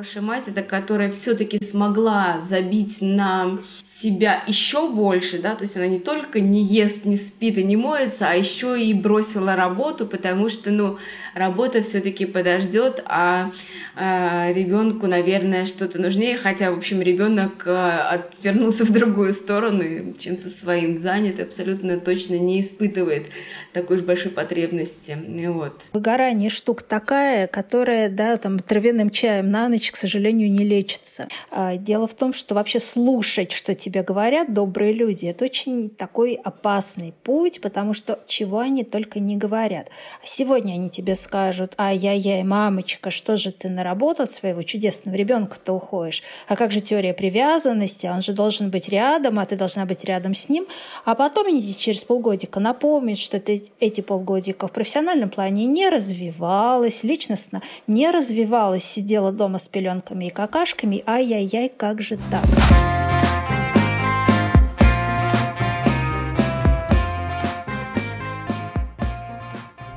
Хорошая 0.00 0.22
мать 0.22 0.44
это 0.46 0.62
которая 0.62 1.10
все-таки 1.10 1.62
смогла 1.62 2.40
забить 2.48 3.02
на 3.02 3.58
себя 3.84 4.42
еще 4.46 4.88
больше, 4.88 5.38
да, 5.40 5.54
то 5.54 5.64
есть 5.64 5.76
она 5.76 5.86
не 5.86 5.98
только 5.98 6.40
не 6.40 6.64
ест, 6.64 7.04
не 7.04 7.18
спит 7.18 7.58
и 7.58 7.62
не 7.62 7.76
моется, 7.76 8.30
а 8.30 8.34
еще 8.34 8.82
и 8.82 8.94
бросила 8.94 9.56
работу, 9.56 10.06
потому 10.06 10.48
что, 10.48 10.70
ну, 10.70 10.96
работа 11.34 11.82
все-таки 11.82 12.24
подождет, 12.24 13.02
а, 13.04 13.52
а 13.94 14.50
ребенку, 14.54 15.06
наверное, 15.06 15.66
что-то 15.66 16.00
нужнее, 16.00 16.38
хотя, 16.38 16.72
в 16.72 16.78
общем, 16.78 17.02
ребенок 17.02 17.64
а, 17.66 18.22
отвернулся 18.38 18.86
в 18.86 18.92
другую 18.92 19.34
сторону, 19.34 20.14
чем-то 20.18 20.48
своим 20.48 20.96
занят, 20.96 21.38
и 21.38 21.42
абсолютно 21.42 22.00
точно 22.00 22.38
не 22.38 22.62
испытывает 22.62 23.26
такой 23.72 23.98
уж 23.98 24.02
большой 24.02 24.32
потребности, 24.32 25.16
вот. 25.48 25.80
Выгорание 25.92 26.50
штука 26.50 26.84
такая, 26.84 27.46
которая, 27.46 28.08
да, 28.08 28.36
там, 28.36 28.58
травяным 28.58 29.10
чаем 29.10 29.50
на 29.50 29.68
ночь, 29.68 29.90
к 29.90 29.96
сожалению, 29.96 30.50
не 30.50 30.64
лечится. 30.64 31.28
А, 31.50 31.76
дело 31.76 32.06
в 32.06 32.14
том, 32.14 32.32
что 32.32 32.54
вообще 32.54 32.80
слушать, 32.80 33.52
что 33.52 33.74
тебе 33.74 34.02
говорят 34.02 34.52
добрые 34.52 34.92
люди, 34.92 35.26
это 35.26 35.44
очень 35.44 35.88
такой 35.90 36.34
опасный 36.34 37.14
путь, 37.22 37.60
потому 37.60 37.94
что 37.94 38.18
чего 38.26 38.58
они 38.58 38.84
только 38.84 39.20
не 39.20 39.36
говорят. 39.36 39.88
Сегодня 40.24 40.72
они 40.72 40.90
тебе 40.90 41.14
скажут, 41.14 41.74
ай-яй-яй, 41.78 42.42
мамочка, 42.42 43.10
что 43.10 43.36
же 43.36 43.52
ты 43.52 43.68
на 43.68 43.84
работу 43.84 44.22
от 44.22 44.32
своего 44.32 44.62
чудесного 44.62 45.14
ребенка-то 45.14 45.72
уходишь? 45.72 46.22
А 46.48 46.56
как 46.56 46.72
же 46.72 46.80
теория 46.80 47.14
привязанности? 47.14 48.06
Он 48.06 48.22
же 48.22 48.32
должен 48.32 48.70
быть 48.70 48.88
рядом, 48.88 49.38
а 49.38 49.46
ты 49.46 49.56
должна 49.56 49.86
быть 49.86 50.04
рядом 50.04 50.34
с 50.34 50.48
ним. 50.48 50.66
А 51.04 51.14
потом 51.14 51.46
они 51.46 51.62
через 51.74 52.04
полгодика 52.04 52.60
напомнят, 52.60 53.18
что 53.18 53.38
ты 53.38 53.59
эти 53.80 54.00
полгодика 54.00 54.68
в 54.68 54.72
профессиональном 54.72 55.30
плане 55.30 55.66
не 55.66 55.88
развивалась, 55.88 57.04
личностно 57.04 57.62
не 57.86 58.10
развивалась, 58.10 58.84
сидела 58.84 59.32
дома 59.32 59.58
с 59.58 59.68
пеленками 59.68 60.26
и 60.26 60.30
какашками. 60.30 61.02
Ай-яй-яй, 61.06 61.70
как 61.76 62.00
же 62.00 62.18
так? 62.30 62.44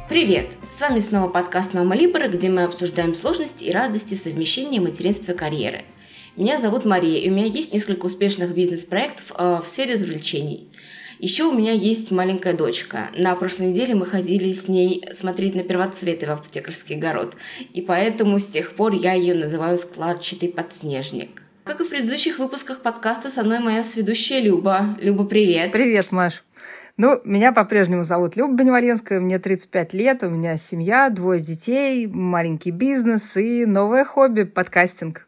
Привет! 0.10 0.48
С 0.72 0.80
вами 0.82 1.00
снова 1.00 1.28
подкаст 1.28 1.74
«Мама 1.74 1.96
Либера», 1.96 2.28
где 2.28 2.50
мы 2.50 2.64
обсуждаем 2.64 3.16
сложности 3.16 3.64
и 3.66 3.72
радости 3.72 4.16
совмещения 4.16 4.82
материнства 4.82 5.32
и 5.32 5.36
карьеры. 5.36 5.84
Меня 6.36 6.60
зовут 6.60 6.84
Мария, 6.84 7.20
и 7.20 7.30
у 7.30 7.34
меня 7.34 7.46
есть 7.46 7.74
несколько 7.74 8.08
успешных 8.08 8.56
бизнес-проектов 8.56 9.32
э, 9.38 9.62
в 9.64 9.68
сфере 9.68 9.94
развлечений. 9.94 10.68
Еще 11.24 11.46
у 11.46 11.54
меня 11.54 11.72
есть 11.72 12.12
маленькая 12.12 12.52
дочка. 12.52 13.10
На 13.16 13.34
прошлой 13.38 13.68
неделе 13.68 13.96
мы 13.96 14.06
ходили 14.06 14.52
с 14.52 14.68
ней 14.68 15.08
смотреть 15.14 15.56
на 15.56 15.64
первоцветы 15.64 16.26
в 16.26 16.32
аптекарский 16.32 16.98
огород, 16.98 17.38
и 17.72 17.82
поэтому 17.82 18.40
с 18.40 18.48
тех 18.48 18.76
пор 18.76 18.92
я 18.92 19.14
ее 19.14 19.34
называю 19.34 19.78
складчатый 19.78 20.50
подснежник. 20.50 21.42
Как 21.64 21.80
и 21.80 21.86
в 21.86 21.88
предыдущих 21.88 22.40
выпусках 22.40 22.82
подкаста, 22.82 23.30
со 23.30 23.42
мной 23.44 23.60
моя 23.60 23.86
сведущая 23.86 24.42
Люба. 24.42 24.98
Люба, 25.00 25.24
привет! 25.24 25.72
Привет, 25.72 26.12
Маш! 26.12 26.44
Ну, 26.98 27.22
меня 27.24 27.54
по-прежнему 27.54 28.04
зовут 28.04 28.36
Люба 28.36 28.56
Беневаленская, 28.56 29.22
мне 29.22 29.40
35 29.40 29.94
лет, 29.94 30.24
у 30.24 30.30
меня 30.30 30.58
семья, 30.58 31.10
двое 31.10 31.40
детей, 31.40 32.06
маленький 32.06 32.72
бизнес 32.72 33.38
и 33.38 33.66
новое 33.66 34.04
хобби– 34.04 34.44
подкастинг. 34.44 35.26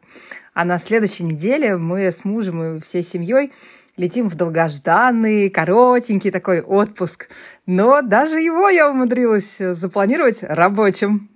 А 0.54 0.66
на 0.66 0.78
следующей 0.78 1.24
неделе 1.24 1.78
мы 1.78 2.02
с 2.12 2.26
мужем 2.26 2.64
и 2.64 2.82
всей 2.82 3.02
семьей 3.02 3.54
летим 3.98 4.30
в 4.30 4.36
долгожданный, 4.36 5.50
коротенький 5.50 6.32
такой 6.32 6.62
отпуск. 6.62 7.30
Но 7.66 8.02
даже 8.02 8.40
его 8.40 8.70
я 8.70 8.90
умудрилась 8.90 9.58
запланировать 9.58 10.44
рабочим. 10.44 11.35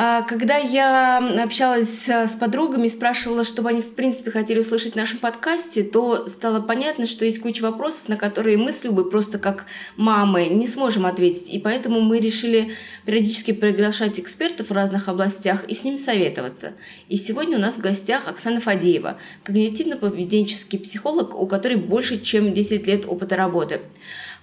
А, 0.00 0.22
когда 0.22 0.58
я 0.58 1.18
общалась 1.42 2.08
с 2.08 2.36
подругами, 2.36 2.86
спрашивала, 2.86 3.42
чтобы 3.42 3.70
они, 3.70 3.82
в 3.82 3.96
принципе, 3.96 4.30
хотели 4.30 4.60
услышать 4.60 4.92
в 4.92 4.96
нашем 4.96 5.18
подкасте, 5.18 5.82
то 5.82 6.28
стало 6.28 6.60
понятно, 6.60 7.04
что 7.04 7.24
есть 7.24 7.40
куча 7.40 7.62
вопросов, 7.62 8.08
на 8.08 8.16
которые 8.16 8.58
мы 8.58 8.72
с 8.72 8.84
Любой 8.84 9.10
просто 9.10 9.40
как 9.40 9.66
мамы 9.96 10.46
не 10.46 10.68
сможем 10.68 11.04
ответить. 11.04 11.48
И 11.48 11.58
поэтому 11.58 12.00
мы 12.00 12.20
решили 12.20 12.74
периодически 13.06 13.50
приглашать 13.50 14.20
экспертов 14.20 14.68
в 14.70 14.72
разных 14.72 15.08
областях 15.08 15.64
и 15.64 15.74
с 15.74 15.82
ними 15.82 15.96
советоваться. 15.96 16.74
И 17.08 17.16
сегодня 17.16 17.58
у 17.58 17.60
нас 17.60 17.74
в 17.74 17.80
гостях 17.80 18.28
Оксана 18.28 18.60
Фадеева, 18.60 19.18
когнитивно-поведенческий 19.44 20.78
психолог, 20.78 21.34
у 21.34 21.48
которой 21.48 21.74
больше 21.74 22.20
чем 22.20 22.54
10 22.54 22.86
лет 22.86 23.04
опыта 23.04 23.34
работы. 23.34 23.80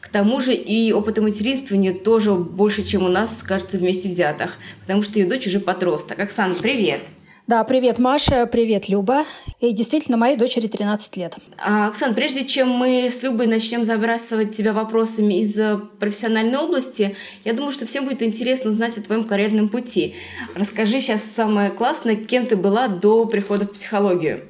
К 0.05 0.09
тому 0.09 0.39
же 0.39 0.53
и 0.53 0.93
опыта 0.93 1.23
материнства 1.23 1.75
у 1.75 1.79
нее 1.79 1.93
тоже 1.93 2.35
больше, 2.35 2.83
чем 2.83 3.03
у 3.03 3.07
нас, 3.07 3.41
кажется, 3.41 3.79
вместе 3.79 4.07
взятых, 4.07 4.57
потому 4.81 5.01
что 5.01 5.19
ее 5.19 5.25
дочь 5.25 5.47
уже 5.47 5.59
подросток. 5.59 6.19
Оксана, 6.19 6.53
привет! 6.53 7.01
Да, 7.47 7.63
привет, 7.63 7.99
Маша, 7.99 8.45
привет, 8.45 8.88
Люба. 8.88 9.23
И 9.59 9.71
действительно, 9.71 10.17
моей 10.17 10.35
дочери 10.35 10.67
13 10.67 11.17
лет. 11.17 11.35
А, 11.57 11.88
Оксан, 11.88 12.13
прежде 12.13 12.45
чем 12.45 12.69
мы 12.69 13.09
с 13.11 13.23
Любой 13.23 13.47
начнем 13.47 13.83
забрасывать 13.83 14.55
тебя 14.55 14.73
вопросами 14.73 15.39
из 15.39 15.57
э, 15.59 15.79
профессиональной 15.99 16.57
области, 16.57 17.15
я 17.44 17.53
думаю, 17.53 17.71
что 17.71 17.85
всем 17.85 18.05
будет 18.05 18.23
интересно 18.23 18.71
узнать 18.71 18.97
о 18.97 19.01
твоем 19.01 19.25
карьерном 19.25 19.69
пути. 19.69 20.15
Расскажи 20.55 20.99
сейчас 20.99 21.23
самое 21.23 21.69
классное, 21.71 22.15
кем 22.15 22.45
ты 22.45 22.55
была 22.55 22.88
до 22.88 23.25
прихода 23.25 23.65
в 23.65 23.73
психологию. 23.73 24.45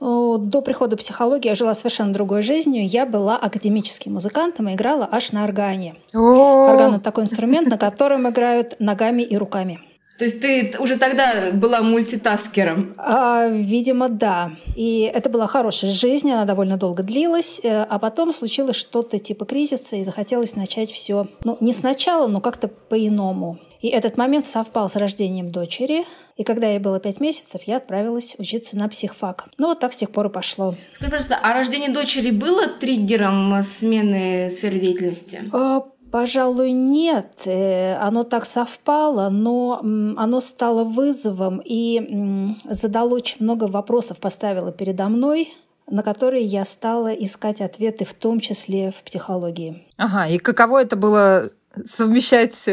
До 0.00 0.62
прихода 0.64 0.96
в 0.96 1.00
психологию 1.00 1.52
я 1.52 1.54
жила 1.56 1.74
совершенно 1.74 2.12
другой 2.12 2.42
жизнью. 2.42 2.86
Я 2.86 3.04
была 3.06 3.36
академическим 3.36 4.14
музыкантом 4.14 4.68
и 4.68 4.74
играла 4.74 5.08
аж 5.10 5.32
на 5.32 5.44
органе. 5.44 5.96
Орган— 6.14 6.94
это 6.96 7.04
такой 7.04 7.24
инструмент, 7.24 7.68
на 7.68 7.78
котором 7.78 8.28
играют 8.28 8.76
ногами 8.78 9.22
и 9.22 9.36
руками. 9.36 9.80
То 10.18 10.24
есть 10.24 10.40
ты 10.40 10.74
уже 10.80 10.98
тогда 10.98 11.52
была 11.52 11.80
мультитаскером? 11.80 12.94
А, 12.98 13.46
видимо, 13.46 14.08
да. 14.08 14.50
И 14.74 15.02
это 15.02 15.30
была 15.30 15.46
хорошая 15.46 15.92
жизнь, 15.92 16.30
она 16.32 16.44
довольно 16.44 16.76
долго 16.76 17.04
длилась, 17.04 17.60
э, 17.62 17.84
а 17.84 18.00
потом 18.00 18.32
случилось 18.32 18.74
что-то 18.74 19.20
типа 19.20 19.44
кризиса, 19.44 19.94
и 19.94 20.02
захотелось 20.02 20.56
начать 20.56 20.90
все, 20.90 21.28
ну, 21.44 21.56
не 21.60 21.72
сначала, 21.72 22.26
но 22.26 22.40
как-то 22.40 22.66
по-иному. 22.66 23.60
И 23.80 23.88
этот 23.88 24.16
момент 24.16 24.46
совпал 24.46 24.88
с 24.88 24.96
рождением 24.96 25.50
дочери. 25.50 26.04
И 26.36 26.44
когда 26.44 26.68
ей 26.68 26.78
было 26.78 27.00
пять 27.00 27.20
месяцев, 27.20 27.62
я 27.64 27.76
отправилась 27.76 28.34
учиться 28.38 28.76
на 28.76 28.88
психфак. 28.88 29.46
Ну 29.58 29.68
вот 29.68 29.80
так 29.80 29.92
с 29.92 29.96
тех 29.96 30.10
пор 30.10 30.26
и 30.26 30.30
пошло. 30.30 30.74
Скажи, 30.96 31.10
пожалуйста, 31.10 31.38
а 31.42 31.52
рождение 31.52 31.90
дочери 31.90 32.30
было 32.30 32.66
триггером 32.66 33.62
смены 33.62 34.50
сферы 34.50 34.78
деятельности? 34.78 35.42
А, 35.52 35.84
Пожалуй, 36.10 36.72
нет. 36.72 37.42
Э, 37.44 37.96
оно 37.96 38.24
так 38.24 38.46
совпало, 38.46 39.28
но 39.28 39.80
оно 40.16 40.40
стало 40.40 40.84
вызовом 40.84 41.60
и 41.62 42.54
задало 42.64 43.14
очень 43.14 43.38
много 43.40 43.64
вопросов, 43.64 44.18
поставило 44.18 44.72
передо 44.72 45.08
мной, 45.08 45.52
на 45.86 46.02
которые 46.02 46.44
я 46.44 46.64
стала 46.64 47.08
искать 47.08 47.60
ответы, 47.60 48.04
в 48.04 48.14
том 48.14 48.40
числе 48.40 48.90
в 48.90 49.02
психологии. 49.02 49.86
Ага, 49.96 50.28
и 50.28 50.38
каково 50.38 50.82
это 50.82 50.96
было 50.96 51.50
совмещать 51.86 52.66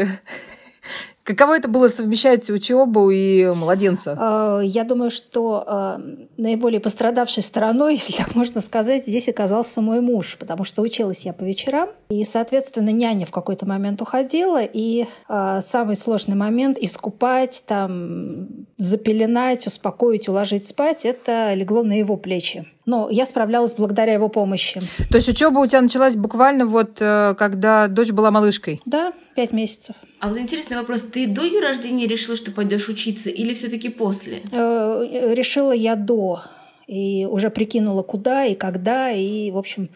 Каково 1.26 1.56
это 1.56 1.66
было 1.66 1.88
совмещать 1.88 2.48
учебу 2.50 3.10
и 3.10 3.46
младенца? 3.46 4.16
А, 4.16 4.60
я 4.60 4.84
думаю, 4.84 5.10
что 5.10 5.64
а, 5.66 6.00
наиболее 6.36 6.78
пострадавшей 6.78 7.42
стороной, 7.42 7.94
если 7.96 8.12
так 8.12 8.36
можно 8.36 8.60
сказать, 8.60 9.04
здесь 9.04 9.28
оказался 9.28 9.80
мой 9.80 10.00
муж, 10.00 10.36
потому 10.38 10.62
что 10.62 10.82
училась 10.82 11.24
я 11.24 11.32
по 11.32 11.42
вечерам, 11.42 11.88
и, 12.10 12.22
соответственно, 12.22 12.90
няня 12.90 13.26
в 13.26 13.32
какой-то 13.32 13.66
момент 13.66 14.00
уходила, 14.00 14.62
и 14.62 15.06
а, 15.26 15.60
самый 15.60 15.96
сложный 15.96 16.36
момент— 16.36 16.78
искупать, 16.80 17.64
там, 17.66 18.46
запеленать, 18.76 19.66
успокоить, 19.66 20.28
уложить 20.28 20.68
спать— 20.68 21.04
это 21.04 21.54
легло 21.54 21.82
на 21.82 21.98
его 21.98 22.16
плечи. 22.16 22.66
Но 22.86 23.10
я 23.10 23.26
справлялась 23.26 23.74
благодаря 23.74 24.12
его 24.14 24.28
помощи. 24.28 24.80
То 25.10 25.16
есть 25.16 25.28
учеба 25.28 25.58
у 25.58 25.66
тебя 25.66 25.80
началась 25.80 26.14
буквально 26.14 26.66
вот 26.66 26.98
э, 27.00 27.34
когда 27.36 27.88
дочь 27.88 28.12
была 28.12 28.30
малышкой? 28.30 28.80
Да, 28.86 29.12
пять 29.34 29.52
месяцев. 29.52 29.96
А 30.20 30.28
вот 30.28 30.38
интересный 30.38 30.76
вопрос. 30.76 31.02
Ты 31.02 31.26
до 31.26 31.42
ее 31.42 31.60
рождения 31.60 32.06
решила, 32.06 32.36
что 32.36 32.52
пойдешь 32.52 32.88
учиться 32.88 33.28
или 33.28 33.54
все-таки 33.54 33.88
после? 33.88 34.40
Э, 34.52 35.34
решила 35.34 35.72
я 35.72 35.96
до. 35.96 36.42
И 36.86 37.26
уже 37.26 37.50
прикинула, 37.50 38.04
куда 38.04 38.44
и 38.44 38.54
когда. 38.54 39.10
И, 39.10 39.50
в 39.50 39.58
общем, 39.58 39.88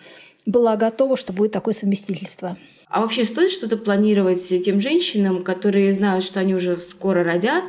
была 0.44 0.76
готова, 0.76 1.16
что 1.16 1.32
будет 1.32 1.52
такое 1.52 1.74
совместительство. 1.74 2.56
А 2.88 3.02
вообще 3.02 3.24
стоит 3.24 3.52
что-то 3.52 3.76
планировать 3.76 4.48
тем 4.64 4.80
женщинам, 4.80 5.44
которые 5.44 5.94
знают, 5.94 6.24
что 6.24 6.40
они 6.40 6.56
уже 6.56 6.76
скоро 6.76 7.22
родят, 7.22 7.62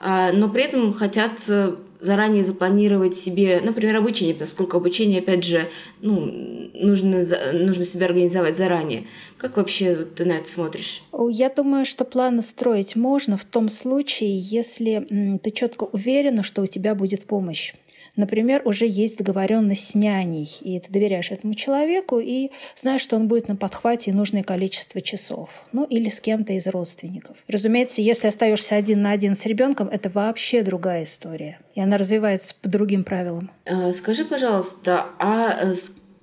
а, 0.00 0.32
но 0.32 0.50
при 0.50 0.64
этом 0.64 0.92
хотят 0.92 1.32
э, 1.48 1.76
заранее 2.00 2.44
запланировать 2.44 3.16
себе, 3.16 3.60
например, 3.62 3.96
обучение, 3.96 4.34
поскольку 4.34 4.76
обучение, 4.76 5.20
опять 5.20 5.44
же, 5.44 5.68
ну, 6.00 6.70
нужно, 6.74 7.24
нужно 7.52 7.84
себя 7.84 8.06
организовать 8.06 8.56
заранее. 8.56 9.06
Как 9.38 9.56
вообще 9.56 9.94
ты 9.94 10.24
на 10.24 10.32
это 10.32 10.48
смотришь? 10.48 11.02
Я 11.30 11.48
думаю, 11.50 11.84
что 11.84 12.04
планы 12.04 12.42
строить 12.42 12.96
можно 12.96 13.36
в 13.36 13.44
том 13.44 13.68
случае, 13.68 14.38
если 14.38 15.38
ты 15.42 15.50
четко 15.50 15.84
уверена, 15.84 16.42
что 16.42 16.62
у 16.62 16.66
тебя 16.66 16.94
будет 16.94 17.24
помощь. 17.24 17.74
Например, 18.16 18.62
уже 18.64 18.86
есть 18.86 19.18
договоренность 19.18 19.90
с 19.90 19.94
няней, 19.94 20.50
и 20.60 20.80
ты 20.80 20.90
доверяешь 20.90 21.30
этому 21.30 21.54
человеку 21.54 22.18
и 22.18 22.50
знаешь, 22.74 23.02
что 23.02 23.16
он 23.16 23.28
будет 23.28 23.48
на 23.48 23.56
подхвате 23.56 24.12
нужное 24.12 24.42
количество 24.42 25.00
часов, 25.00 25.64
ну 25.72 25.84
или 25.84 26.08
с 26.08 26.20
кем-то 26.20 26.52
из 26.52 26.66
родственников. 26.66 27.38
Разумеется, 27.48 28.02
если 28.02 28.28
остаешься 28.28 28.76
один 28.76 29.02
на 29.02 29.12
один 29.12 29.34
с 29.34 29.46
ребенком, 29.46 29.88
это 29.88 30.10
вообще 30.10 30.62
другая 30.62 31.04
история, 31.04 31.58
и 31.74 31.80
она 31.80 31.96
развивается 31.96 32.54
по 32.60 32.68
другим 32.68 33.04
правилам. 33.04 33.50
А, 33.66 33.92
скажи, 33.92 34.24
пожалуйста, 34.24 35.06
а 35.18 35.58
э, 35.62 35.74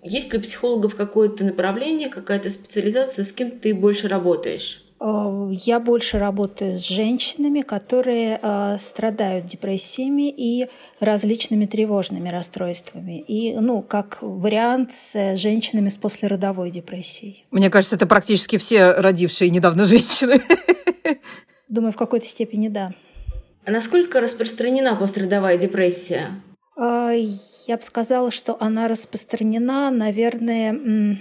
есть 0.01 0.33
ли 0.33 0.39
у 0.39 0.41
психологов 0.41 0.95
какое-то 0.95 1.43
направление, 1.45 2.09
какая-то 2.09 2.49
специализация, 2.49 3.23
с 3.23 3.31
кем 3.31 3.51
ты 3.51 3.73
больше 3.73 4.07
работаешь? 4.07 4.82
Э, 5.03 5.49
я 5.51 5.79
больше 5.79 6.17
работаю 6.17 6.79
с 6.79 6.87
женщинами, 6.87 7.61
которые 7.61 8.39
э, 8.41 8.77
страдают 8.79 9.45
депрессиями 9.45 10.29
и 10.29 10.69
различными 10.99 11.65
тревожными 11.65 12.29
расстройствами. 12.29 13.19
И, 13.19 13.53
ну, 13.53 13.81
как 13.81 14.19
вариант 14.21 14.93
с 14.93 15.35
женщинами 15.35 15.89
с 15.89 15.97
послеродовой 15.97 16.71
депрессией. 16.71 17.45
Мне 17.51 17.69
кажется, 17.69 17.97
это 17.97 18.07
практически 18.07 18.57
все 18.57 18.93
родившие 18.93 19.49
недавно 19.49 19.85
женщины. 19.85 20.41
Думаю, 21.67 21.91
в 21.91 21.97
какой-то 21.97 22.25
степени 22.25 22.69
да. 22.69 22.91
А 23.65 23.71
насколько 23.71 24.21
распространена 24.21 24.95
послеродовая 24.95 25.57
депрессия? 25.57 26.41
Э, 26.77 27.13
я 27.67 27.75
бы 27.75 27.83
сказала, 27.83 28.31
что 28.31 28.55
она 28.61 28.87
распространена, 28.87 29.91
наверное, 29.91 31.19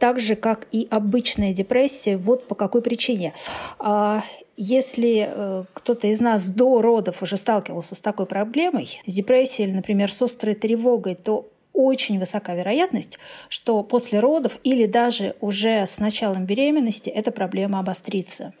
так 0.00 0.18
же, 0.18 0.34
как 0.34 0.66
и 0.72 0.88
обычная 0.90 1.52
депрессия. 1.52 2.16
Вот 2.16 2.48
по 2.48 2.56
какой 2.56 2.82
причине. 2.82 3.34
А, 3.78 4.22
если 4.56 5.28
э, 5.30 5.64
кто-то 5.74 6.08
из 6.08 6.20
нас 6.20 6.48
до 6.48 6.82
родов 6.82 7.22
уже 7.22 7.36
сталкивался 7.36 7.94
с 7.94 8.00
такой 8.00 8.26
проблемой, 8.26 9.00
с 9.06 9.12
депрессией 9.12 9.68
или, 9.68 9.76
например, 9.76 10.12
с 10.12 10.20
острой 10.20 10.54
тревогой, 10.54 11.14
то 11.14 11.48
очень 11.72 12.18
высока 12.18 12.54
вероятность, 12.54 13.18
что 13.48 13.82
после 13.82 14.20
родов 14.20 14.58
или 14.64 14.86
даже 14.86 15.36
уже 15.40 15.86
с 15.86 15.98
началом 15.98 16.46
беременности 16.46 17.10
эта 17.10 17.30
проблема 17.30 17.78
обострится. 17.78 18.52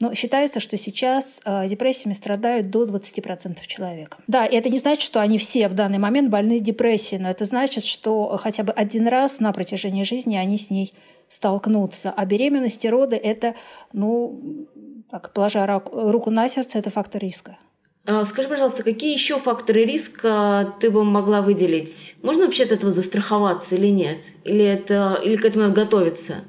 Но 0.00 0.14
считается, 0.14 0.60
что 0.60 0.76
сейчас 0.76 1.40
э, 1.44 1.68
депрессиями 1.68 2.12
страдают 2.12 2.70
до 2.70 2.84
20% 2.84 3.58
человек. 3.66 4.16
Да, 4.26 4.46
и 4.46 4.56
это 4.56 4.68
не 4.68 4.78
значит, 4.78 5.02
что 5.02 5.20
они 5.20 5.38
все 5.38 5.68
в 5.68 5.74
данный 5.74 5.98
момент 5.98 6.30
больны 6.30 6.60
депрессией, 6.60 7.20
но 7.20 7.30
это 7.30 7.44
значит, 7.44 7.84
что 7.84 8.36
хотя 8.36 8.62
бы 8.62 8.72
один 8.72 9.06
раз 9.06 9.40
на 9.40 9.52
протяжении 9.52 10.04
жизни 10.04 10.36
они 10.36 10.58
с 10.58 10.70
ней 10.70 10.92
столкнутся. 11.28 12.12
А 12.14 12.24
беременность 12.26 12.84
и 12.84 12.90
роды– 12.90 13.16
это, 13.22 13.54
ну, 13.92 14.66
так, 15.10 15.32
положа 15.32 15.66
руку 15.66 16.30
на 16.30 16.48
сердце, 16.48 16.78
это 16.78 16.90
фактор 16.90 17.22
риска. 17.22 17.58
А, 18.04 18.24
скажи, 18.24 18.48
пожалуйста, 18.48 18.82
какие 18.82 19.12
еще 19.12 19.38
факторы 19.38 19.84
риска 19.84 20.74
ты 20.80 20.90
бы 20.90 21.04
могла 21.04 21.40
выделить? 21.40 22.16
Можно 22.22 22.46
вообще 22.46 22.64
от 22.64 22.72
этого 22.72 22.90
застраховаться 22.90 23.76
или 23.76 23.86
нет? 23.86 24.18
Или, 24.44 24.64
это, 24.64 25.20
или 25.22 25.36
к 25.36 25.44
этому 25.44 25.72
готовиться? 25.72 26.44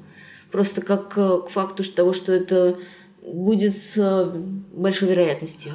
Просто 0.50 0.82
как 0.82 1.16
э, 1.16 1.38
к 1.46 1.50
факту 1.50 1.84
того, 1.84 2.12
что 2.12 2.32
это 2.32 2.76
будет 3.24 3.78
с 3.78 3.96
э, 3.96 4.24
большой 4.72 5.08
вероятностью? 5.08 5.72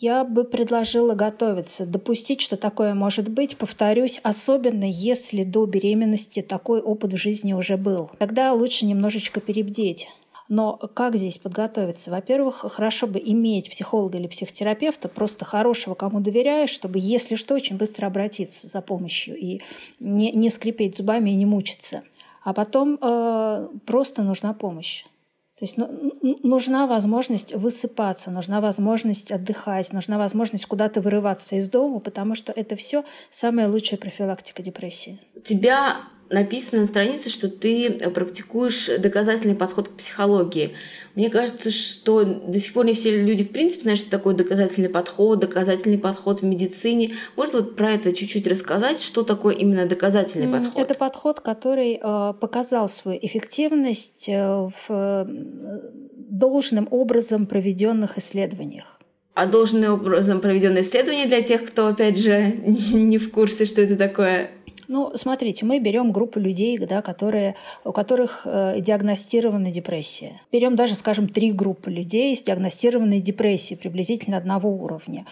Я 0.00 0.24
бы 0.24 0.44
предложила 0.44 1.14
готовиться, 1.14 1.86
допустить, 1.86 2.40
что 2.40 2.56
такое 2.56 2.94
может 2.94 3.28
быть. 3.28 3.56
Повторюсь, 3.56 4.20
особенно 4.22 4.84
если 4.84 5.44
до 5.44 5.64
беременности 5.66 6.42
такой 6.42 6.80
опыт 6.80 7.12
в 7.12 7.16
жизни 7.16 7.52
уже 7.52 7.76
был. 7.76 8.10
Тогда 8.18 8.52
лучше 8.52 8.84
немножечко 8.84 9.40
перебдеть. 9.40 10.08
Но 10.48 10.76
как 10.76 11.16
здесь 11.16 11.38
подготовиться? 11.38 12.10
Во-первых, 12.10 12.66
хорошо 12.72 13.06
бы 13.06 13.22
иметь 13.24 13.70
психолога 13.70 14.18
или 14.18 14.26
психотерапевта, 14.26 15.08
просто 15.08 15.44
хорошего, 15.44 15.94
кому 15.94 16.20
доверяешь, 16.20 16.70
чтобы, 16.70 16.98
если 17.00 17.36
что, 17.36 17.54
очень 17.54 17.76
быстро 17.76 18.06
обратиться 18.06 18.68
за 18.68 18.82
помощью 18.82 19.36
и 19.38 19.60
не, 19.98 20.32
не 20.32 20.50
скрипеть 20.50 20.96
зубами 20.96 21.30
и 21.30 21.36
не 21.36 21.46
мучиться. 21.46 22.02
А 22.42 22.52
потом 22.52 22.98
э, 23.00 23.68
просто 23.86 24.22
нужна 24.22 24.52
помощь. 24.52 25.04
То 25.62 25.66
есть 25.66 25.76
ну, 25.76 26.12
нужна 26.42 26.88
возможность 26.88 27.54
высыпаться, 27.54 28.32
нужна 28.32 28.60
возможность 28.60 29.30
отдыхать, 29.30 29.92
нужна 29.92 30.18
возможность 30.18 30.66
куда-то 30.66 31.00
вырываться 31.00 31.54
из 31.54 31.70
дома, 31.70 32.00
потому 32.00 32.34
что 32.34 32.50
это 32.50 32.74
все 32.74 33.04
самая 33.30 33.68
лучшая 33.68 34.00
профилактика 34.00 34.60
депрессии. 34.60 35.20
У 35.36 35.38
тебя 35.38 35.98
написано 36.32 36.80
на 36.80 36.86
странице, 36.86 37.30
что 37.30 37.48
ты 37.48 37.90
практикуешь 38.14 38.88
доказательный 38.98 39.54
подход 39.54 39.88
к 39.88 39.92
психологии. 39.92 40.74
Мне 41.14 41.28
кажется, 41.28 41.70
что 41.70 42.24
до 42.24 42.58
сих 42.58 42.72
пор 42.72 42.86
не 42.86 42.94
все 42.94 43.22
люди 43.22 43.44
в 43.44 43.50
принципе 43.50 43.82
знают, 43.82 44.00
что 44.00 44.10
такое 44.10 44.34
доказательный 44.34 44.88
подход, 44.88 45.40
доказательный 45.40 45.98
подход 45.98 46.40
в 46.40 46.44
медицине. 46.44 47.12
Можно 47.36 47.60
вот 47.60 47.76
про 47.76 47.92
это 47.92 48.12
чуть-чуть 48.12 48.46
рассказать, 48.46 49.02
что 49.02 49.22
такое 49.22 49.54
именно 49.54 49.86
доказательный 49.86 50.48
подход? 50.48 50.82
Это 50.82 50.94
подход, 50.94 51.40
который 51.40 52.00
э, 52.02 52.34
показал 52.40 52.88
свою 52.88 53.18
эффективность 53.20 54.28
э, 54.28 54.42
в 54.42 54.86
э, 54.88 55.26
должным 56.30 56.88
образом 56.90 57.46
проведенных 57.46 58.16
исследованиях. 58.16 58.98
А 59.34 59.46
должным 59.46 59.94
образом 59.94 60.40
проведенные 60.40 60.82
исследования 60.82 61.26
для 61.26 61.42
тех, 61.42 61.64
кто, 61.64 61.88
опять 61.88 62.18
же, 62.18 62.54
не 62.92 63.18
в 63.18 63.30
курсе, 63.30 63.64
что 63.66 63.82
это 63.82 63.96
такое? 63.96 64.50
Ну, 64.92 65.10
смотрите, 65.14 65.64
мы 65.64 65.78
берем 65.78 66.12
группу 66.12 66.38
людей, 66.38 66.76
да, 66.76 67.00
которые, 67.00 67.54
у 67.82 67.92
которых 67.92 68.42
э, 68.44 68.78
диагностирована 68.78 69.70
депрессия. 69.70 70.42
Берем 70.52 70.76
даже, 70.76 70.94
скажем, 70.96 71.30
три 71.30 71.50
группы 71.50 71.90
людей 71.90 72.36
с 72.36 72.42
диагностированной 72.42 73.20
депрессией 73.20 73.80
приблизительно 73.80 74.36
одного 74.36 74.68
уровня. 74.68 75.24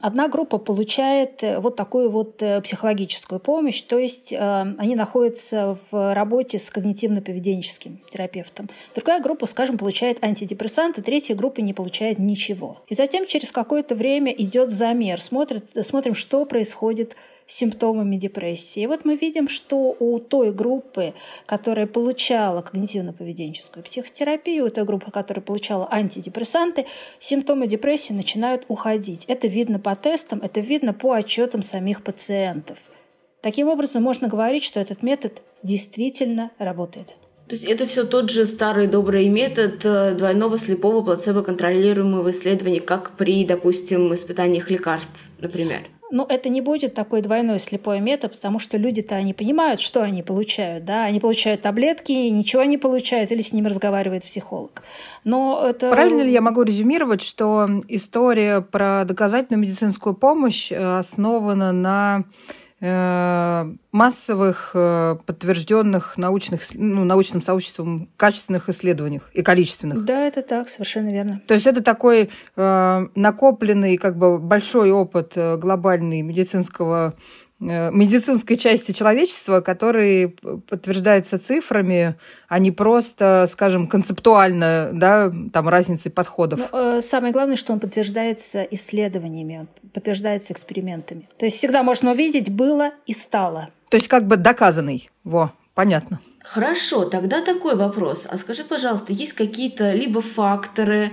Одна 0.00 0.26
группа 0.26 0.58
получает 0.58 1.44
э, 1.44 1.60
вот 1.60 1.76
такую 1.76 2.10
вот 2.10 2.42
э, 2.42 2.60
психологическую 2.62 3.38
помощь, 3.38 3.80
то 3.82 3.96
есть 3.96 4.32
э, 4.32 4.74
они 4.76 4.96
находятся 4.96 5.78
в 5.92 6.12
работе 6.12 6.58
с 6.58 6.68
когнитивно-поведенческим 6.72 7.98
терапевтом. 8.10 8.70
Другая 8.96 9.20
группа, 9.20 9.46
скажем, 9.46 9.78
получает 9.78 10.24
антидепрессанты, 10.24 11.00
третья 11.00 11.36
группа 11.36 11.60
не 11.60 11.74
получает 11.74 12.18
ничего. 12.18 12.78
И 12.88 12.96
затем 12.96 13.28
через 13.28 13.52
какое-то 13.52 13.94
время 13.94 14.32
идет 14.32 14.70
замер, 14.70 15.20
смотрит, 15.20 15.66
смотрим, 15.80 16.16
что 16.16 16.44
происходит 16.44 17.14
симптомами 17.50 18.16
депрессии. 18.16 18.82
И 18.82 18.86
вот 18.86 19.04
мы 19.04 19.16
видим, 19.16 19.48
что 19.48 19.96
у 19.98 20.18
той 20.20 20.52
группы, 20.52 21.14
которая 21.46 21.86
получала 21.86 22.62
когнитивно-поведенческую 22.62 23.82
психотерапию, 23.82 24.66
у 24.66 24.70
той 24.70 24.84
группы, 24.84 25.10
которая 25.10 25.42
получала 25.42 25.88
антидепрессанты, 25.90 26.86
симптомы 27.18 27.66
депрессии 27.66 28.12
начинают 28.12 28.64
уходить. 28.68 29.24
Это 29.26 29.48
видно 29.48 29.78
по 29.80 29.96
тестам, 29.96 30.40
это 30.42 30.60
видно 30.60 30.94
по 30.94 31.12
отчетам 31.12 31.62
самих 31.62 32.02
пациентов. 32.04 32.78
Таким 33.42 33.68
образом, 33.68 34.02
можно 34.02 34.28
говорить, 34.28 34.64
что 34.64 34.78
этот 34.78 35.02
метод 35.02 35.42
действительно 35.62 36.50
работает. 36.58 37.14
То 37.48 37.56
есть 37.56 37.64
это 37.64 37.86
все 37.86 38.04
тот 38.04 38.30
же 38.30 38.46
старый 38.46 38.86
добрый 38.86 39.28
метод 39.28 39.84
э, 39.84 40.14
двойного 40.14 40.56
слепого 40.56 41.02
плацебо-контролируемого 41.02 42.30
исследования, 42.30 42.80
как 42.80 43.16
при, 43.16 43.44
допустим, 43.44 44.14
испытаниях 44.14 44.70
лекарств, 44.70 45.20
например. 45.40 45.80
Ну, 46.10 46.26
это 46.28 46.48
не 46.48 46.60
будет 46.60 46.94
такой 46.94 47.22
двойной 47.22 47.58
слепой 47.58 48.00
метод, 48.00 48.32
потому 48.32 48.58
что 48.58 48.76
люди-то 48.76 49.14
они 49.14 49.32
понимают, 49.32 49.80
что 49.80 50.02
они 50.02 50.22
получают, 50.22 50.84
да, 50.84 51.04
они 51.04 51.20
получают 51.20 51.62
таблетки, 51.62 52.12
ничего 52.12 52.64
не 52.64 52.78
получают, 52.78 53.30
или 53.30 53.42
с 53.42 53.52
ними 53.52 53.68
разговаривает 53.68 54.24
психолог. 54.24 54.82
Но 55.24 55.62
это... 55.64 55.90
Правильно 55.90 56.22
ли 56.22 56.32
я 56.32 56.40
могу 56.40 56.62
резюмировать, 56.62 57.22
что 57.22 57.68
история 57.88 58.60
про 58.60 59.04
доказательную 59.04 59.60
медицинскую 59.62 60.14
помощь 60.14 60.72
э, 60.72 60.98
основана 60.98 61.72
на 61.72 62.24
массовых 62.80 64.70
э, 64.72 65.16
подтвержденных 65.26 66.16
научных, 66.16 66.62
ну, 66.74 67.04
научным 67.04 67.42
сообществом 67.42 68.08
качественных 68.16 68.70
исследованиях 68.70 69.30
и 69.34 69.42
количественных. 69.42 70.04
Да, 70.06 70.26
это 70.26 70.40
так, 70.40 70.68
совершенно 70.70 71.12
верно. 71.12 71.42
То 71.46 71.54
есть 71.54 71.66
это 71.66 71.82
такой 71.82 72.30
э, 72.56 73.06
накопленный 73.14 73.98
как 73.98 74.16
бы 74.16 74.38
большой 74.38 74.92
опыт 74.92 75.32
э, 75.36 75.58
глобальный 75.58 76.22
медицинского 76.22 77.00
Э, 77.10 77.16
медицинской 77.60 78.56
части 78.56 78.92
человечества, 78.92 79.60
который 79.60 80.28
подтверждается 80.68 81.38
цифрами, 81.38 82.16
а 82.48 82.58
не 82.58 82.72
просто, 82.72 83.46
скажем, 83.48 83.86
концептуально, 83.86 84.90
да, 84.92 85.30
там 85.52 85.68
разницей 85.68 86.10
подходов. 86.10 86.60
Ну, 86.72 86.96
э, 86.96 87.00
самое 87.02 87.32
главное, 87.32 87.56
что 87.56 87.72
он 87.72 87.80
подтверждается 87.80 88.62
исследованиями, 88.62 89.58
он 89.60 89.68
подтверждается 89.92 90.54
экспериментами. 90.54 91.28
То 91.38 91.44
есть 91.44 91.58
всегда 91.58 91.82
можно 91.82 92.12
увидеть 92.12 92.50
было 92.50 92.92
и 93.06 93.12
стало. 93.12 93.68
То 93.90 93.96
есть 93.96 94.08
как 94.08 94.26
бы 94.26 94.36
доказанный. 94.36 95.10
Во, 95.24 95.52
понятно. 95.74 96.20
Хорошо, 96.42 97.04
тогда 97.04 97.42
такой 97.42 97.76
вопрос. 97.76 98.26
А 98.28 98.38
скажи, 98.38 98.64
пожалуйста, 98.64 99.12
есть 99.12 99.34
какие-то 99.34 99.92
либо 99.92 100.22
факторы, 100.22 101.12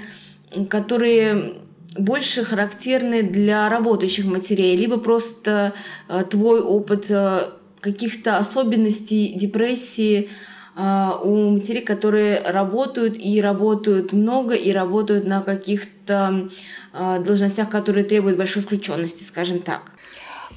которые 0.69 1.55
больше 1.96 2.44
характерны 2.44 3.24
для 3.24 3.70
работающих 3.70 4.25
матерей, 4.25 4.75
либо 4.75 4.98
просто 4.98 5.74
э, 6.08 6.24
твой 6.29 6.62
опыт 6.62 7.10
э, 7.10 7.50
каких-то 7.79 8.38
особенностей 8.38 9.34
депрессии 9.34 10.29
э, 10.75 11.10
у 11.24 11.51
матерей, 11.51 11.82
которые 11.82 12.41
работают 12.41 13.17
и 13.17 13.41
работают 13.41 14.13
много, 14.13 14.53
и 14.53 14.72
работают 14.72 15.25
на 15.25 15.41
каких-то 15.41 16.50
должностях, 16.94 17.70
которые 17.70 18.03
требуют 18.03 18.38
большой 18.38 18.63
включенности, 18.63 19.22
скажем 19.22 19.60
так. 19.60 19.91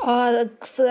А, 0.02 0.47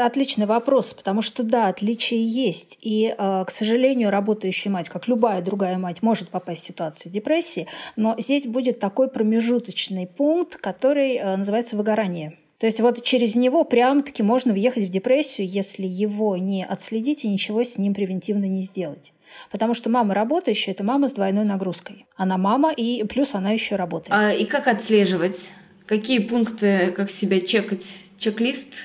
отличный 0.05 0.45
вопрос, 0.45 0.93
потому 0.93 1.21
что 1.21 1.43
да, 1.43 1.67
отличия 1.67 2.19
есть. 2.19 2.77
И, 2.81 3.13
а, 3.17 3.43
к 3.45 3.51
сожалению, 3.51 4.09
работающая 4.09 4.71
мать, 4.71 4.89
как 4.89 5.07
любая 5.07 5.41
другая 5.41 5.77
мать, 5.77 6.01
может 6.01 6.29
попасть 6.29 6.63
в 6.63 6.67
ситуацию 6.67 7.11
депрессии, 7.11 7.67
но 7.95 8.15
здесь 8.17 8.45
будет 8.45 8.79
такой 8.79 9.09
промежуточный 9.09 10.07
пункт, 10.07 10.57
который 10.57 11.17
а, 11.17 11.37
называется 11.37 11.75
выгорание. 11.75 12.37
То 12.59 12.65
есть 12.65 12.81
вот 12.81 13.03
через 13.03 13.35
него 13.35 13.63
прямо-таки 13.63 14.21
можно 14.21 14.51
въехать 14.51 14.83
в 14.83 14.89
депрессию, 14.89 15.47
если 15.47 15.87
его 15.87 16.35
не 16.35 16.65
отследить 16.65 17.23
и 17.23 17.29
ничего 17.29 17.63
с 17.63 17.77
ним 17.77 17.93
превентивно 17.93 18.45
не 18.45 18.61
сделать. 18.61 19.13
Потому 19.49 19.73
что 19.73 19.89
мама 19.89 20.13
работающая– 20.13 20.73
это 20.73 20.83
мама 20.83 21.07
с 21.07 21.13
двойной 21.13 21.45
нагрузкой. 21.45 22.05
Она 22.17 22.37
мама, 22.37 22.73
и 22.73 23.03
плюс 23.05 23.33
она 23.33 23.51
еще 23.51 23.77
работает. 23.77 24.11
А, 24.11 24.33
и 24.33 24.43
как 24.43 24.67
отслеживать? 24.67 25.49
Какие 25.85 26.19
пункты, 26.19 26.91
как 26.95 27.09
себя 27.09 27.39
чекать? 27.39 27.85
Чек-лист– 28.17 28.67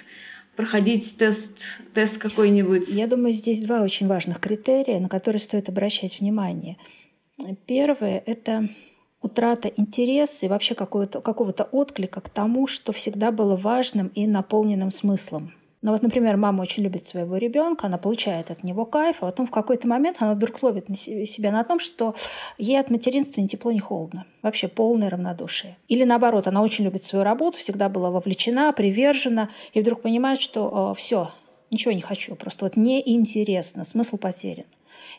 проходить 0.57 1.17
тест, 1.17 1.47
тест 1.95 2.19
какой-нибудь? 2.19 2.89
Я 2.89 3.07
думаю, 3.07 3.33
здесь 3.33 3.61
два 3.61 3.83
очень 3.83 4.07
важных 4.07 4.41
критерия, 4.41 5.01
на 5.01 5.09
которые 5.09 5.41
стоит 5.41 5.69
обращать 5.69 6.21
внимание. 6.21 6.77
Первое– 7.67 8.23
это 8.27 8.69
утрата 9.21 9.73
интереса 9.77 10.47
и 10.47 10.49
вообще 10.49 10.75
какого-то, 10.75 11.65
отклика 11.65 12.21
к 12.21 12.29
тому, 12.29 12.67
что 12.67 12.93
всегда 12.93 13.33
было 13.33 13.57
важным 13.57 14.09
и 14.09 14.27
наполненным 14.27 14.91
смыслом. 14.91 15.53
Но 15.85 15.93
вот, 15.93 16.01
например, 16.01 16.39
мама 16.39 16.63
очень 16.63 16.83
любит 16.83 17.05
своего 17.05 17.37
ребенка, 17.37 17.89
она 17.89 17.99
получает 17.99 18.51
от 18.51 18.65
него 18.65 18.87
кайф, 18.87 19.19
а 19.21 19.27
потом 19.27 19.47
в 19.47 19.51
какой-то 19.51 19.87
момент 19.87 20.17
она 20.21 20.33
вдруг 20.33 20.63
ловит 20.63 20.89
на 20.89 20.97
себя 20.97 21.53
на 21.53 21.63
том, 21.63 21.79
что 21.79 22.15
ей 22.57 22.81
от 22.81 22.89
материнства 22.89 23.43
ни 23.43 23.47
тепло, 23.47 23.71
ни 23.71 23.81
холодно. 23.81 24.25
Вообще 24.41 24.67
полное 24.67 25.11
равнодушие. 25.11 25.77
Или 25.89 26.05
наоборот, 26.05 26.47
она 26.47 26.63
очень 26.63 26.87
любит 26.87 27.05
свою 27.05 27.23
работу, 27.23 27.59
всегда 27.59 27.91
была 27.91 28.11
вовлечена, 28.11 28.73
привержена, 28.73 29.51
и 29.75 29.83
вдруг 29.83 30.01
понимает, 30.01 30.41
что 30.41 30.93
э, 30.93 30.99
все, 30.99 31.33
ничего 31.71 31.93
не 31.93 32.01
хочу, 32.01 32.35
просто 32.35 32.65
вот 32.65 32.77
неинтересно, 32.77 33.85
смысл 33.85 34.17
потерян. 34.17 34.65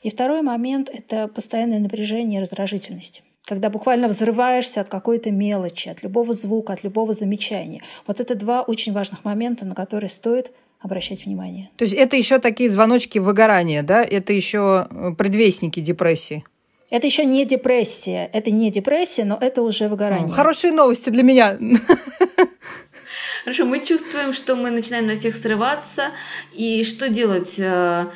И 0.02 0.10
второй 0.10 0.42
момент– 0.42 0.90
это 0.92 1.28
постоянное 1.28 1.78
напряжение 1.78 2.40
и 2.40 2.42
раздражительность 2.42 3.22
когда 3.46 3.70
буквально 3.70 4.08
взрываешься 4.08 4.82
от 4.82 4.90
какой-то 4.90 5.32
мелочи, 5.32 5.90
от 5.90 6.04
любого 6.04 6.34
звука, 6.34 6.74
от 6.74 6.84
любого 6.84 7.14
замечания. 7.14 7.82
Вот 8.08 8.20
это 8.20 8.36
два 8.36 8.62
очень 8.64 8.92
важных 8.92 9.24
момента, 9.24 9.66
на 9.66 9.76
которые 9.76 10.10
стоит 10.10 10.52
обращать 10.80 11.26
внимание. 11.26 11.70
То 11.78 11.84
есть 11.84 11.96
это 11.96 12.16
еще 12.18 12.40
такие 12.40 12.70
звоночки 12.70 13.20
выгорания, 13.20 13.84
да? 13.84 14.04
Это 14.04 14.34
еще 14.34 14.88
э, 14.90 15.12
предвестники 15.18 15.80
депрессии? 15.80 16.44
Это 16.90 17.08
еще 17.08 17.26
не 17.26 17.46
депрессия. 17.46 18.30
Это 18.34 18.52
не 18.52 18.72
депрессия, 18.72 19.26
но 19.26 19.38
это 19.40 19.62
уже 19.62 19.88
выгорание. 19.88 20.30
Хорошие 20.30 20.74
новости 20.74 21.10
для 21.10 21.24
меня. 21.24 21.58
Хорошо, 23.44 23.66
мы 23.66 23.86
чувствуем, 23.86 24.34
что 24.34 24.56
мы 24.56 24.72
начинаем 24.72 25.06
на 25.06 25.16
всех 25.16 25.36
срываться. 25.36 26.12
И 26.54 26.84
что 26.84 27.10
делать? 27.10 27.60
Э, 27.60 28.08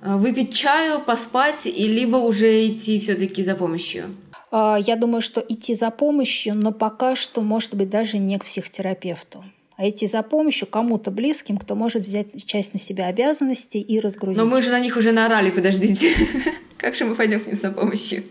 э, 0.00 0.16
выпить 0.16 0.54
чаю, 0.54 1.00
поспать, 1.00 1.66
и 1.66 1.86
либо 1.86 2.16
уже 2.16 2.66
идти 2.66 2.98
все-таки 2.98 3.44
за 3.44 3.54
помощью? 3.54 4.04
А, 4.52 4.76
я 4.78 4.94
думаю, 4.94 5.22
что 5.22 5.44
идти 5.46 5.74
за 5.74 5.90
помощью, 5.90 6.54
но 6.54 6.70
пока 6.70 7.16
что, 7.16 7.40
может 7.40 7.74
быть, 7.74 7.90
даже 7.90 8.18
не 8.18 8.38
к 8.38 8.44
психотерапевту 8.44 9.44
а 9.78 9.88
идти 9.88 10.06
за 10.06 10.22
помощью 10.22 10.68
кому-то 10.68 11.10
близким, 11.10 11.56
кто 11.56 11.74
может 11.74 12.02
взять 12.02 12.46
часть 12.46 12.72
на 12.72 12.78
себя 12.78 13.06
обязанностей 13.06 13.80
и 13.80 13.98
разгрузить. 13.98 14.40
Но 14.40 14.48
мы 14.48 14.62
же 14.62 14.70
на 14.70 14.78
них 14.78 14.96
уже 14.96 15.10
наорали, 15.10 15.50
подождите. 15.50 16.14
Как 16.76 16.94
же 16.94 17.04
мы 17.04 17.16
пойдем 17.16 17.40
к 17.40 17.46
ним 17.48 17.56
за 17.56 17.72
помощью? 17.72 18.22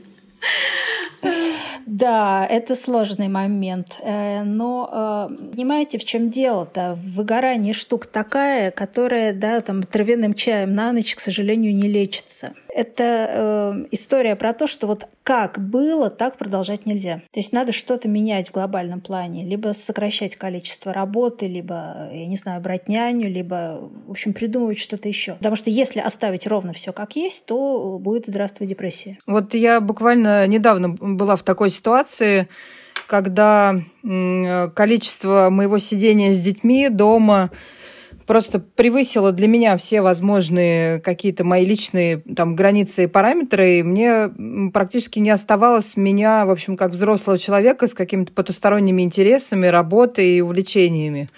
Да, 1.86 2.48
это 2.50 2.76
сложный 2.76 3.28
момент. 3.28 3.98
Э, 4.02 4.44
но 4.44 5.28
э, 5.30 5.52
понимаете, 5.52 5.98
в 5.98 6.06
чем 6.06 6.30
дело-то? 6.30 6.98
Выгорание 6.98 7.74
штука 7.74 8.08
такая, 8.08 8.72
которая, 8.72 9.34
да, 9.34 9.60
там, 9.60 9.84
травяным 9.84 10.34
чаем 10.34 10.74
на 10.74 10.94
ночь, 10.94 11.16
к 11.16 11.20
сожалению, 11.20 11.76
не 11.76 11.90
лечится. 11.90 12.54
Это 12.74 13.04
э, 13.04 13.86
история 13.92 14.36
про 14.36 14.54
то, 14.54 14.66
что 14.66 14.88
вот 14.88 15.06
как 15.24 15.60
было, 15.60 16.10
так 16.10 16.38
продолжать 16.38 16.86
нельзя. 16.86 17.22
То 17.32 17.40
есть 17.40 17.52
надо 17.52 17.72
что-то 17.74 18.08
менять 18.08 18.50
в 18.50 18.54
глобальном 18.54 19.02
плане. 19.02 19.44
Либо 19.44 19.74
сокращать 19.74 20.38
количество 20.38 20.94
работы, 20.94 21.48
либо, 21.48 22.10
я 22.14 22.26
не 22.26 22.36
знаю, 22.36 22.62
брать 22.62 22.88
няню, 22.88 23.30
либо, 23.30 23.90
в 24.08 24.12
общем, 24.12 24.34
придумывать 24.34 24.80
что-то 24.80 25.10
еще. 25.10 25.34
Потому 25.34 25.56
что 25.56 25.70
если 25.70 26.00
оставить 26.00 26.48
ровно 26.48 26.72
все 26.72 26.94
как 26.94 27.16
есть, 27.16 27.46
то 27.46 27.98
будет 28.00 28.28
здравствуй 28.28 28.68
депрессия. 28.68 29.20
Вот 29.28 29.54
я 29.54 29.82
буквально 29.82 30.48
недавно 30.48 30.90
была 30.90 31.36
в 31.36 31.44
такой 31.44 31.70
ситуации, 31.70 32.48
когда 33.08 33.76
количество 34.02 35.50
моего 35.50 35.78
сидения 35.78 36.32
с 36.32 36.40
детьми 36.40 36.88
дома 36.88 37.52
просто 38.26 38.60
превысило 38.60 39.32
для 39.32 39.48
меня 39.48 39.78
все 39.78 40.02
возможные 40.02 41.00
какие-то 41.00 41.44
мои 41.44 41.66
личные 41.66 42.24
там 42.36 42.56
границы 42.56 43.04
и 43.04 43.08
параметры, 43.08 43.80
и 43.80 43.84
мне 43.84 44.30
практически 44.74 45.20
не 45.20 45.30
оставалось 45.30 45.98
меня, 45.98 46.46
в 46.46 46.52
общем, 46.52 46.78
как 46.78 46.92
взрослого 46.92 47.38
человека 47.38 47.88
с 47.88 47.94
какими-то 47.94 48.32
потусторонними 48.34 49.02
интересами, 49.02 49.68
работой 49.68 50.38
и 50.38 50.42
увлечениями. 50.42 51.30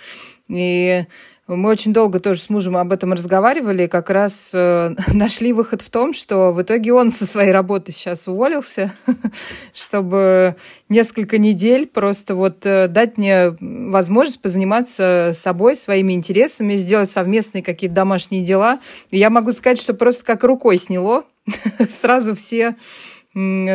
И 0.49 1.05
мы 1.45 1.69
очень 1.69 1.91
долго 1.91 2.21
тоже 2.21 2.39
с 2.39 2.49
мужем 2.49 2.77
об 2.77 2.93
этом 2.93 3.11
разговаривали, 3.11 3.87
как 3.87 4.09
раз 4.09 4.51
э, 4.55 4.95
нашли 5.13 5.51
выход 5.51 5.81
в 5.81 5.89
том, 5.89 6.13
что 6.13 6.53
в 6.53 6.61
итоге 6.61 6.93
он 6.93 7.11
со 7.11 7.25
своей 7.25 7.51
работы 7.51 7.91
сейчас 7.91 8.29
уволился, 8.29 8.93
чтобы 9.73 10.55
несколько 10.87 11.37
недель 11.37 11.85
просто 11.85 12.35
вот 12.35 12.65
э, 12.65 12.87
дать 12.87 13.17
мне 13.17 13.57
возможность 13.59 14.41
позаниматься 14.41 15.31
собой, 15.33 15.75
своими 15.75 16.13
интересами, 16.13 16.77
сделать 16.77 17.11
совместные 17.11 17.61
какие-то 17.61 17.95
домашние 17.95 18.43
дела. 18.43 18.79
И 19.11 19.17
я 19.17 19.29
могу 19.29 19.51
сказать, 19.51 19.81
что 19.81 19.93
просто 19.93 20.23
как 20.23 20.45
рукой 20.45 20.77
сняло. 20.77 21.25
Сразу 21.89 22.35
все 22.35 22.77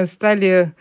стали 0.06 0.72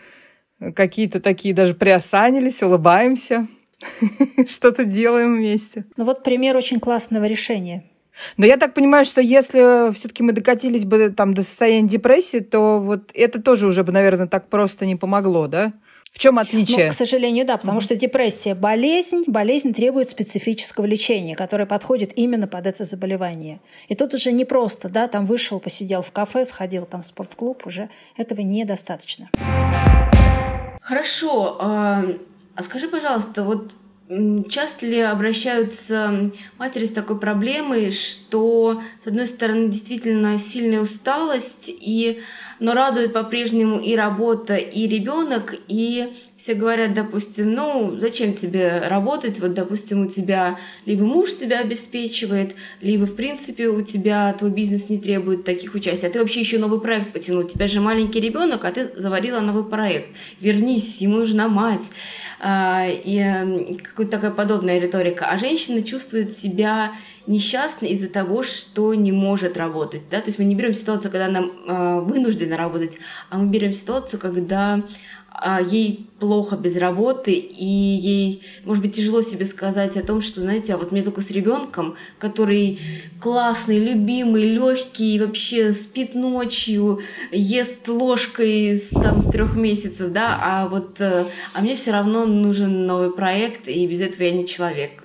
какие-то 0.74 1.20
такие 1.20 1.54
даже 1.54 1.74
приосанились, 1.74 2.62
улыбаемся. 2.62 3.46
что-то 4.46 4.84
делаем 4.84 5.36
вместе. 5.36 5.84
Ну 5.96 6.04
вот 6.04 6.22
пример 6.22 6.56
очень 6.56 6.80
классного 6.80 7.24
решения. 7.24 7.84
Но 8.36 8.46
я 8.46 8.56
так 8.56 8.74
понимаю, 8.74 9.04
что 9.04 9.20
если 9.20 9.92
все-таки 9.92 10.22
мы 10.22 10.32
докатились 10.32 10.84
бы 10.84 11.10
там 11.10 11.34
до 11.34 11.42
состояния 11.42 11.88
депрессии, 11.88 12.40
то 12.40 12.80
вот 12.80 13.10
это 13.14 13.40
тоже 13.40 13.66
уже 13.66 13.84
бы, 13.84 13.92
наверное, 13.92 14.26
так 14.26 14.48
просто 14.48 14.86
не 14.86 14.96
помогло, 14.96 15.46
да? 15.46 15.72
В 16.10 16.18
чем 16.18 16.38
отличие? 16.38 16.86
Ну, 16.86 16.90
к 16.90 16.94
сожалению, 16.94 17.46
да, 17.46 17.58
потому 17.58 17.78
mm-hmm. 17.78 17.82
что 17.82 17.96
депрессия– 17.96 18.54
болезнь, 18.56 19.24
болезнь 19.26 19.74
требует 19.74 20.08
специфического 20.08 20.86
лечения, 20.86 21.36
которое 21.36 21.66
подходит 21.66 22.12
именно 22.16 22.48
под 22.48 22.66
это 22.66 22.84
заболевание. 22.84 23.60
И 23.88 23.94
тут 23.94 24.14
уже 24.14 24.32
не 24.32 24.44
просто, 24.44 24.88
да, 24.88 25.06
там 25.06 25.26
вышел, 25.26 25.60
посидел 25.60 26.00
в 26.02 26.10
кафе, 26.10 26.44
сходил 26.44 26.86
там 26.86 27.02
в 27.02 27.06
спортклуб, 27.06 27.66
уже 27.66 27.90
этого 28.16 28.40
недостаточно. 28.40 29.30
Хорошо, 30.80 31.58
а, 32.58 32.62
скажи, 32.64 32.88
пожалуйста, 32.88 33.44
вот 33.44 33.70
часто 34.48 34.84
ли 34.84 34.98
обращаются 34.98 36.32
матери 36.58 36.86
с 36.86 36.90
такой 36.90 37.20
проблемой, 37.20 37.92
что, 37.92 38.82
с 39.04 39.06
одной 39.06 39.28
стороны, 39.28 39.68
действительно 39.68 40.36
сильная 40.38 40.80
усталость, 40.80 41.66
и, 41.68 42.20
но 42.60 42.74
радует 42.74 43.12
по-прежнему 43.12 43.78
и 43.78 43.94
работа, 43.94 44.56
и 44.56 44.86
ребенок, 44.86 45.54
и 45.68 46.12
все 46.36 46.54
говорят, 46.54 46.94
допустим, 46.94 47.52
ну, 47.52 47.96
зачем 47.98 48.34
тебе 48.34 48.82
работать, 48.86 49.40
вот, 49.40 49.54
допустим, 49.54 50.06
у 50.06 50.08
тебя 50.08 50.58
либо 50.86 51.04
муж 51.04 51.34
тебя 51.34 51.60
обеспечивает, 51.60 52.54
либо, 52.80 53.04
в 53.04 53.14
принципе, 53.16 53.68
у 53.68 53.82
тебя 53.82 54.32
твой 54.38 54.50
бизнес 54.50 54.88
не 54.88 54.98
требует 54.98 55.44
таких 55.44 55.74
участий, 55.74 56.06
а 56.06 56.10
ты 56.10 56.18
вообще 56.20 56.40
еще 56.40 56.58
новый 56.58 56.80
проект 56.80 57.12
потянул, 57.12 57.44
у 57.44 57.48
тебя 57.48 57.66
же 57.66 57.80
маленький 57.80 58.20
ребенок, 58.20 58.64
а 58.64 58.72
ты 58.72 58.90
заварила 58.96 59.40
новый 59.40 59.64
проект, 59.64 60.08
вернись, 60.40 60.98
ему 60.98 61.18
нужна 61.18 61.48
мать, 61.48 61.84
а, 62.40 62.86
и 62.88 63.76
какая-то 63.82 64.10
такая 64.10 64.30
подобная 64.30 64.78
риторика. 64.78 65.26
А 65.26 65.38
женщина 65.38 65.82
чувствует 65.82 66.32
себя 66.32 66.92
несчастной 67.28 67.90
из-за 67.90 68.08
того, 68.08 68.42
что 68.42 68.94
не 68.94 69.12
может 69.12 69.56
работать. 69.56 70.02
Да? 70.10 70.20
То 70.20 70.28
есть 70.28 70.38
мы 70.38 70.44
не 70.44 70.54
берем 70.54 70.74
ситуацию, 70.74 71.12
когда 71.12 71.26
она 71.26 71.44
а, 71.66 72.00
вынуждена 72.00 72.56
работать, 72.56 72.98
а 73.30 73.38
мы 73.38 73.48
берем 73.50 73.72
ситуацию, 73.72 74.18
когда 74.18 74.82
а 75.40 75.60
ей 75.60 76.08
плохо 76.18 76.56
без 76.56 76.76
работы, 76.76 77.32
и 77.32 77.64
ей, 77.64 78.42
может 78.64 78.82
быть, 78.82 78.96
тяжело 78.96 79.22
себе 79.22 79.46
сказать 79.46 79.96
о 79.96 80.02
том, 80.02 80.20
что, 80.20 80.40
знаете, 80.40 80.74
а 80.74 80.78
вот 80.78 80.90
мне 80.90 81.02
только 81.02 81.20
с 81.20 81.30
ребенком, 81.30 81.94
который 82.18 82.80
классный, 83.20 83.78
любимый, 83.78 84.52
легкий, 84.52 85.20
вообще 85.20 85.72
спит 85.72 86.16
ночью, 86.16 87.02
ест 87.30 87.86
ложкой 87.86 88.76
с, 88.76 88.88
там, 88.88 89.20
с 89.20 89.30
трех 89.30 89.54
месяцев, 89.54 90.10
да, 90.10 90.40
а 90.42 90.68
вот 90.68 91.00
э, 91.00 91.26
а 91.52 91.60
мне 91.60 91.76
все 91.76 91.92
равно 91.92 92.26
нужен 92.26 92.86
новый 92.86 93.12
проект, 93.12 93.68
и 93.68 93.86
без 93.86 94.00
этого 94.00 94.24
я 94.24 94.32
не 94.32 94.44
человек. 94.44 95.04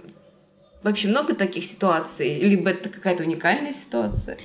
Вообще 0.83 1.07
много 1.07 1.33
таких 1.33 1.65
ситуаций, 1.65 2.39
либо 2.39 2.69
это 2.69 2.89
какая-то 2.89 3.23
уникальная 3.23 3.73
ситуация? 3.73 4.37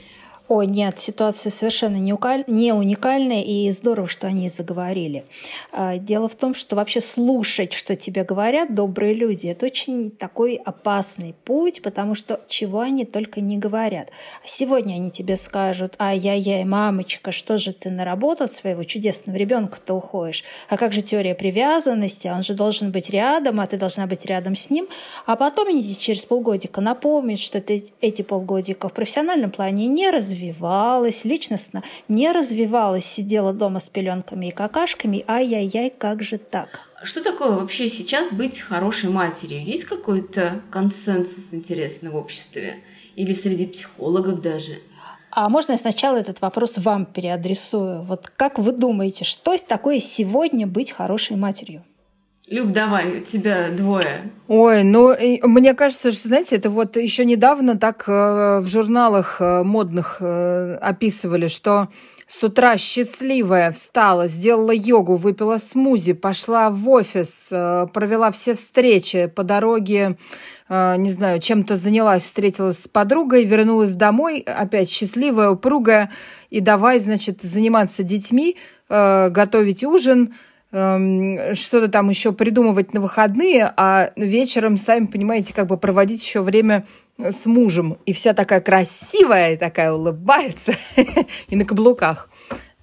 О, 0.49 0.63
нет, 0.63 0.99
ситуация 0.99 1.51
совершенно 1.51 1.97
не, 1.97 2.73
уникальная, 2.73 3.43
и 3.43 3.71
здорово, 3.71 4.09
что 4.09 4.29
они 4.29 4.49
заговорили. 4.49 5.25
А, 5.73 5.99
дело 5.99 6.27
в 6.27 6.37
том, 6.37 6.55
что 6.55 6.75
вообще 6.75 7.03
слушать, 7.03 7.75
что 7.75 7.97
тебе 7.97 8.25
говорят 8.25 8.75
добрые 8.75 9.13
люди, 9.13 9.49
это 9.49 9.67
очень 9.67 10.11
такой 10.11 10.55
опасный 10.55 11.35
путь, 11.45 11.83
потому 11.83 12.15
что 12.15 12.41
чего 12.49 12.81
они 12.81 13.05
только 13.05 13.43
не 13.43 13.59
говорят. 13.59 14.09
Сегодня 14.43 14.95
они 14.95 15.11
тебе 15.11 15.37
скажут, 15.37 15.95
ай-яй-яй, 15.99 16.65
мамочка, 16.65 17.31
что 17.31 17.59
же 17.59 17.75
ты 17.75 17.91
на 17.91 18.07
работу 18.07 18.45
от 18.45 18.53
своего 18.53 18.85
чудесного 18.85 19.37
ребенка-то 19.37 19.93
уходишь? 19.93 20.45
А 20.71 20.79
как 20.79 20.95
же 20.95 21.03
теория 21.03 21.35
привязанности? 21.35 22.27
Он 22.29 22.43
же 22.43 22.55
должен 22.55 22.91
быть 22.91 23.11
рядом, 23.11 23.61
а 23.61 23.67
ты 23.67 23.77
должна 23.77 24.07
быть 24.07 24.25
рядом 24.25 24.57
с 24.57 24.71
ним. 24.71 24.89
А 25.27 25.37
потом 25.37 25.69
они 25.69 25.95
через 25.95 26.25
полгодика 26.25 26.81
напомнят, 26.81 27.39
что 27.39 27.61
ты 27.61 27.85
эти 28.01 28.23
полгодика 28.23 28.89
в 28.89 28.95
профессиональном 28.95 29.51
плане 29.51 29.89
не 29.89 30.09
развиваешь, 30.09 30.38
развивалась, 30.39 31.25
личностно 31.25 31.83
не 32.09 32.31
развивалась, 32.33 33.05
сидела 33.05 33.53
дома 33.53 33.81
с 33.81 33.89
пеленками 33.89 34.47
и 34.47 34.51
какашками, 34.51 35.25
ай-яй-яй, 35.27 35.91
как 35.91 36.23
же 36.23 36.39
так? 36.39 36.83
Что 37.03 37.23
такое 37.23 37.53
вообще 37.53 37.89
сейчас 37.89 38.33
быть 38.33 38.59
хорошей 38.59 39.11
матерью? 39.11 39.65
Есть 39.65 39.85
какой-то 39.85 40.61
консенсус 40.71 41.55
интересный 41.55 42.11
в 42.11 42.17
обществе? 42.17 42.83
Или 43.17 43.35
среди 43.35 43.67
психологов 43.67 44.41
даже? 44.43 44.79
А 45.31 45.49
можно 45.49 45.73
я 45.73 45.79
сначала 45.79 46.17
этот 46.17 46.41
вопрос 46.41 46.79
вам 46.79 47.05
переадресую? 47.05 48.03
Вот 48.05 48.31
как 48.37 48.59
вы 48.59 48.73
думаете, 48.73 49.25
что 49.25 49.57
такое 49.59 50.01
сегодня 50.01 50.67
быть 50.67 50.93
хорошей 50.93 51.37
матерью? 51.37 51.85
Люб, 52.51 52.73
давай, 52.73 53.19
у 53.19 53.21
тебя 53.21 53.69
двое. 53.71 54.31
Ой, 54.47 54.83
ну, 54.83 55.15
мне 55.43 55.75
кажется, 55.75 56.13
что, 56.13 56.29
знаете, 56.29 56.57
это 56.57 56.71
вот 56.71 56.97
еще 56.97 57.27
недавно 57.27 57.77
так 57.77 58.05
э, 58.09 58.61
в 58.61 58.67
журналах 58.67 59.37
э, 59.41 59.63
модных 59.65 60.17
э, 60.21 60.79
описывали, 60.81 61.49
что 61.49 61.89
с 62.27 62.43
утра 62.43 62.79
счастливая 62.79 63.71
встала, 63.71 64.29
сделала 64.29 64.71
йогу, 64.71 65.17
выпила 65.17 65.59
смузи, 65.59 66.15
пошла 66.15 66.71
в 66.71 66.89
офис, 66.89 67.49
провела 67.49 68.31
все 68.31 68.55
встречи 68.55 69.27
по 69.35 69.45
дороге, 69.45 70.19
не 70.69 71.11
знаю, 71.11 71.41
чем-то 71.41 71.75
занялась, 71.75 72.25
встретилась 72.25 72.83
с 72.83 72.89
подругой, 72.89 73.45
вернулась 73.45 73.95
домой, 73.95 74.41
опять 74.41 74.91
счастливая, 74.91 75.49
упругая, 75.49 76.13
и 76.51 76.61
давай, 76.61 76.99
значит, 76.99 77.41
заниматься 77.41 78.03
детьми, 78.03 78.59
готовить 78.91 79.83
ужин– 79.83 80.35
Эм, 80.71 81.55
что-то 81.55 81.89
там 81.89 82.11
еще 82.11 82.33
придумывать 82.33 82.93
на 82.93 83.01
выходные, 83.01 83.73
а 83.77 84.11
вечером, 84.17 84.77
сами 84.77 85.07
понимаете, 85.07 85.55
как 85.55 85.67
бы 85.67 85.79
проводить 85.79 86.23
еще 86.23 86.43
время 86.43 86.87
с 87.19 87.47
мужем. 87.47 87.97
И 88.05 88.13
вся 88.13 88.35
такая 88.35 88.61
красивая, 88.61 89.57
такая 89.57 89.93
улыбается, 89.93 90.75
и 91.49 91.57
на 91.57 91.65
каблуках. 91.65 92.29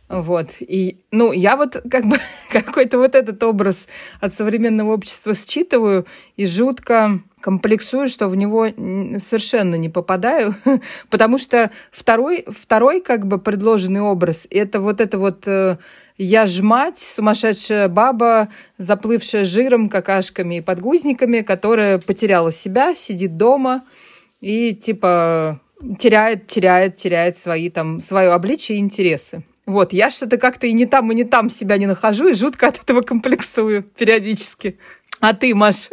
Вот. 0.08 0.51
И, 0.60 1.04
ну, 1.12 1.32
я 1.32 1.58
вот 1.58 1.82
как 1.89 2.06
бы 2.06 2.18
какой-то 2.51 2.98
вот 2.98 3.13
этот 3.13 3.42
образ 3.44 3.88
от 4.20 4.34
современного 4.34 4.94
общества 4.94 5.34
считываю 5.34 6.06
и 6.38 6.46
жутко 6.46 7.22
комплексую, 7.42 8.08
что 8.08 8.27
в 8.27 8.36
него 8.36 8.68
совершенно 9.20 9.75
не 9.75 9.89
попадаю, 9.89 10.56
потому 11.12 11.38
что 11.38 11.70
второй, 11.92 12.46
второй 12.48 13.01
как 13.01 13.27
бы 13.27 13.38
предложенный 13.38 14.01
образ, 14.01 14.48
это 14.50 14.80
вот 14.80 15.00
это 15.00 15.20
вот 15.20 15.48
э, 15.48 15.77
я 16.18 16.46
ж 16.46 16.62
мать, 16.62 16.98
сумасшедшая 16.98 17.88
баба, 17.90 18.50
заплывшая 18.78 19.44
жиром, 19.44 19.90
какашками 19.90 20.56
и 20.56 20.62
подгузниками, 20.62 21.42
которая 21.42 22.00
потеряла 22.00 22.52
себя, 22.52 22.96
сидит 22.96 23.38
дома 23.38 23.84
и 24.40 24.74
типа 24.74 25.60
теряет, 26.00 26.48
теряет, 26.48 26.96
теряет 26.96 27.38
свои 27.38 27.70
там, 27.70 28.00
свое 28.00 28.32
обличие 28.32 28.78
и 28.78 28.82
интересы. 28.82 29.44
Вот, 29.66 29.94
я 29.94 30.12
что-то 30.12 30.38
как-то 30.38 30.68
и 30.68 30.74
не 30.74 30.86
там, 30.86 31.12
и 31.12 31.16
не 31.16 31.24
там 31.24 31.50
себя 31.50 31.78
не 31.78 31.88
нахожу, 31.88 32.28
и 32.28 32.34
жутко 32.34 32.68
от 32.68 32.78
этого 32.78 33.02
комплексую 33.02 33.84
периодически. 33.84 34.78
А 35.20 35.34
ты, 35.34 35.56
Маш? 35.56 35.90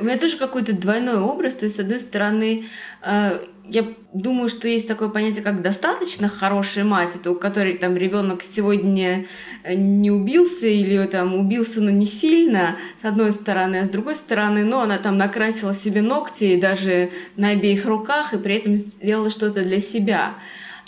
У 0.00 0.04
меня 0.04 0.18
тоже 0.18 0.36
какой-то 0.36 0.72
двойной 0.72 1.20
образ. 1.20 1.54
То 1.54 1.64
есть, 1.64 1.76
с 1.76 1.80
одной 1.80 2.00
стороны, 2.00 2.64
э, 3.04 3.38
я 3.68 3.86
думаю, 4.12 4.48
что 4.48 4.66
есть 4.68 4.88
такое 4.88 5.08
понятие, 5.08 5.42
как 5.42 5.62
достаточно 5.62 6.28
хорошая 6.28 6.84
мать, 6.84 7.14
это 7.14 7.30
у 7.30 7.34
которой 7.34 7.76
там 7.76 7.96
ребенок 7.96 8.42
сегодня 8.42 9.26
э, 9.62 9.74
не 9.74 10.10
убился 10.10 10.66
или 10.66 11.04
там 11.06 11.34
убился, 11.34 11.80
но 11.80 11.90
не 11.90 12.06
сильно, 12.06 12.76
с 13.02 13.04
одной 13.04 13.32
стороны, 13.32 13.76
а 13.76 13.84
с 13.84 13.88
другой 13.88 14.16
стороны, 14.16 14.64
ну, 14.64 14.80
она 14.80 14.98
там 14.98 15.18
накрасила 15.18 15.74
себе 15.74 16.02
ногти 16.02 16.58
даже 16.58 17.10
на 17.36 17.50
обеих 17.50 17.84
руках 17.84 18.32
и 18.32 18.38
при 18.38 18.56
этом 18.56 18.76
сделала 18.76 19.30
что-то 19.30 19.62
для 19.62 19.80
себя. 19.80 20.34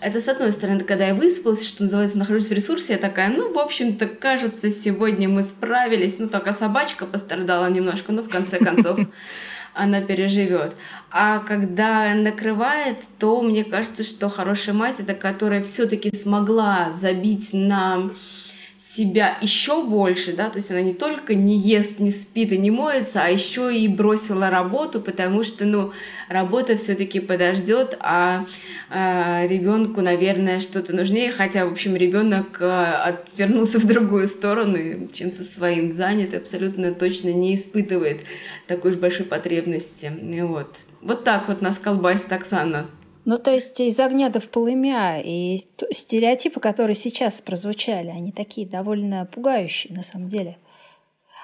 Это 0.00 0.18
с 0.22 0.28
одной 0.28 0.50
стороны, 0.52 0.80
когда 0.80 1.08
я 1.08 1.14
выспалась, 1.14 1.66
что 1.66 1.82
называется, 1.82 2.16
нахожусь 2.16 2.48
в 2.48 2.52
ресурсе, 2.52 2.94
я 2.94 2.98
такая, 2.98 3.28
ну, 3.28 3.52
в 3.52 3.58
общем-то, 3.58 4.06
кажется, 4.06 4.70
сегодня 4.70 5.28
мы 5.28 5.42
справились, 5.42 6.18
ну, 6.18 6.26
только 6.26 6.54
собачка 6.54 7.04
пострадала 7.04 7.68
немножко, 7.68 8.10
но 8.12 8.22
в 8.22 8.28
конце 8.30 8.58
концов 8.58 8.98
она 9.80 10.00
переживет. 10.00 10.74
А 11.10 11.38
когда 11.40 12.14
накрывает, 12.14 12.98
то 13.18 13.40
мне 13.42 13.64
кажется, 13.64 14.04
что 14.04 14.28
хорошая 14.28 14.74
мать 14.74 14.96
это 14.98 15.14
которая 15.14 15.62
все-таки 15.62 16.14
смогла 16.14 16.92
забить 17.00 17.50
на 17.52 18.10
себя 18.96 19.38
еще 19.40 19.84
больше, 19.84 20.32
да, 20.32 20.50
то 20.50 20.58
есть 20.58 20.70
она 20.70 20.80
не 20.80 20.94
только 20.94 21.34
не 21.34 21.56
ест, 21.56 22.00
не 22.00 22.10
спит 22.10 22.50
и 22.50 22.58
не 22.58 22.72
моется, 22.72 23.22
а 23.22 23.28
еще 23.28 23.74
и 23.74 23.86
бросила 23.86 24.50
работу, 24.50 25.00
потому 25.00 25.44
что, 25.44 25.64
ну, 25.64 25.92
работа 26.28 26.76
все-таки 26.76 27.20
подождет, 27.20 27.96
а, 28.00 28.46
а 28.88 29.46
ребенку, 29.46 30.00
наверное, 30.00 30.58
что-то 30.58 30.92
нужнее, 30.94 31.30
хотя, 31.30 31.66
в 31.66 31.72
общем, 31.72 31.94
ребенок 31.94 32.58
а, 32.60 33.04
отвернулся 33.04 33.78
в 33.78 33.86
другую 33.86 34.26
сторону 34.26 34.76
и 34.76 35.08
чем-то 35.12 35.44
своим 35.44 35.92
занят, 35.92 36.34
абсолютно 36.34 36.92
точно 36.92 37.28
не 37.28 37.54
испытывает 37.54 38.22
такой 38.66 38.92
же 38.92 38.98
большой 38.98 39.26
потребности. 39.26 40.10
И 40.20 40.40
вот. 40.42 40.76
Вот 41.00 41.22
так 41.24 41.48
вот 41.48 41.62
нас 41.62 41.78
колбасит 41.78 42.32
Оксана. 42.32 42.88
Ну, 43.30 43.38
то 43.38 43.52
есть 43.52 43.78
из 43.78 44.00
огня 44.00 44.28
до 44.28 44.40
в 44.40 44.48
полымя. 44.48 45.20
И 45.24 45.60
стереотипы, 45.92 46.58
которые 46.58 46.96
сейчас 46.96 47.40
прозвучали, 47.40 48.08
они 48.08 48.32
такие 48.32 48.66
довольно 48.66 49.24
пугающие 49.24 49.94
на 49.94 50.02
самом 50.02 50.26
деле. 50.26 50.58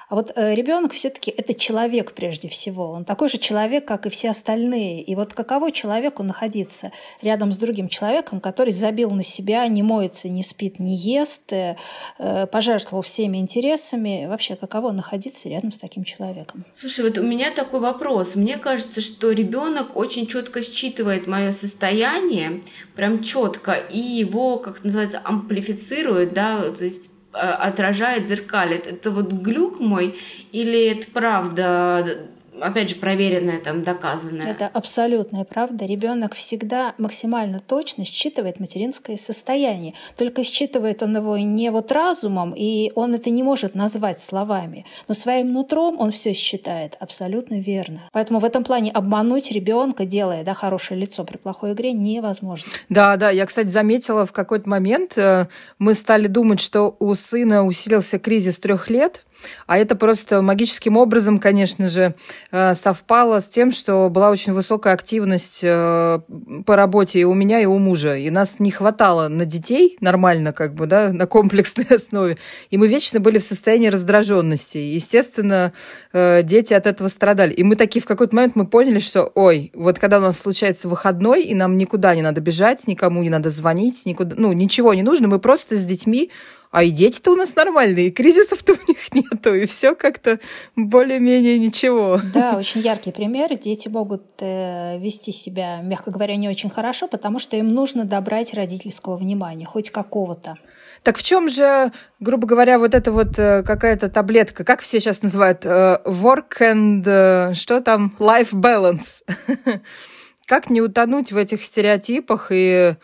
А 0.09 0.15
вот 0.15 0.31
э, 0.35 0.55
ребенок 0.55 0.93
все-таки 0.93 1.31
это 1.31 1.53
человек 1.53 2.13
прежде 2.13 2.47
всего. 2.47 2.91
Он 2.91 3.03
такой 3.03 3.27
же 3.27 3.37
человек, 3.37 3.85
как 3.85 4.05
и 4.05 4.09
все 4.09 4.29
остальные. 4.29 5.03
И 5.03 5.15
вот 5.15 5.33
каково 5.33 5.71
человеку 5.71 6.23
находиться 6.23 6.91
рядом 7.21 7.51
с 7.51 7.57
другим 7.57 7.89
человеком, 7.89 8.39
который 8.39 8.71
забил 8.71 9.11
на 9.11 9.23
себя, 9.23 9.67
не 9.67 9.83
моется, 9.83 10.29
не 10.29 10.43
спит, 10.43 10.79
не 10.79 10.95
ест, 10.95 11.51
э, 11.51 11.75
э, 12.19 12.47
пожертвовал 12.47 13.01
всеми 13.01 13.37
интересами. 13.37 14.27
Вообще, 14.29 14.55
каково 14.55 14.93
находиться 14.93 15.49
рядом 15.49 15.73
с 15.73 15.77
таким 15.77 16.05
человеком? 16.05 16.63
Слушай, 16.73 17.03
вот 17.03 17.17
у 17.17 17.23
меня 17.23 17.51
такой 17.51 17.81
вопрос. 17.81 18.35
Мне 18.35 18.57
кажется, 18.57 19.01
что 19.01 19.31
ребенок 19.31 19.97
очень 19.97 20.27
четко 20.27 20.61
считывает 20.61 21.27
мое 21.27 21.51
состояние, 21.51 22.61
прям 22.95 23.23
четко, 23.23 23.73
и 23.73 23.99
его, 23.99 24.57
как 24.57 24.85
называется, 24.85 25.19
амплифицирует, 25.21 26.33
да, 26.33 26.71
то 26.71 26.85
есть 26.85 27.09
отражает, 27.31 28.27
зеркалит. 28.27 28.87
Это 28.87 29.11
вот 29.11 29.31
глюк 29.31 29.79
мой 29.79 30.19
или 30.51 30.85
это 30.87 31.11
правда 31.11 32.27
опять 32.61 32.89
же, 32.89 32.95
проверенное, 32.95 33.59
там, 33.59 33.83
доказанное. 33.83 34.47
Это 34.51 34.67
абсолютная 34.67 35.43
правда. 35.43 35.85
Ребенок 35.85 36.35
всегда 36.35 36.93
максимально 36.97 37.59
точно 37.59 38.05
считывает 38.05 38.59
материнское 38.59 39.17
состояние. 39.17 39.93
Только 40.15 40.43
считывает 40.43 41.03
он 41.03 41.15
его 41.15 41.37
не 41.37 41.69
вот 41.71 41.91
разумом, 41.91 42.53
и 42.55 42.91
он 42.95 43.13
это 43.13 43.29
не 43.29 43.43
может 43.43 43.75
назвать 43.75 44.21
словами. 44.21 44.85
Но 45.07 45.13
своим 45.13 45.53
нутром 45.53 45.99
он 45.99 46.11
все 46.11 46.33
считает 46.33 46.95
абсолютно 46.99 47.59
верно. 47.59 48.09
Поэтому 48.11 48.39
в 48.39 48.45
этом 48.45 48.63
плане 48.63 48.91
обмануть 48.91 49.51
ребенка, 49.51 50.05
делая 50.05 50.43
да, 50.43 50.53
хорошее 50.53 50.99
лицо 50.99 51.23
при 51.23 51.37
плохой 51.37 51.73
игре, 51.73 51.93
невозможно. 51.93 52.71
Да, 52.89 53.17
да. 53.17 53.29
Я, 53.29 53.45
кстати, 53.45 53.67
заметила 53.67 54.25
в 54.25 54.31
какой-то 54.31 54.69
момент, 54.69 55.17
э, 55.17 55.47
мы 55.79 55.93
стали 55.93 56.27
думать, 56.27 56.59
что 56.59 56.95
у 56.99 57.13
сына 57.15 57.65
усилился 57.65 58.19
кризис 58.19 58.59
трех 58.59 58.89
лет, 58.89 59.25
а 59.65 59.77
это 59.77 59.95
просто 59.95 60.41
магическим 60.41 60.97
образом, 60.97 61.39
конечно 61.39 61.87
же, 61.87 62.15
совпало 62.51 63.39
с 63.39 63.49
тем, 63.49 63.71
что 63.71 64.09
была 64.09 64.29
очень 64.29 64.53
высокая 64.53 64.93
активность 64.93 65.61
э, 65.63 66.19
по 66.65 66.75
работе 66.75 67.19
и 67.19 67.23
у 67.23 67.33
меня, 67.33 67.59
и 67.59 67.65
у 67.65 67.77
мужа. 67.77 68.15
И 68.15 68.29
нас 68.29 68.59
не 68.59 68.71
хватало 68.71 69.27
на 69.27 69.45
детей 69.45 69.97
нормально, 69.99 70.53
как 70.53 70.73
бы, 70.73 70.85
да, 70.85 71.11
на 71.11 71.27
комплексной 71.27 71.85
основе. 71.89 72.37
И 72.69 72.77
мы 72.77 72.87
вечно 72.87 73.19
были 73.19 73.39
в 73.39 73.43
состоянии 73.43 73.87
раздраженности. 73.87 74.77
Естественно, 74.77 75.73
э, 76.13 76.43
дети 76.43 76.73
от 76.73 76.87
этого 76.87 77.09
страдали. 77.09 77.53
И 77.53 77.63
мы 77.63 77.75
такие 77.75 78.01
в 78.01 78.05
какой-то 78.05 78.35
момент 78.35 78.55
мы 78.55 78.65
поняли, 78.65 78.99
что, 78.99 79.31
ой, 79.35 79.71
вот 79.73 79.99
когда 79.99 80.19
у 80.19 80.21
нас 80.21 80.39
случается 80.39 80.87
выходной, 80.87 81.43
и 81.43 81.53
нам 81.53 81.75
никуда 81.77 82.15
не 82.15 82.21
надо 82.21 82.39
бежать, 82.39 82.87
никому 82.87 83.23
не 83.23 83.29
надо 83.29 83.49
звонить, 83.49 84.05
никуда, 84.05 84.35
ну, 84.37 84.53
ничего 84.53 84.93
не 84.93 85.03
нужно, 85.03 85.27
мы 85.27 85.39
просто 85.39 85.75
с 85.75 85.85
детьми 85.85 86.31
а 86.71 86.83
и 86.83 86.91
дети-то 86.91 87.31
у 87.31 87.35
нас 87.35 87.55
нормальные, 87.55 88.11
кризисов-то 88.11 88.73
у 88.73 88.87
них 88.87 88.97
нету, 89.13 89.53
и 89.53 89.65
все 89.65 89.95
как-то 89.95 90.39
более-менее 90.75 91.59
ничего. 91.59 92.21
Да, 92.33 92.55
очень 92.57 92.81
яркий 92.81 93.11
пример. 93.11 93.57
Дети 93.57 93.87
могут 93.87 94.23
э, 94.39 94.99
вести 94.99 95.31
себя, 95.31 95.81
мягко 95.81 96.11
говоря, 96.11 96.35
не 96.35 96.49
очень 96.49 96.69
хорошо, 96.69 97.07
потому 97.07 97.39
что 97.39 97.57
им 97.57 97.69
нужно 97.69 98.05
добрать 98.05 98.53
родительского 98.53 99.17
внимания, 99.17 99.65
хоть 99.65 99.89
какого-то. 99.89 100.57
Так 101.03 101.17
в 101.17 101.23
чем 101.23 101.47
же, 101.47 101.91
грубо 102.19 102.47
говоря, 102.47 102.79
вот 102.79 102.93
эта 102.93 103.11
вот 103.11 103.37
э, 103.37 103.63
какая-то 103.63 104.09
таблетка, 104.09 104.63
как 104.63 104.81
все 104.81 104.99
сейчас 104.99 105.21
называют, 105.21 105.65
э, 105.65 105.99
work 106.05 106.59
and 106.59 107.03
э, 107.05 107.53
что 107.53 107.81
там, 107.81 108.15
life 108.19 108.51
balance? 108.51 109.23
как 110.47 110.69
не 110.69 110.81
утонуть 110.81 111.31
в 111.31 111.37
этих 111.37 111.63
стереотипах 111.63 112.47
и 112.51 112.95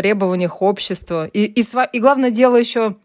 требованиях 0.00 0.62
общества? 0.62 1.26
И, 1.26 1.44
и, 1.44 1.64
и 1.92 2.00
главное 2.00 2.30
дело 2.30 2.56
еще, 2.56 2.96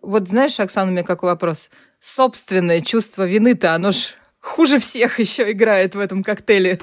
вот 0.00 0.28
знаешь, 0.28 0.60
Оксана, 0.60 0.90
у 0.90 0.92
меня 0.92 1.02
какой 1.02 1.30
вопрос? 1.30 1.70
Собственное 1.98 2.80
чувство 2.80 3.24
вины-то, 3.24 3.74
оно 3.74 3.90
ж 3.90 4.10
хуже 4.40 4.78
всех 4.78 5.18
еще 5.18 5.50
играет 5.50 5.94
в 5.94 5.98
этом 5.98 6.22
коктейле. 6.22 6.78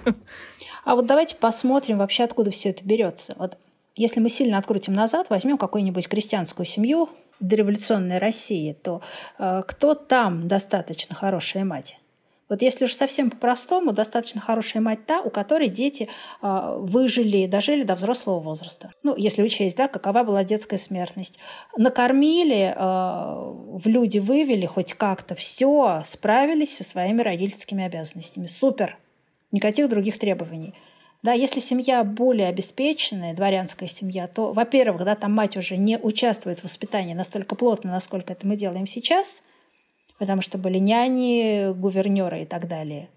А 0.84 0.96
вот 0.96 1.06
давайте 1.06 1.36
посмотрим 1.36 2.00
вообще, 2.00 2.24
откуда 2.24 2.52
все 2.52 2.70
это 2.70 2.84
берется. 2.84 3.36
Вот 3.38 3.58
если 3.96 4.20
мы 4.20 4.30
сильно 4.30 4.58
открутим 4.58 4.94
назад, 4.94 5.28
возьмем 5.30 5.58
какую-нибудь 5.58 6.08
крестьянскую 6.10 6.66
семью 6.66 7.10
дореволюционной 7.40 8.18
России, 8.18 8.74
то 8.74 9.02
э, 9.38 9.64
кто 9.68 9.94
там 9.94 10.48
достаточно 10.48 11.16
хорошая 11.16 11.66
мать? 11.66 11.98
Вот 12.52 12.62
если 12.62 12.84
уж 12.84 12.94
совсем 12.94 13.32
по-простому, 13.32 13.94
достаточно 13.94 14.42
хорошая 14.42 14.84
мать 14.84 15.06
та, 15.06 15.22
у 15.22 15.30
которой 15.30 15.70
дети 15.70 16.10
э, 16.42 16.76
выжили, 16.80 17.46
дожили 17.46 17.84
до 17.84 17.96
взрослого 17.96 18.42
возраста. 18.42 18.92
Ну, 19.04 19.16
если 19.16 19.42
учесть, 19.42 19.78
да, 19.78 19.88
какова 19.88 20.26
была 20.26 20.44
детская 20.44 20.78
смертность. 20.78 21.40
Накормили, 21.78 22.76
э, 22.76 22.78
в 22.78 23.84
люди 23.86 24.20
вывели 24.20 24.66
хоть 24.66 24.92
как-то, 24.96 25.34
все, 25.34 26.02
справились 26.04 26.76
со 26.76 26.84
своими 26.84 27.22
родительскими 27.22 27.86
обязанностями. 27.86 28.48
Супер! 28.48 28.98
Никаких 29.54 29.88
других 29.88 30.20
требований. 30.20 30.74
Да, 31.24 31.32
если 31.32 31.62
семья 31.62 32.04
более 32.04 32.50
обеспеченная, 32.50 33.34
дворянская 33.34 33.88
семья, 33.88 34.28
то, 34.28 34.52
во-первых, 34.52 35.06
да, 35.06 35.16
там 35.16 35.32
мать 35.32 35.56
уже 35.56 35.78
не 35.78 35.98
участвует 35.98 36.60
в 36.60 36.64
воспитании 36.66 37.14
настолько 37.14 37.56
плотно, 37.56 37.92
насколько 37.92 38.34
это 38.34 38.46
мы 38.46 38.58
делаем 38.58 38.88
сейчас, 38.88 39.42
потому 40.22 40.44
что 40.44 40.60
были 40.60 40.78
няни, 40.78 41.74
гувернеры 41.74 42.44
и 42.44 42.46
так 42.46 42.68
далее. 42.68 43.10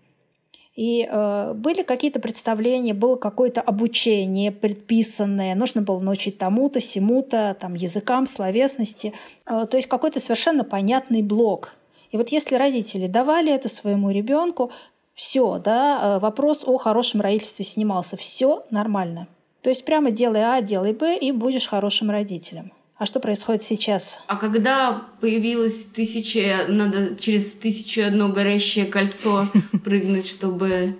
И 0.74 1.06
э, 1.06 1.52
были 1.54 1.82
какие-то 1.82 2.18
представления, 2.18 2.94
было 2.94 3.16
какое-то 3.16 3.60
обучение 3.60 4.50
предписанное, 4.50 5.54
нужно 5.54 5.82
было 5.82 6.00
научить 6.00 6.38
тому-то, 6.38 6.80
сему-то, 6.80 7.58
там, 7.60 7.74
языкам, 7.74 8.26
словесности. 8.26 9.12
Э, 9.44 9.66
то 9.70 9.76
есть 9.76 9.86
какой-то 9.86 10.18
совершенно 10.18 10.64
понятный 10.64 11.20
блок. 11.20 11.74
И 12.10 12.16
вот 12.16 12.30
если 12.30 12.56
родители 12.56 13.06
давали 13.06 13.52
это 13.52 13.68
своему 13.68 14.10
ребенку, 14.10 14.72
все, 15.12 15.58
да, 15.58 16.16
э, 16.16 16.18
вопрос 16.20 16.64
о 16.64 16.78
хорошем 16.78 17.20
родительстве 17.20 17.66
снимался. 17.66 18.16
Все 18.16 18.64
нормально. 18.70 19.28
То 19.60 19.68
есть 19.68 19.84
прямо 19.84 20.10
делай 20.10 20.40
А, 20.42 20.62
делай 20.62 20.94
Б, 20.94 21.18
и 21.18 21.32
будешь 21.32 21.68
хорошим 21.68 22.10
родителем. 22.10 22.72
А 22.96 23.06
что 23.06 23.18
происходит 23.18 23.62
сейчас? 23.62 24.20
А 24.28 24.36
когда 24.36 25.06
появилось 25.20 25.84
тысяча, 25.86 26.66
надо 26.68 27.16
через 27.16 27.52
тысячу 27.52 28.06
одно 28.06 28.28
горящее 28.28 28.86
кольцо 28.86 29.46
прыгнуть, 29.84 30.28
чтобы 30.28 30.96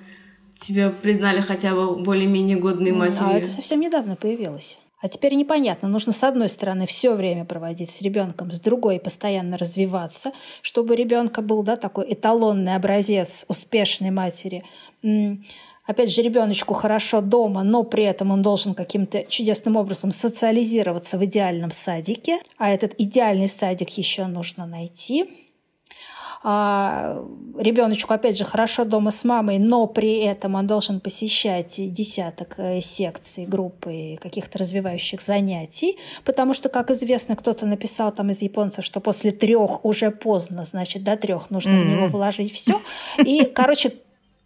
тебя 0.61 0.91
признали 0.91 1.41
хотя 1.41 1.75
бы 1.75 1.97
более-менее 1.97 2.57
годной 2.57 2.93
матерью? 2.93 3.27
А 3.27 3.33
это 3.35 3.47
совсем 3.47 3.81
недавно 3.81 4.17
появилось. 4.17 4.79
А 5.01 5.09
теперь 5.09 5.35
непонятно, 5.35 5.87
нужно 5.87 6.13
с 6.13 6.25
одной 6.25 6.49
стороны 6.49 6.87
все 6.87 7.15
время 7.15 7.45
проводить 7.45 7.91
с 7.91 8.01
ребенком, 8.01 8.51
с 8.51 8.59
другой 8.59 8.99
постоянно 8.99 9.59
развиваться, 9.59 10.33
чтобы 10.63 10.97
ребенка 10.97 11.43
был 11.43 11.63
да, 11.63 11.77
такой 11.77 12.11
эталонный 12.11 12.75
образец 12.75 13.45
успешной 13.49 14.11
матери. 14.11 14.63
Опять 15.87 16.11
же, 16.11 16.23
ребеночку 16.23 16.73
хорошо 16.73 17.21
дома, 17.21 17.63
но 17.63 17.85
при 17.85 18.05
этом 18.05 18.31
он 18.31 18.41
должен 18.41 18.75
каким-то 18.75 19.25
чудесным 19.25 19.77
образом 19.77 20.13
социализироваться 20.13 21.19
в 21.19 21.25
идеальном 21.25 21.71
садике, 21.71 22.39
а 22.57 22.71
этот 22.71 22.95
идеальный 22.99 23.49
садик 23.49 23.91
еще 23.91 24.27
нужно 24.27 24.67
найти 24.67 25.29
а, 26.47 27.25
ребеночку, 27.59 28.13
опять 28.13 28.37
же, 28.37 28.45
хорошо 28.45 28.85
дома 28.85 29.11
с 29.11 29.25
мамой, 29.25 29.59
но 29.59 29.87
при 29.87 30.19
этом 30.19 30.57
он 30.57 30.67
должен 30.67 31.01
посещать 31.01 31.77
десяток 31.79 32.57
э, 32.59 32.83
секций, 32.83 33.47
группы 33.47 34.19
каких-то 34.21 34.59
развивающих 34.59 35.23
занятий, 35.23 35.97
потому 36.23 36.53
что, 36.53 36.69
как 36.69 36.91
известно, 36.91 37.35
кто-то 37.35 37.65
написал 37.65 38.13
там 38.13 38.31
из 38.31 38.43
японцев, 38.43 38.85
что 38.85 39.01
после 39.01 39.31
трех 39.31 39.87
уже 39.87 40.11
поздно, 40.11 40.67
значит, 40.67 41.03
до 41.03 41.17
трех 41.17 41.49
нужно 41.49 41.71
mm-hmm. 41.71 41.83
в 41.83 41.89
него 41.89 42.09
вложить 42.09 42.53
все. 42.53 42.79
И, 43.25 43.45
короче, 43.47 43.95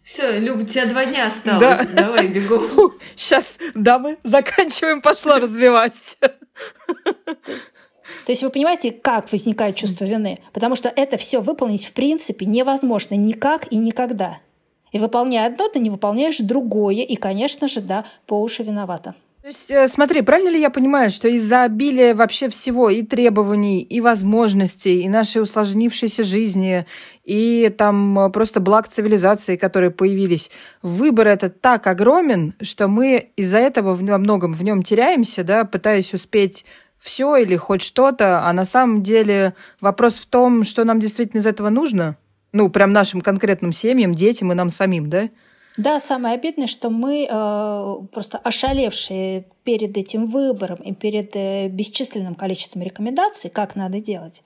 все, 0.03 0.39
Люба, 0.39 0.61
у 0.61 0.65
тебя 0.65 0.85
два 0.87 1.05
дня 1.05 1.27
осталось. 1.27 1.59
Да. 1.61 1.85
Давай, 1.93 2.27
бегом. 2.27 2.93
Сейчас, 3.15 3.59
дамы, 3.75 4.17
заканчиваем, 4.23 5.01
пошла 5.01 5.39
развивать. 5.39 6.17
То 8.25 8.31
есть 8.31 8.41
вы 8.41 8.49
понимаете, 8.49 8.91
как 8.91 9.31
возникает 9.31 9.75
чувство 9.75 10.05
вины? 10.05 10.39
Потому 10.51 10.75
что 10.75 10.89
это 10.89 11.17
все 11.17 11.41
выполнить 11.41 11.85
в 11.85 11.93
принципе 11.93 12.45
невозможно 12.45 13.15
никак 13.15 13.71
и 13.71 13.77
никогда. 13.77 14.39
И 14.91 14.97
выполняя 14.97 15.47
одно, 15.47 15.69
ты 15.69 15.79
не 15.79 15.89
выполняешь 15.89 16.39
другое, 16.39 17.03
и, 17.03 17.15
конечно 17.15 17.67
же, 17.67 17.79
да, 17.79 18.05
по 18.25 18.41
уши 18.41 18.63
виновата. 18.63 19.13
Есть, 19.49 19.71
э, 19.71 19.87
смотри, 19.87 20.21
правильно 20.21 20.49
ли 20.49 20.61
я 20.61 20.69
понимаю, 20.69 21.09
что 21.09 21.27
из-за 21.27 21.63
обилия 21.63 22.13
вообще 22.13 22.49
всего 22.49 22.91
и 22.91 23.01
требований, 23.01 23.81
и 23.81 23.99
возможностей, 23.99 25.01
и 25.01 25.09
нашей 25.09 25.41
усложнившейся 25.41 26.21
жизни, 26.21 26.85
и 27.23 27.73
там 27.75 28.19
э, 28.19 28.29
просто 28.29 28.59
благ 28.59 28.87
цивилизации, 28.87 29.55
которые 29.55 29.89
появились, 29.89 30.51
выбор 30.83 31.29
этот 31.29 31.61
так 31.61 31.87
огромен, 31.87 32.53
что 32.61 32.87
мы 32.87 33.31
из-за 33.37 33.57
этого 33.57 33.95
во 33.95 34.17
многом 34.19 34.53
в 34.53 34.61
нем 34.61 34.83
теряемся, 34.83 35.43
да, 35.43 35.65
пытаясь 35.65 36.13
успеть 36.13 36.63
все 36.99 37.35
или 37.37 37.55
хоть 37.55 37.81
что-то, 37.81 38.47
а 38.47 38.53
на 38.53 38.65
самом 38.65 39.01
деле 39.01 39.55
вопрос 39.81 40.17
в 40.17 40.27
том, 40.27 40.63
что 40.63 40.83
нам 40.83 40.99
действительно 40.99 41.39
из 41.39 41.47
этого 41.47 41.69
нужно. 41.69 42.17
Ну, 42.51 42.69
прям 42.69 42.93
нашим 42.93 43.21
конкретным 43.21 43.71
семьям, 43.71 44.13
детям 44.13 44.51
и 44.51 44.55
нам 44.55 44.69
самим, 44.69 45.09
да? 45.09 45.29
Да, 45.79 46.01
самое 46.01 46.35
обидное, 46.35 46.67
что 46.67 46.89
мы 46.89 47.25
э, 47.25 47.95
просто 48.11 48.37
ошалевшие 48.37 49.45
перед 49.63 49.95
этим 49.95 50.27
выбором 50.27 50.75
и 50.83 50.93
перед 50.93 51.33
э, 51.37 51.69
бесчисленным 51.69 52.35
количеством 52.35 52.81
рекомендаций, 52.81 53.49
как 53.49 53.77
надо 53.77 54.01
делать, 54.01 54.43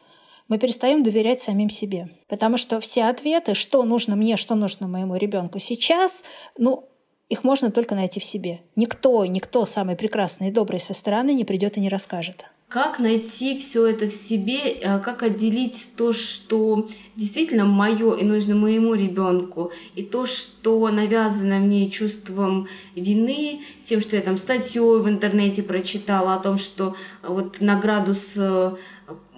мы 0.47 0.59
перестаем 0.59 1.01
доверять 1.01 1.41
самим 1.41 1.71
себе. 1.71 2.09
Потому 2.27 2.57
что 2.57 2.79
все 2.79 3.05
ответы, 3.05 3.55
что 3.55 3.81
нужно 3.81 4.15
мне, 4.15 4.37
что 4.37 4.53
нужно 4.53 4.87
моему 4.87 5.15
ребенку 5.15 5.57
сейчас, 5.57 6.23
ну, 6.55 6.87
их 7.29 7.43
можно 7.43 7.71
только 7.71 7.95
найти 7.95 8.19
в 8.19 8.23
себе. 8.23 8.61
Никто, 8.75 9.25
никто 9.25 9.65
самый 9.65 9.95
прекрасный 9.95 10.49
и 10.49 10.51
добрый 10.51 10.79
со 10.79 10.93
стороны 10.93 11.33
не 11.33 11.45
придет 11.45 11.77
и 11.77 11.79
не 11.79 11.89
расскажет. 11.89 12.45
Как 12.73 12.97
найти 12.97 13.59
все 13.59 13.85
это 13.85 14.09
в 14.09 14.13
себе, 14.15 14.57
э, 14.57 14.97
как 14.97 15.21
отделить 15.21 15.89
то, 15.95 16.11
что 16.11 16.89
действительно 17.15 17.65
мое 17.65 18.15
и 18.15 18.23
нужно 18.23 18.55
моему 18.55 18.95
ребенку, 18.95 19.71
и 19.93 20.01
то, 20.01 20.25
что 20.25 20.89
навязано 20.89 21.59
мне 21.59 21.91
чувством 21.91 22.67
вины, 22.95 23.61
тем, 23.87 24.01
что 24.01 24.15
я 24.15 24.23
там 24.23 24.39
статью 24.39 25.03
в 25.03 25.07
интернете 25.07 25.61
прочитала 25.61 26.33
о 26.33 26.39
том, 26.39 26.57
что 26.57 26.95
вот 27.21 27.61
на 27.61 27.79
градус 27.79 28.31
э, 28.37 28.71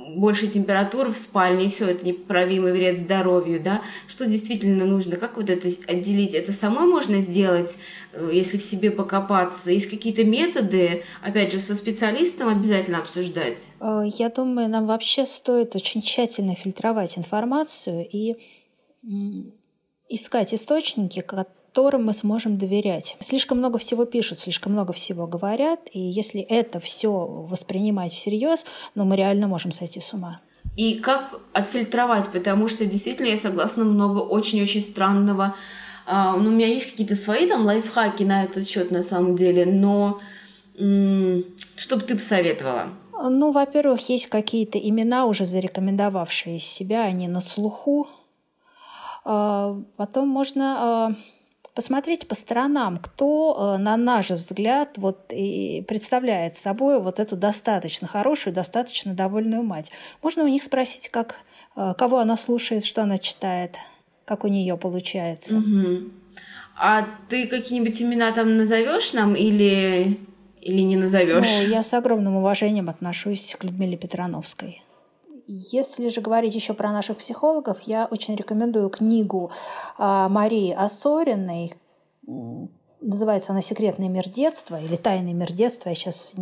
больше 0.08 0.48
температуры 0.48 1.12
в 1.12 1.18
спальне, 1.18 1.66
и 1.66 1.70
все, 1.70 1.90
это 1.90 2.06
непоправимый 2.06 2.72
вред 2.72 3.00
здоровью, 3.00 3.62
да, 3.62 3.82
что 4.08 4.26
действительно 4.26 4.86
нужно, 4.86 5.18
как 5.18 5.38
вот 5.38 5.50
это 5.50 5.70
отделить, 5.88 6.34
это 6.34 6.54
самой 6.54 6.88
можно 6.88 7.20
сделать, 7.20 7.76
э, 8.14 8.30
если 8.32 8.58
в 8.58 8.64
себе 8.64 8.92
покопаться, 8.92 9.72
есть 9.72 9.90
какие-то 9.90 10.24
методы, 10.24 11.04
опять 11.22 11.52
же, 11.52 11.60
со 11.60 11.76
специалистом 11.76 12.50
обязательно 12.50 13.00
обсуждать? 13.00 13.62
Э, 13.80 14.04
я 14.18 14.30
думаю, 14.30 14.70
нам 14.70 14.88
вообще 14.88 15.26
стоит 15.26 15.76
очень 15.76 16.02
тщательно 16.02 16.56
фильтровать 16.56 17.18
информацию 17.18 18.08
и 18.10 18.36
искать 20.10 20.54
источники, 20.54 21.22
которым 21.76 22.06
мы 22.06 22.14
сможем 22.14 22.58
доверять. 22.58 23.18
Слишком 23.20 23.58
много 23.58 23.78
всего 23.78 24.06
пишут, 24.06 24.40
слишком 24.40 24.72
много 24.72 24.94
всего 24.94 25.28
говорят, 25.28 25.82
и 25.92 26.00
если 26.00 26.40
это 26.40 26.80
все 26.80 27.10
воспринимать 27.10 28.14
всерьез, 28.14 28.66
ну, 28.96 29.04
мы 29.04 29.18
реально 29.18 29.50
можем 29.50 29.74
сойти 29.74 30.00
с 30.00 30.14
ума. 30.14 30.40
И 30.78 31.00
как 31.00 31.38
отфильтровать, 31.52 32.30
потому 32.32 32.70
что 32.70 32.86
действительно 32.86 33.28
я 33.28 33.38
согласна, 33.38 33.84
много 33.84 34.20
очень-очень 34.20 34.84
странного. 34.84 35.54
Uh, 36.08 36.38
ну, 36.38 36.50
у 36.50 36.54
меня 36.54 36.68
есть 36.68 36.92
какие-то 36.92 37.16
свои 37.16 37.46
там 37.46 37.66
лайфхаки 37.66 38.24
на 38.24 38.46
этот 38.46 38.70
счет 38.70 38.92
на 38.92 39.04
самом 39.04 39.36
деле, 39.36 39.66
но 39.66 40.22
что 40.78 41.96
бы 41.98 42.02
ты 42.04 42.16
посоветовала? 42.16 42.90
Ну, 43.12 43.52
во-первых, 43.52 44.08
есть 44.08 44.28
какие-то 44.28 44.78
имена, 44.78 45.26
уже 45.26 45.44
зарекомендовавшие 45.44 46.60
себя, 46.60 47.04
они 47.04 47.28
на 47.28 47.42
слуху. 47.42 48.08
Uh, 49.26 49.84
потом 49.98 50.30
можно 50.30 51.18
посмотреть 51.76 52.28
по 52.28 52.34
сторонам, 52.36 52.98
кто, 52.98 53.78
на 53.78 53.98
наш 53.98 54.32
взгляд, 54.32 54.98
вот 54.98 55.32
и 55.32 55.84
представляет 55.88 56.56
собой 56.56 57.00
вот 57.02 57.20
эту 57.20 57.36
достаточно 57.36 58.08
хорошую, 58.08 58.54
достаточно 58.54 59.14
довольную 59.14 59.62
мать. 59.62 59.92
Можно 60.24 60.44
у 60.44 60.48
них 60.48 60.64
спросить, 60.64 61.10
как, 61.10 61.36
кого 61.76 62.20
она 62.20 62.38
слушает, 62.38 62.86
что 62.86 63.04
она 63.04 63.18
читает, 63.18 63.76
как 64.24 64.46
у 64.46 64.48
нее 64.48 64.78
получается. 64.78 65.58
Угу. 65.58 66.12
А 66.78 67.08
ты 67.30 67.48
какие-нибудь 67.48 68.02
имена 68.02 68.32
там 68.32 68.58
назовешь 68.58 69.14
нам 69.14 69.36
или, 69.36 70.20
или 70.62 70.82
не 70.82 70.96
назовешь? 70.96 71.46
Ну, 71.46 71.68
я 71.70 71.84
с 71.84 71.94
огромным 71.94 72.38
уважением 72.38 72.90
отношусь 72.90 73.56
к 73.60 73.64
Людмиле 73.64 73.98
Петрановской. 73.98 74.82
Если 75.48 76.10
же 76.10 76.22
говорить 76.22 76.56
еще 76.56 76.74
про 76.74 76.92
наших 76.92 77.18
психологов, 77.18 77.82
я 77.82 78.08
очень 78.10 78.36
рекомендую 78.36 78.90
книгу 78.90 79.52
а, 79.98 80.28
Марии 80.28 80.72
Осориной. 80.72 81.76
Называется 83.02 83.52
она 83.52 83.62
«Секретный 83.62 84.08
мир 84.08 84.28
детства» 84.28 84.80
или 84.80 84.96
«Тайный 84.96 85.34
мир 85.34 85.52
детства». 85.52 85.90
Я 85.90 85.96
сейчас 85.96 86.34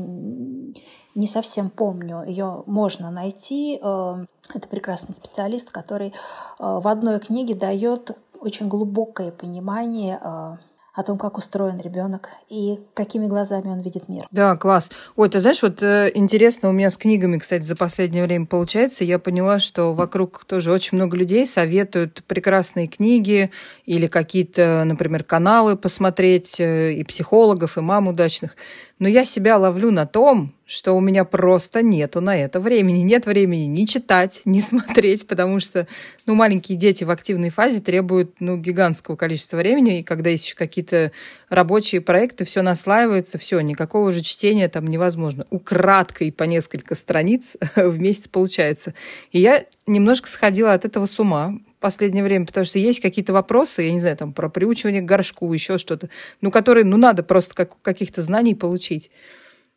не 1.15 1.27
совсем 1.27 1.69
помню. 1.69 2.23
Ее 2.23 2.63
можно 2.65 3.11
найти. 3.11 3.79
Э, 3.81 4.25
это 4.53 4.67
прекрасный 4.67 5.13
специалист, 5.13 5.69
который 5.69 6.07
э, 6.07 6.11
в 6.59 6.87
одной 6.87 7.19
книге 7.19 7.55
дает 7.55 8.17
очень 8.39 8.67
глубокое 8.67 9.31
понимание 9.31 10.19
э, 10.21 10.57
о 10.93 11.01
том, 11.01 11.17
как 11.17 11.37
устроен 11.37 11.79
ребенок 11.79 12.29
и 12.49 12.79
какими 12.93 13.25
глазами 13.25 13.69
он 13.69 13.81
видит 13.81 14.07
мир. 14.09 14.27
Да, 14.31 14.55
класс. 14.55 14.91
Ой, 15.15 15.27
ты 15.27 15.39
знаешь, 15.39 15.63
вот 15.63 15.81
э, 15.81 16.11
интересно 16.13 16.69
у 16.69 16.71
меня 16.71 16.91
с 16.91 16.97
книгами, 16.97 17.39
кстати, 17.39 17.63
за 17.63 17.75
последнее 17.75 18.23
время 18.23 18.45
получается. 18.45 19.03
Я 19.03 19.17
поняла, 19.17 19.59
что 19.59 19.93
вокруг 19.93 20.45
тоже 20.45 20.71
очень 20.71 20.97
много 20.97 21.17
людей 21.17 21.47
советуют 21.47 22.23
прекрасные 22.27 22.87
книги 22.87 23.49
или 23.85 24.05
какие-то, 24.05 24.83
например, 24.85 25.23
каналы 25.23 25.75
посмотреть, 25.75 26.59
э, 26.59 26.93
и 26.93 27.03
психологов, 27.03 27.77
и 27.77 27.81
мам 27.81 28.07
удачных. 28.07 28.55
Но 28.99 29.07
я 29.07 29.25
себя 29.25 29.57
ловлю 29.57 29.91
на 29.91 30.05
том, 30.05 30.53
что 30.65 30.93
у 30.93 31.01
меня 31.01 31.25
просто 31.25 31.81
нету 31.81 32.21
на 32.21 32.37
это 32.37 32.59
времени. 32.59 32.99
Нет 32.99 33.25
времени 33.25 33.65
ни 33.65 33.85
читать, 33.85 34.41
ни 34.45 34.59
смотреть, 34.61 35.27
потому 35.27 35.59
что 35.59 35.87
ну, 36.25 36.35
маленькие 36.35 36.77
дети 36.77 37.03
в 37.03 37.09
активной 37.09 37.49
фазе 37.49 37.79
требуют 37.79 38.35
ну, 38.39 38.57
гигантского 38.57 39.15
количества 39.15 39.57
времени, 39.57 39.99
и 39.99 40.03
когда 40.03 40.29
есть 40.29 40.45
еще 40.45 40.55
какие-то 40.55 41.11
рабочие 41.49 42.01
проекты, 42.01 42.45
все 42.45 42.61
наслаивается, 42.61 43.37
все, 43.37 43.59
никакого 43.59 44.11
же 44.11 44.21
чтения 44.21 44.69
там 44.69 44.87
невозможно. 44.87 45.45
Украдкой 45.49 46.31
по 46.31 46.43
несколько 46.43 46.95
страниц 46.95 47.57
в 47.75 47.99
месяц 47.99 48.27
получается. 48.27 48.93
И 49.31 49.39
я 49.39 49.65
немножко 49.85 50.29
сходила 50.29 50.73
от 50.73 50.85
этого 50.85 51.05
с 51.05 51.19
ума, 51.19 51.55
последнее 51.83 52.23
время, 52.23 52.45
потому 52.45 52.63
что 52.63 52.79
есть 52.79 53.01
какие-то 53.01 53.33
вопросы, 53.33 53.81
я 53.81 53.91
не 53.91 53.99
знаю, 53.99 54.15
там 54.15 54.31
про 54.31 54.47
приучивание 54.47 55.01
к 55.01 55.05
горшку, 55.05 55.51
еще 55.51 55.77
что-то, 55.77 56.09
ну, 56.39 56.49
которые, 56.49 56.85
ну, 56.85 56.95
надо 56.95 57.23
просто 57.23 57.53
как, 57.53 57.81
каких-то 57.81 58.21
знаний 58.21 58.55
получить. 58.55 59.11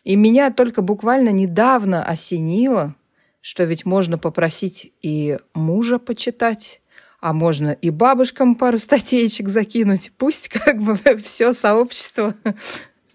И 0.05 0.15
меня 0.15 0.53
только 0.53 0.83
буквально 0.83 1.31
недавно 1.31 2.05
осенило, 2.05 2.95
что 3.41 3.65
ведь 3.65 3.85
можно 3.85 4.19
попросить 4.19 4.93
и 5.03 5.39
мужа 5.53 5.99
почитать, 5.99 6.81
а 7.21 7.33
можно 7.33 7.73
и 7.73 7.91
бабушкам 7.91 8.55
пару 8.55 8.79
статейчик 8.79 9.49
закинуть. 9.49 10.13
Пусть 10.17 10.49
как 10.49 10.81
бы 10.81 10.97
все 11.25 11.53
сообщество 11.55 12.37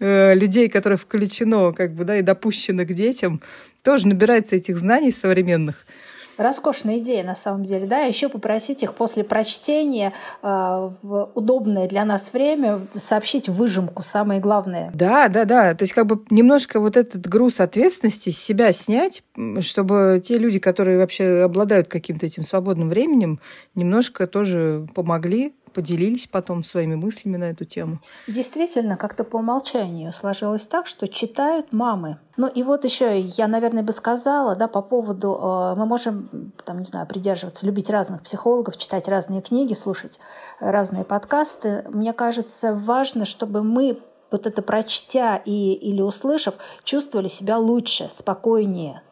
э, 0.00 0.34
людей, 0.34 0.68
которое 0.68 0.98
включено, 0.98 1.72
как 1.72 1.94
бы, 1.94 2.04
да, 2.04 2.18
и 2.18 2.22
допущено 2.22 2.84
к 2.84 2.92
детям, 2.92 3.40
тоже 3.82 4.06
набирается 4.06 4.56
этих 4.56 4.76
знаний 4.76 5.12
современных– 5.12 5.86
Роскошная 6.36 6.98
идея, 6.98 7.24
на 7.24 7.34
самом 7.34 7.62
деле, 7.62 7.86
да, 7.86 8.00
еще 8.00 8.28
попросить 8.28 8.82
их 8.82 8.94
после 8.94 9.24
прочтения 9.24 10.12
э, 10.42 10.46
в 10.46 11.30
удобное 11.34 11.88
для 11.88 12.04
нас 12.04 12.32
время 12.32 12.80
сообщить 12.92 13.48
выжимку, 13.48 14.02
самое 14.02 14.40
главное. 14.40 14.90
Да, 14.94 15.28
да, 15.28 15.44
да, 15.44 15.74
то 15.74 15.82
есть 15.82 15.92
как 15.92 16.06
бы 16.06 16.22
немножко 16.30 16.80
вот 16.80 16.96
этот 16.96 17.28
груз 17.28 17.60
ответственности 17.60 18.30
с 18.30 18.38
себя 18.38 18.72
снять, 18.72 19.22
чтобы 19.60 20.22
те 20.24 20.36
люди, 20.36 20.58
которые 20.58 20.98
вообще 20.98 21.42
обладают 21.42 21.88
каким-то 21.88 22.26
этим 22.26 22.44
свободным 22.44 22.88
временем, 22.88 23.40
немножко 23.74 24.26
тоже 24.26 24.86
помогли 24.94 25.54
поделились 25.72 26.26
потом 26.26 26.64
своими 26.64 26.94
мыслями 26.94 27.36
на 27.36 27.44
эту 27.44 27.64
тему. 27.64 28.00
Действительно, 28.26 28.96
как-то 28.96 29.24
по 29.24 29.36
умолчанию 29.36 30.12
сложилось 30.12 30.66
так, 30.66 30.86
что 30.86 31.08
читают 31.08 31.72
мамы. 31.72 32.18
Ну 32.36 32.46
и 32.46 32.62
вот 32.62 32.84
еще 32.84 33.20
я, 33.20 33.46
наверное, 33.48 33.82
бы 33.82 33.92
сказала, 33.92 34.56
да, 34.56 34.68
по 34.68 34.82
поводу, 34.82 35.38
э, 35.40 35.74
мы 35.78 35.86
можем, 35.86 36.52
там, 36.64 36.78
не 36.78 36.84
знаю, 36.84 37.06
придерживаться, 37.06 37.66
любить 37.66 37.90
разных 37.90 38.22
психологов, 38.22 38.76
читать 38.76 39.08
разные 39.08 39.42
книги, 39.42 39.74
слушать 39.74 40.18
разные 40.60 41.04
подкасты. 41.04 41.84
Мне 41.88 42.12
кажется, 42.12 42.74
важно, 42.74 43.24
чтобы 43.24 43.62
мы 43.62 43.98
вот 44.30 44.46
это 44.46 44.62
прочтя 44.62 45.36
и, 45.36 45.74
или 45.74 46.00
услышав, 46.00 46.54
чувствовали 46.84 47.28
себя 47.28 47.58
лучше, 47.58 48.08
спокойнее, 48.08 49.02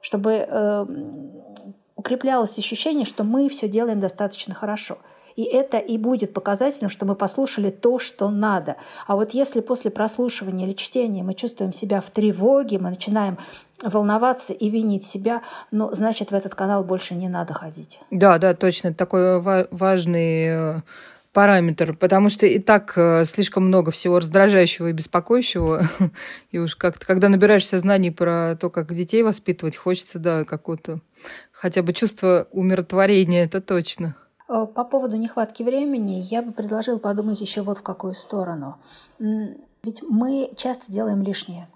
чтобы 0.00 0.32
э, 0.32 0.86
укреплялось 1.94 2.58
ощущение, 2.58 3.04
что 3.04 3.22
мы 3.22 3.48
все 3.48 3.68
делаем 3.68 4.00
достаточно 4.00 4.54
хорошо– 4.54 4.98
и 5.36 5.42
это 5.42 5.78
и 5.78 5.98
будет 5.98 6.32
показателем, 6.32 6.88
что 6.88 7.06
мы 7.06 7.14
послушали 7.14 7.70
то, 7.70 7.98
что 7.98 8.30
надо. 8.30 8.76
А 9.06 9.16
вот 9.16 9.32
если 9.32 9.60
после 9.60 9.90
прослушивания 9.90 10.66
или 10.66 10.74
чтения 10.74 11.22
мы 11.22 11.34
чувствуем 11.34 11.72
себя 11.72 12.00
в 12.00 12.10
тревоге, 12.10 12.78
мы 12.78 12.90
начинаем 12.90 13.38
волноваться 13.82 14.52
и 14.52 14.68
винить 14.68 15.04
себя, 15.04 15.42
ну, 15.70 15.90
значит, 15.92 16.30
в 16.30 16.34
этот 16.34 16.54
канал 16.54 16.84
больше 16.84 17.14
не 17.14 17.28
надо 17.28 17.54
ходить. 17.54 17.98
Да, 18.10 18.38
да, 18.38 18.54
точно. 18.54 18.92
Такой 18.92 19.40
важный 19.40 20.44
э, 20.48 20.80
параметр, 21.32 21.94
потому 21.94 22.28
что 22.28 22.46
и 22.46 22.58
так 22.58 22.92
э, 22.96 23.24
слишком 23.24 23.66
много 23.66 23.90
всего 23.90 24.18
раздражающего 24.18 24.88
и 24.88 24.92
беспокоящего, 24.92 25.82
и 26.50 26.58
уж 26.58 26.76
как-то, 26.76 27.06
когда 27.06 27.28
набираешься 27.28 27.78
знаний 27.78 28.10
про 28.10 28.56
то, 28.60 28.70
как 28.70 28.92
детей 28.92 29.22
воспитывать, 29.22 29.76
хочется, 29.76 30.18
да, 30.18 30.44
какого-то 30.44 31.00
хотя 31.52 31.82
бы 31.82 31.92
чувство 31.92 32.48
умиротворения, 32.50 33.44
это 33.44 33.60
точно. 33.60 34.16
Э, 34.50 34.66
по 34.66 34.84
поводу 34.84 35.16
нехватки 35.16 35.62
времени 35.62 36.20
я 36.28 36.42
бы 36.42 36.52
предложил 36.52 36.98
подумать 36.98 37.40
еще 37.40 37.62
вот 37.62 37.78
в 37.78 37.82
какую 37.82 38.14
сторону. 38.14 38.76
Ведь 39.18 40.02
мы 40.02 40.52
часто 40.56 40.90
делаем 40.90 41.22
лишнее. 41.22 41.68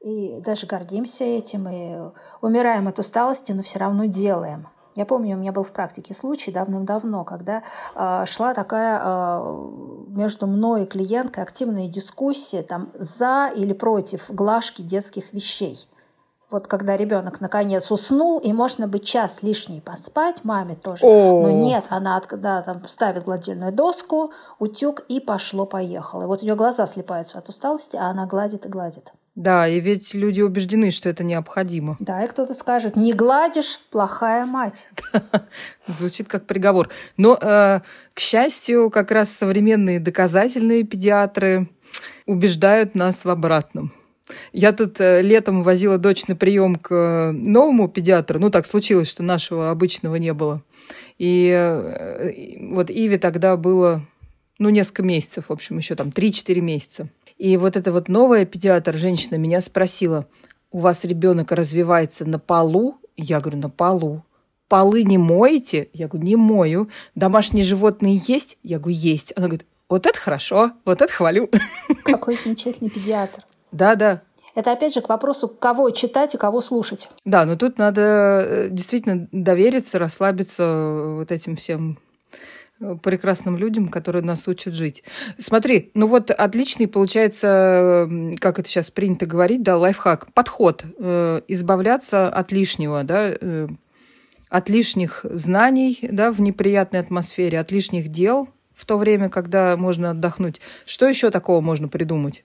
И 0.00 0.40
даже 0.44 0.66
гордимся 0.66 1.24
этим, 1.24 1.68
и 1.68 2.10
умираем 2.40 2.88
от 2.88 2.98
усталости, 2.98 3.52
но 3.52 3.62
все 3.62 3.78
равно 3.78 4.06
делаем. 4.06 4.68
Я 4.96 5.06
помню, 5.06 5.36
у 5.36 5.40
меня 5.40 5.50
был 5.52 5.64
в 5.64 5.72
практике 5.72 6.14
случай 6.14 6.52
давным-давно, 6.52 7.24
когда 7.24 7.62
э, 7.94 8.24
шла 8.26 8.54
такая 8.54 9.00
э, 9.02 9.70
между 10.08 10.46
мной 10.46 10.84
и 10.84 10.86
клиенткой 10.86 11.42
активная 11.42 11.88
дискуссия 11.88 12.62
там, 12.62 12.90
за 12.94 13.50
или 13.54 13.72
против 13.72 14.30
глажки 14.30 14.82
детских 14.82 15.32
вещей 15.32 15.88
вот 16.54 16.68
когда 16.68 16.96
ребенок 16.96 17.40
наконец 17.40 17.90
уснул, 17.90 18.38
и 18.38 18.52
можно 18.52 18.86
быть 18.86 19.04
час 19.04 19.42
лишний 19.42 19.80
поспать, 19.80 20.44
маме 20.44 20.76
тоже. 20.76 21.04
О. 21.04 21.42
Но 21.42 21.50
нет, 21.50 21.86
она 21.88 22.22
да, 22.30 22.62
там 22.62 22.86
ставит 22.86 23.24
гладильную 23.24 23.72
доску, 23.72 24.32
утюг 24.60 25.00
и 25.08 25.18
пошло-поехало. 25.18 26.22
И 26.22 26.26
вот 26.26 26.42
у 26.42 26.44
нее 26.44 26.54
глаза 26.54 26.86
слепаются 26.86 27.38
от 27.38 27.48
усталости, 27.48 27.96
а 27.96 28.04
она 28.04 28.26
гладит 28.26 28.66
и 28.66 28.68
гладит. 28.68 29.12
Да, 29.34 29.66
и 29.66 29.80
ведь 29.80 30.14
люди 30.14 30.42
убеждены, 30.42 30.92
что 30.92 31.08
это 31.08 31.24
необходимо. 31.24 31.96
Да, 31.98 32.24
и 32.24 32.28
кто-то 32.28 32.54
скажет, 32.54 32.94
не 32.94 33.12
гладишь, 33.12 33.80
плохая 33.90 34.46
мать. 34.46 34.86
Звучит 35.88 36.28
как 36.28 36.46
приговор. 36.46 36.88
Но, 37.16 37.34
э, 37.34 37.80
к 38.14 38.20
счастью, 38.20 38.90
как 38.90 39.10
раз 39.10 39.30
современные 39.30 39.98
доказательные 39.98 40.84
педиатры 40.84 41.68
убеждают 42.26 42.94
нас 42.94 43.24
в 43.24 43.28
обратном. 43.28 43.92
Я 44.52 44.72
тут 44.72 45.00
э, 45.00 45.20
летом 45.22 45.62
возила 45.62 45.98
дочь 45.98 46.26
на 46.26 46.36
прием 46.36 46.76
к 46.76 46.94
э, 46.94 47.30
новому 47.32 47.88
педиатру. 47.88 48.38
Ну, 48.38 48.50
так 48.50 48.66
случилось, 48.66 49.08
что 49.08 49.22
нашего 49.22 49.70
обычного 49.70 50.16
не 50.16 50.32
было. 50.32 50.62
И 51.18 51.50
э, 51.50 52.62
вот 52.70 52.90
Иве 52.90 53.18
тогда 53.18 53.56
было, 53.56 54.06
ну, 54.58 54.70
несколько 54.70 55.02
месяцев, 55.02 55.46
в 55.48 55.52
общем, 55.52 55.78
еще 55.78 55.94
там 55.94 56.08
3-4 56.08 56.60
месяца. 56.60 57.08
И 57.36 57.56
вот 57.56 57.76
эта 57.76 57.92
вот 57.92 58.08
новая 58.08 58.46
педиатр, 58.46 58.96
женщина, 58.96 59.36
меня 59.36 59.60
спросила, 59.60 60.26
у 60.70 60.78
вас 60.78 61.04
ребенок 61.04 61.52
развивается 61.52 62.24
на 62.24 62.38
полу? 62.38 62.96
Я 63.16 63.40
говорю, 63.40 63.58
на 63.58 63.70
полу. 63.70 64.24
Полы 64.68 65.02
не 65.02 65.18
моете? 65.18 65.88
Я 65.92 66.08
говорю, 66.08 66.26
не 66.26 66.36
мою. 66.36 66.88
Домашние 67.14 67.64
животные 67.64 68.20
есть? 68.26 68.58
Я 68.62 68.78
говорю, 68.78 68.96
есть. 68.96 69.32
Она 69.36 69.48
говорит, 69.48 69.66
вот 69.88 70.06
это 70.06 70.18
хорошо, 70.18 70.72
вот 70.84 71.02
это 71.02 71.12
хвалю. 71.12 71.50
Какой 72.04 72.36
замечательный 72.36 72.90
педиатр. 72.90 73.44
Да, 73.74 73.96
да. 73.96 74.22
Это 74.54 74.70
опять 74.70 74.94
же 74.94 75.00
к 75.00 75.08
вопросу, 75.08 75.48
кого 75.48 75.90
читать 75.90 76.34
и 76.34 76.38
кого 76.38 76.60
слушать. 76.60 77.10
Да, 77.24 77.44
но 77.44 77.56
тут 77.56 77.76
надо 77.76 78.00
э, 78.48 78.68
действительно 78.70 79.26
довериться, 79.32 79.98
расслабиться 79.98 80.62
э, 80.62 81.14
вот 81.16 81.32
этим 81.32 81.56
всем 81.56 81.98
э, 82.80 82.94
прекрасным 83.02 83.58
людям, 83.58 83.88
которые 83.88 84.22
нас 84.22 84.46
учат 84.46 84.74
жить. 84.74 85.02
Смотри, 85.38 85.90
ну 85.94 86.06
вот 86.06 86.30
отличный 86.30 86.86
получается, 86.86 88.08
как 88.38 88.60
это 88.60 88.68
сейчас 88.68 88.92
принято 88.92 89.26
говорить, 89.26 89.64
да, 89.64 89.76
лайфхак, 89.76 90.32
подход, 90.32 90.84
э, 91.00 91.40
избавляться 91.48 92.28
от 92.28 92.52
лишнего, 92.52 93.02
да, 93.02 93.34
э, 93.40 93.66
от 94.50 94.68
лишних 94.68 95.26
знаний, 95.28 95.98
да, 96.12 96.30
в 96.30 96.40
неприятной 96.40 97.00
атмосфере, 97.00 97.58
от 97.58 97.72
лишних 97.72 98.06
дел, 98.06 98.48
в 98.72 98.84
то 98.86 98.98
время, 98.98 99.30
когда 99.30 99.76
можно 99.76 100.10
отдохнуть. 100.10 100.60
Что 100.86 101.08
еще 101.08 101.32
такого 101.32 101.60
можно 101.60 101.88
придумать? 101.88 102.44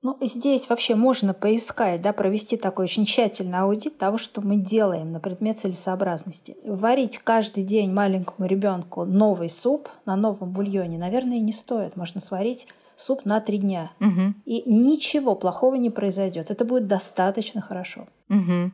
Ну, 0.00 0.16
здесь 0.20 0.68
вообще 0.68 0.94
можно 0.94 1.34
поискать, 1.34 2.00
да, 2.02 2.12
провести 2.12 2.56
такой 2.56 2.84
очень 2.84 3.04
тщательный 3.04 3.58
аудит 3.58 3.98
того, 3.98 4.16
что 4.16 4.40
мы 4.40 4.56
делаем 4.56 5.10
на 5.10 5.18
предмет 5.18 5.58
целесообразности. 5.58 6.56
Варить 6.64 7.18
каждый 7.18 7.64
день 7.64 7.92
маленькому 7.92 8.46
ребенку 8.48 9.04
новый 9.04 9.48
суп 9.48 9.88
на 10.06 10.14
новом 10.14 10.52
бульоне, 10.52 10.98
наверное, 10.98 11.40
не 11.40 11.52
стоит. 11.52 11.96
Можно 11.96 12.20
сварить 12.20 12.68
суп 12.94 13.24
на 13.24 13.40
три 13.40 13.58
дня. 13.58 13.90
Угу. 14.00 14.34
И 14.44 14.70
ничего 14.70 15.34
плохого 15.34 15.74
не 15.74 15.90
произойдет. 15.90 16.52
Это 16.52 16.64
будет 16.64 16.86
достаточно 16.86 17.60
хорошо. 17.60 18.06
Угу 18.28 18.72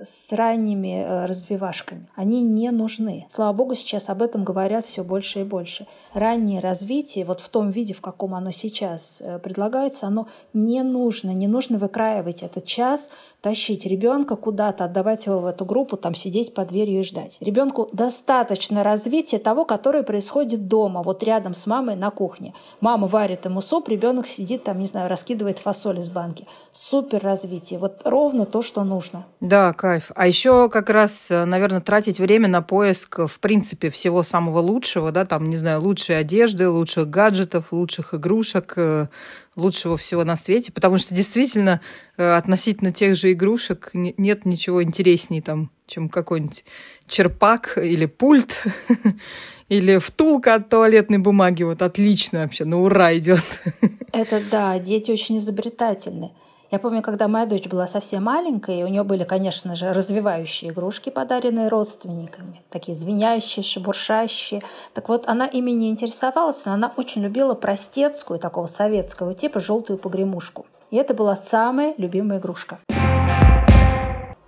с 0.00 0.32
ранними 0.32 1.02
э, 1.02 1.26
развивашками. 1.26 2.06
Они 2.14 2.42
не 2.42 2.70
нужны. 2.70 3.26
Слава 3.28 3.52
богу, 3.52 3.74
сейчас 3.74 4.08
об 4.08 4.22
этом 4.22 4.44
говорят 4.44 4.84
все 4.84 5.04
больше 5.04 5.40
и 5.40 5.44
больше. 5.44 5.86
Раннее 6.12 6.60
развитие, 6.60 7.24
вот 7.24 7.40
в 7.40 7.48
том 7.48 7.70
виде, 7.70 7.94
в 7.94 8.00
каком 8.00 8.34
оно 8.34 8.50
сейчас 8.50 9.22
э, 9.24 9.38
предлагается, 9.38 10.06
оно 10.06 10.28
не 10.52 10.82
нужно. 10.82 11.30
Не 11.30 11.46
нужно 11.46 11.78
выкраивать 11.78 12.42
этот 12.42 12.64
час, 12.64 13.10
тащить 13.40 13.86
ребенка 13.86 14.36
куда-то, 14.36 14.84
отдавать 14.84 15.26
его 15.26 15.38
в 15.38 15.46
эту 15.46 15.64
группу, 15.64 15.96
там 15.96 16.14
сидеть 16.14 16.54
под 16.54 16.68
дверью 16.68 17.00
и 17.00 17.04
ждать. 17.04 17.38
Ребенку 17.40 17.88
достаточно 17.92 18.82
развития 18.82 19.38
того, 19.38 19.64
которое 19.64 20.02
происходит 20.02 20.68
дома, 20.68 21.02
вот 21.02 21.22
рядом 21.22 21.54
с 21.54 21.66
мамой 21.66 21.96
на 21.96 22.10
кухне. 22.10 22.54
Мама 22.80 23.06
варит 23.06 23.44
ему 23.44 23.60
суп, 23.60 23.88
ребенок 23.88 24.26
сидит 24.26 24.64
там, 24.64 24.78
не 24.78 24.86
знаю, 24.86 25.08
раскидывает 25.08 25.58
фасоль 25.58 26.00
из 26.00 26.10
банки. 26.10 26.46
Супер 26.72 27.22
развитие. 27.22 27.78
Вот 27.78 28.02
ровно 28.04 28.46
то, 28.46 28.62
что 28.62 28.84
нужно. 28.84 29.26
Да, 29.40 29.72
кайф. 29.86 30.10
А 30.16 30.26
еще 30.26 30.68
как 30.68 30.90
раз, 30.90 31.30
э, 31.30 31.44
наверное, 31.44 31.80
тратить 31.80 32.18
время 32.18 32.48
на 32.48 32.60
поиск, 32.60 33.20
в 33.28 33.38
принципе, 33.38 33.88
всего 33.88 34.24
самого 34.24 34.58
лучшего, 34.58 35.12
да, 35.12 35.24
там, 35.24 35.48
не 35.48 35.56
знаю, 35.56 35.80
лучшей 35.80 36.18
одежды, 36.18 36.68
лучших 36.68 37.08
гаджетов, 37.08 37.70
лучших 37.70 38.12
игрушек, 38.12 38.72
э, 38.76 39.06
лучшего 39.54 39.96
всего 39.96 40.24
на 40.24 40.34
свете, 40.34 40.72
потому 40.72 40.98
что 40.98 41.14
действительно 41.14 41.80
э, 42.16 42.36
относительно 42.36 42.92
тех 42.92 43.14
же 43.14 43.30
игрушек 43.30 43.90
нет 43.94 44.44
ничего 44.44 44.82
интереснее 44.82 45.40
там, 45.40 45.70
чем 45.86 46.08
какой-нибудь 46.08 46.64
черпак 47.06 47.78
или 47.78 48.06
пульт, 48.06 48.64
или 49.68 49.98
втулка 49.98 50.56
от 50.56 50.68
туалетной 50.68 51.18
бумаги. 51.18 51.62
Вот 51.62 51.80
отлично 51.80 52.40
вообще, 52.40 52.64
на 52.64 52.80
ура 52.82 53.16
идет. 53.16 53.44
Это 54.12 54.42
да, 54.50 54.80
дети 54.80 55.12
очень 55.12 55.38
изобретательны. 55.38 56.32
Я 56.72 56.80
помню, 56.80 57.00
когда 57.00 57.28
моя 57.28 57.46
дочь 57.46 57.68
была 57.68 57.86
совсем 57.86 58.24
маленькая, 58.24 58.80
и 58.80 58.82
у 58.82 58.88
нее 58.88 59.04
были, 59.04 59.22
конечно 59.22 59.76
же, 59.76 59.92
развивающие 59.92 60.72
игрушки, 60.72 61.10
подаренные 61.10 61.68
родственниками, 61.68 62.60
такие 62.70 62.96
звенящие, 62.96 63.62
шебуршащие. 63.62 64.62
Так 64.92 65.08
вот, 65.08 65.28
она 65.28 65.46
ими 65.46 65.70
не 65.70 65.90
интересовалась, 65.90 66.64
но 66.66 66.72
она 66.72 66.92
очень 66.96 67.22
любила 67.22 67.54
простецкую, 67.54 68.40
такого 68.40 68.66
советского 68.66 69.32
типа, 69.32 69.60
желтую 69.60 69.96
погремушку. 69.96 70.66
И 70.90 70.96
это 70.96 71.14
была 71.14 71.36
самая 71.36 71.94
любимая 71.98 72.40
игрушка. 72.40 72.80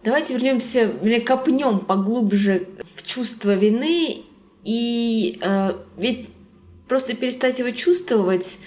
Давайте 0.02 0.35
вернемся, 0.35 0.90
или 1.02 1.20
копнем 1.20 1.78
поглубже 1.78 2.66
в 2.96 3.04
чувство 3.04 3.54
вины. 3.54 4.24
И 4.64 5.38
э, 5.40 5.72
ведь 5.96 6.31
просто 6.88 7.14
перестать 7.14 7.61
его 7.61 7.70
чувствовать 7.70 8.59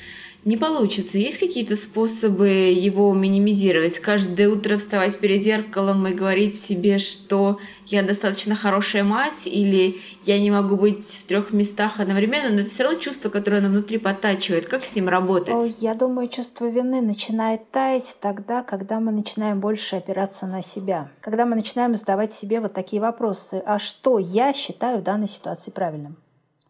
не 0.43 0.58
получится. 0.58 1.17
Есть 1.17 1.38
какие-то 1.38 1.75
способы 1.77 2.47
его 2.47 3.13
минимизировать? 3.13 3.99
Каждое 3.99 4.49
утро 4.49 4.77
вставать 4.77 5.19
перед 5.19 5.43
зеркалом 5.43 6.08
и 6.08 6.13
говорить 6.13 6.60
себе, 6.60 6.97
что 6.97 7.60
я 7.86 8.01
достаточно 8.01 8.56
хорошая 8.56 9.04
мать, 9.04 9.45
или 9.45 9.99
я 10.25 10.39
не 10.39 10.49
могу 10.49 10.77
быть 10.77 11.06
в 11.06 11.25
трех 11.25 11.51
местах 11.54 11.99
одновременно, 11.99 12.49
но 12.49 12.62
это 12.62 12.69
все 12.69 12.84
равно 12.84 12.99
чувство, 12.99 13.30
которое 13.30 13.58
оно 13.58 13.69
внутри 13.69 13.99
подтачивает. 13.99 14.65
Как 14.65 14.84
с 14.84 14.95
ним 14.95 15.10
работать? 15.10 15.75
Я 15.80 15.93
думаю, 15.93 16.27
чувство 16.27 16.65
вины 16.65 17.01
начинает 17.01 17.69
таять 17.69 18.17
тогда, 18.19 18.63
когда 18.63 18.99
мы 18.99 19.12
начинаем 19.12 19.60
больше 19.60 19.97
опираться 19.97 20.47
на 20.47 20.62
себя. 20.62 21.12
Когда 21.21 21.45
мы 21.45 21.56
начинаем 21.56 21.95
задавать 21.95 22.34
себе 22.34 22.62
вот 22.62 22.73
такие 22.73 23.01
вопросы. 23.01 23.62
А 23.65 23.77
что 23.77 24.17
я 24.17 24.54
считаю 24.54 24.99
в 24.99 25.04
данной 25.04 25.27
ситуации 25.27 25.69
правильным? 25.69 26.17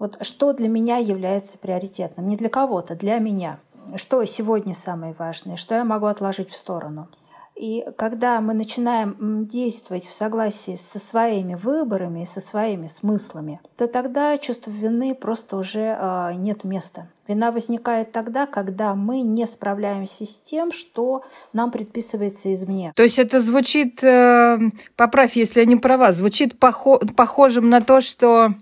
Вот 0.02 0.18
что 0.22 0.52
для 0.54 0.68
меня 0.68 0.98
является 0.98 1.60
приоритетным? 1.60 2.28
Не 2.28 2.36
для 2.36 2.50
кого-то, 2.50 2.96
для 2.96 3.20
меня. 3.20 3.60
Что 3.98 4.26
сегодня 4.26 4.74
самое 4.74 5.14
важное? 5.14 5.58
Что 5.58 5.76
я 5.76 5.86
могу 5.86 6.08
отложить 6.08 6.50
в 6.50 6.56
сторону? 6.56 7.08
И 7.56 7.86
когда 8.00 8.42
мы 8.42 8.56
начинаем 8.56 9.46
действовать 9.46 10.08
в 10.08 10.14
согласии 10.14 10.74
со 10.74 10.98
своими 10.98 11.54
выборами, 11.54 12.24
со 12.24 12.42
своими 12.42 12.88
смыслами, 12.88 13.62
то 13.78 13.86
тогда 13.86 14.40
чувство 14.40 14.72
вины 14.72 15.14
просто 15.14 15.56
уже 15.56 15.96
э, 15.96 16.34
нет 16.34 16.64
места. 16.64 17.08
Вина 17.28 17.52
возникает 17.52 18.12
тогда, 18.12 18.48
когда 18.48 18.96
мы 18.96 19.22
не 19.22 19.46
справляемся 19.46 20.26
с 20.26 20.40
тем, 20.40 20.72
что 20.72 21.24
нам 21.54 21.70
предписывается 21.70 22.52
извне. 22.52 22.92
То 22.96 23.04
есть 23.04 23.20
это 23.20 23.40
звучит, 23.40 24.04
э, 24.04 24.58
поправь, 24.96 25.36
если 25.36 25.60
я 25.60 25.68
не 25.68 25.76
права, 25.76 26.12
звучит 26.12 26.56
похо- 26.58 27.06
похожим 27.14 27.70
на 27.70 27.82
то, 27.82 28.02
что 28.02 28.56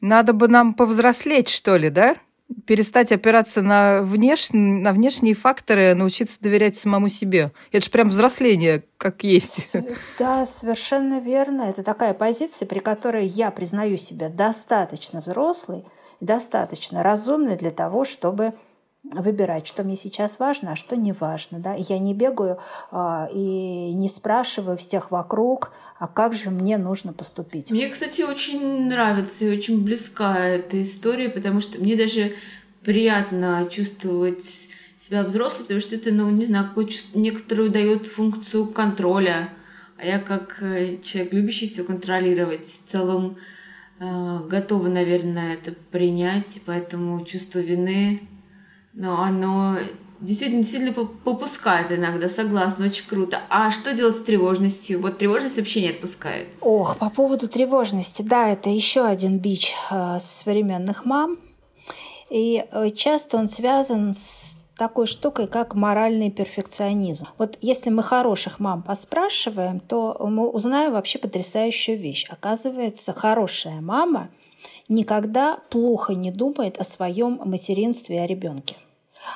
надо 0.00 0.32
бы 0.32 0.48
нам 0.48 0.74
повзрослеть, 0.74 1.48
что 1.48 1.76
ли, 1.76 1.90
да? 1.90 2.16
Перестать 2.66 3.12
опираться 3.12 3.60
на, 3.60 4.00
внеш... 4.02 4.48
на 4.52 4.92
внешние 4.92 5.34
факторы, 5.34 5.94
научиться 5.94 6.40
доверять 6.40 6.76
самому 6.76 7.08
себе. 7.08 7.52
Это 7.72 7.84
же 7.84 7.90
прям 7.90 8.08
взросление, 8.08 8.84
как 8.96 9.22
есть. 9.24 9.76
Да, 10.18 10.44
совершенно 10.46 11.20
верно. 11.20 11.62
Это 11.62 11.82
такая 11.82 12.14
позиция, 12.14 12.66
при 12.66 12.78
которой 12.78 13.26
я 13.26 13.50
признаю 13.50 13.98
себя 13.98 14.30
достаточно 14.30 15.20
взрослой, 15.20 15.84
достаточно 16.20 17.02
разумной 17.02 17.56
для 17.56 17.70
того, 17.70 18.04
чтобы 18.04 18.54
выбирать, 19.04 19.66
что 19.66 19.84
мне 19.84 19.96
сейчас 19.96 20.38
важно, 20.38 20.72
а 20.72 20.76
что 20.76 20.96
не 20.96 21.12
важно. 21.12 21.58
Да? 21.58 21.74
Я 21.74 21.98
не 21.98 22.14
бегаю 22.14 22.58
а, 22.90 23.28
и 23.32 23.92
не 23.94 24.08
спрашиваю 24.08 24.76
всех 24.76 25.10
вокруг, 25.10 25.72
а 25.98 26.06
как 26.06 26.34
же 26.34 26.50
мне 26.50 26.78
нужно 26.78 27.12
поступить. 27.12 27.70
Мне, 27.70 27.88
кстати, 27.88 28.22
очень 28.22 28.86
нравится 28.86 29.44
и 29.44 29.56
очень 29.56 29.82
близка 29.82 30.38
эта 30.38 30.82
история, 30.82 31.28
потому 31.28 31.60
что 31.60 31.78
мне 31.78 31.96
даже 31.96 32.34
приятно 32.82 33.68
чувствовать 33.70 34.68
себя 35.00 35.22
взрослой, 35.22 35.62
потому 35.62 35.80
что 35.80 35.96
это, 35.96 36.12
ну, 36.12 36.30
не 36.30 36.46
знаю, 36.46 36.68
какую 36.68 36.88
некоторую 37.14 37.70
дает 37.70 38.06
функцию 38.06 38.66
контроля. 38.66 39.50
А 39.96 40.06
я 40.06 40.20
как 40.20 40.58
э, 40.62 40.98
человек, 41.02 41.32
любящий 41.32 41.68
все 41.68 41.82
контролировать, 41.82 42.66
в 42.66 42.90
целом 42.90 43.36
э, 43.98 44.38
готова, 44.48 44.88
наверное, 44.88 45.54
это 45.54 45.72
принять, 45.90 46.56
и 46.56 46.62
поэтому 46.64 47.24
чувство 47.24 47.58
вины 47.58 48.28
но 48.98 49.22
оно 49.22 49.78
действительно 50.20 50.64
сильно 50.64 50.92
попускает 50.92 51.92
иногда, 51.92 52.28
согласна, 52.28 52.86
очень 52.86 53.06
круто. 53.06 53.40
А 53.48 53.70
что 53.70 53.92
делать 53.92 54.16
с 54.16 54.22
тревожностью? 54.22 55.00
Вот 55.00 55.18
тревожность 55.18 55.56
вообще 55.56 55.82
не 55.82 55.88
отпускает. 55.90 56.48
Ох, 56.60 56.96
по 56.98 57.10
поводу 57.10 57.48
тревожности, 57.48 58.22
да, 58.22 58.50
это 58.50 58.70
еще 58.70 59.04
один 59.04 59.38
бич 59.38 59.74
э, 59.90 60.18
современных 60.20 61.04
мам. 61.04 61.38
И 62.30 62.64
э, 62.70 62.90
часто 62.90 63.36
он 63.36 63.48
связан 63.48 64.12
с 64.12 64.56
такой 64.76 65.06
штукой, 65.06 65.48
как 65.48 65.74
моральный 65.74 66.30
перфекционизм. 66.30 67.26
Вот 67.36 67.58
если 67.60 67.90
мы 67.90 68.02
хороших 68.02 68.60
мам 68.60 68.82
поспрашиваем, 68.82 69.80
то 69.80 70.16
мы 70.20 70.48
узнаем 70.48 70.92
вообще 70.92 71.18
потрясающую 71.18 71.98
вещь. 71.98 72.26
Оказывается, 72.30 73.12
хорошая 73.12 73.80
мама 73.80 74.30
никогда 74.88 75.58
плохо 75.70 76.14
не 76.14 76.30
думает 76.30 76.78
о 76.78 76.84
своем 76.84 77.40
материнстве 77.44 78.16
и 78.16 78.20
о 78.20 78.26
ребенке. 78.26 78.76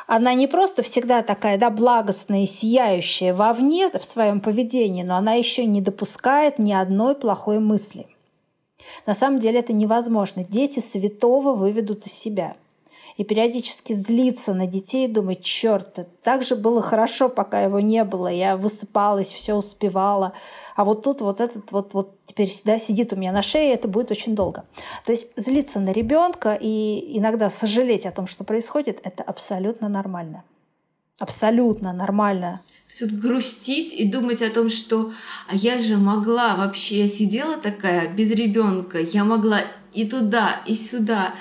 Она 0.06 0.34
не 0.34 0.46
просто 0.46 0.82
всегда 0.82 1.22
такая, 1.22 1.58
да, 1.58 1.70
благостная 1.70 2.42
и 2.42 2.46
сияющая 2.46 3.34
вовне 3.34 3.90
в 3.90 4.04
своем 4.04 4.40
поведении, 4.40 5.02
но 5.02 5.16
она 5.16 5.34
еще 5.34 5.64
не 5.66 5.80
допускает 5.80 6.58
ни 6.58 6.72
одной 6.72 7.14
плохой 7.14 7.58
мысли. 7.58 8.06
На 9.06 9.14
самом 9.14 9.38
деле 9.38 9.60
это 9.60 9.72
невозможно. 9.72 10.44
Дети 10.44 10.80
святого 10.80 11.54
выведут 11.54 12.06
из 12.06 12.12
себя– 12.12 12.56
и 13.16 13.24
периодически 13.24 13.92
злиться 13.92 14.54
на 14.54 14.66
детей, 14.66 15.08
думать, 15.08 15.42
черт, 15.42 16.08
так 16.22 16.42
же 16.42 16.56
было 16.56 16.82
хорошо, 16.82 17.28
пока 17.28 17.60
его 17.60 17.80
не 17.80 18.04
было, 18.04 18.28
я 18.28 18.56
высыпалась, 18.56 19.32
все 19.32 19.54
успевала, 19.54 20.32
а 20.76 20.84
вот 20.84 21.02
тут 21.02 21.20
вот 21.20 21.40
этот 21.40 21.72
вот, 21.72 21.94
вот 21.94 22.16
теперь 22.24 22.50
да, 22.64 22.78
сидит 22.78 23.12
у 23.12 23.16
меня 23.16 23.32
на 23.32 23.42
шее, 23.42 23.74
это 23.74 23.88
будет 23.88 24.10
очень 24.10 24.34
долго. 24.34 24.64
То 25.04 25.12
есть 25.12 25.28
злиться 25.36 25.80
на 25.80 25.92
ребенка 25.92 26.58
и 26.60 27.18
иногда 27.18 27.50
сожалеть 27.50 28.06
о 28.06 28.12
том, 28.12 28.26
что 28.26 28.44
происходит, 28.44 29.00
это 29.02 29.22
абсолютно 29.22 29.88
нормально. 29.88 30.44
Абсолютно 31.18 31.92
нормально. 31.92 32.62
То 32.88 33.04
есть 33.04 33.12
вот 33.12 33.22
грустить 33.22 33.92
и 33.92 34.06
думать 34.06 34.42
о 34.42 34.50
том, 34.50 34.68
что 34.68 35.12
а 35.48 35.54
я 35.54 35.80
же 35.80 35.96
могла 35.96 36.56
вообще, 36.56 37.02
я 37.02 37.08
сидела 37.08 37.56
такая 37.56 38.12
без 38.12 38.30
ребенка, 38.32 38.98
я 39.00 39.24
могла 39.24 39.62
и 39.94 40.06
туда, 40.06 40.62
и 40.66 40.74
сюда. 40.74 41.34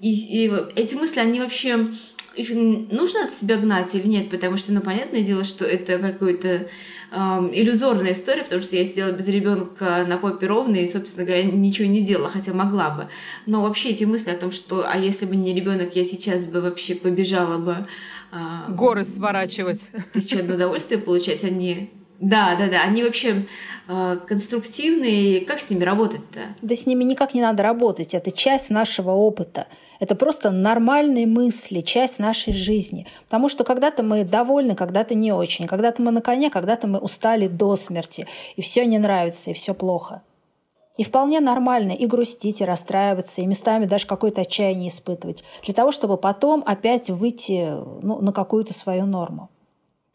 И, 0.00 0.44
и 0.44 0.52
эти 0.74 0.94
мысли, 0.94 1.20
они 1.20 1.40
вообще 1.40 1.90
их 2.34 2.50
нужно 2.50 3.24
от 3.24 3.32
себя 3.32 3.56
гнать 3.56 3.94
или 3.94 4.06
нет? 4.06 4.30
Потому 4.30 4.58
что, 4.58 4.72
ну, 4.72 4.80
понятное 4.80 5.22
дело, 5.22 5.42
что 5.42 5.64
это 5.64 5.98
какой-то 5.98 6.68
эм, 7.12 7.50
иллюзорная 7.52 8.12
история, 8.12 8.44
потому 8.44 8.62
что 8.62 8.76
я 8.76 8.84
сидела 8.84 9.12
без 9.12 9.26
ребенка 9.28 10.04
на 10.06 10.18
попе 10.18 10.46
ровно 10.46 10.76
и, 10.76 10.88
собственно 10.88 11.24
говоря, 11.24 11.44
ничего 11.44 11.88
не 11.88 12.02
делала, 12.02 12.28
хотя 12.28 12.52
могла 12.52 12.90
бы. 12.90 13.08
Но 13.46 13.62
вообще 13.62 13.90
эти 13.90 14.04
мысли 14.04 14.30
о 14.30 14.36
том, 14.36 14.52
что, 14.52 14.84
а 14.86 14.98
если 14.98 15.24
бы 15.24 15.34
не 15.34 15.54
ребенок, 15.54 15.96
я 15.96 16.04
сейчас 16.04 16.46
бы 16.46 16.60
вообще 16.60 16.94
побежала 16.94 17.56
бы... 17.56 17.86
Э, 18.32 18.70
Горы 18.70 19.04
сворачивать. 19.04 19.90
Еще 20.14 20.40
одно 20.40 20.56
удовольствие 20.56 21.00
получать, 21.00 21.42
они 21.42 21.90
да, 22.18 22.56
да, 22.56 22.68
да. 22.68 22.82
Они 22.82 23.02
вообще 23.02 23.46
э, 23.88 24.18
конструктивные. 24.26 25.44
Как 25.44 25.60
с 25.60 25.68
ними 25.68 25.84
работать-то? 25.84 26.40
Да 26.62 26.74
с 26.74 26.86
ними 26.86 27.04
никак 27.04 27.34
не 27.34 27.42
надо 27.42 27.62
работать. 27.62 28.14
Это 28.14 28.30
часть 28.30 28.70
нашего 28.70 29.10
опыта. 29.10 29.66
Это 30.00 30.14
просто 30.14 30.50
нормальные 30.50 31.26
мысли, 31.26 31.80
часть 31.80 32.18
нашей 32.18 32.52
жизни. 32.52 33.06
Потому 33.24 33.48
что 33.48 33.64
когда-то 33.64 34.02
мы 34.02 34.24
довольны, 34.24 34.74
когда-то 34.74 35.14
не 35.14 35.32
очень. 35.32 35.66
Когда-то 35.66 36.02
мы 36.02 36.10
на 36.10 36.20
коне, 36.20 36.50
когда-то 36.50 36.86
мы 36.86 36.98
устали 36.98 37.48
до 37.48 37.76
смерти. 37.76 38.26
И 38.56 38.62
все 38.62 38.84
не 38.84 38.98
нравится, 38.98 39.50
и 39.50 39.54
все 39.54 39.74
плохо. 39.74 40.22
И 40.96 41.04
вполне 41.04 41.40
нормально 41.40 41.92
и 41.92 42.06
грустить, 42.06 42.60
и 42.60 42.64
расстраиваться, 42.64 43.42
и 43.42 43.46
местами 43.46 43.84
даже 43.84 44.06
какое-то 44.06 44.42
отчаяние 44.42 44.88
испытывать, 44.88 45.44
для 45.62 45.74
того, 45.74 45.92
чтобы 45.92 46.16
потом 46.16 46.62
опять 46.64 47.10
выйти 47.10 47.70
ну, 48.02 48.20
на 48.20 48.32
какую-то 48.32 48.72
свою 48.72 49.04
норму. 49.04 49.50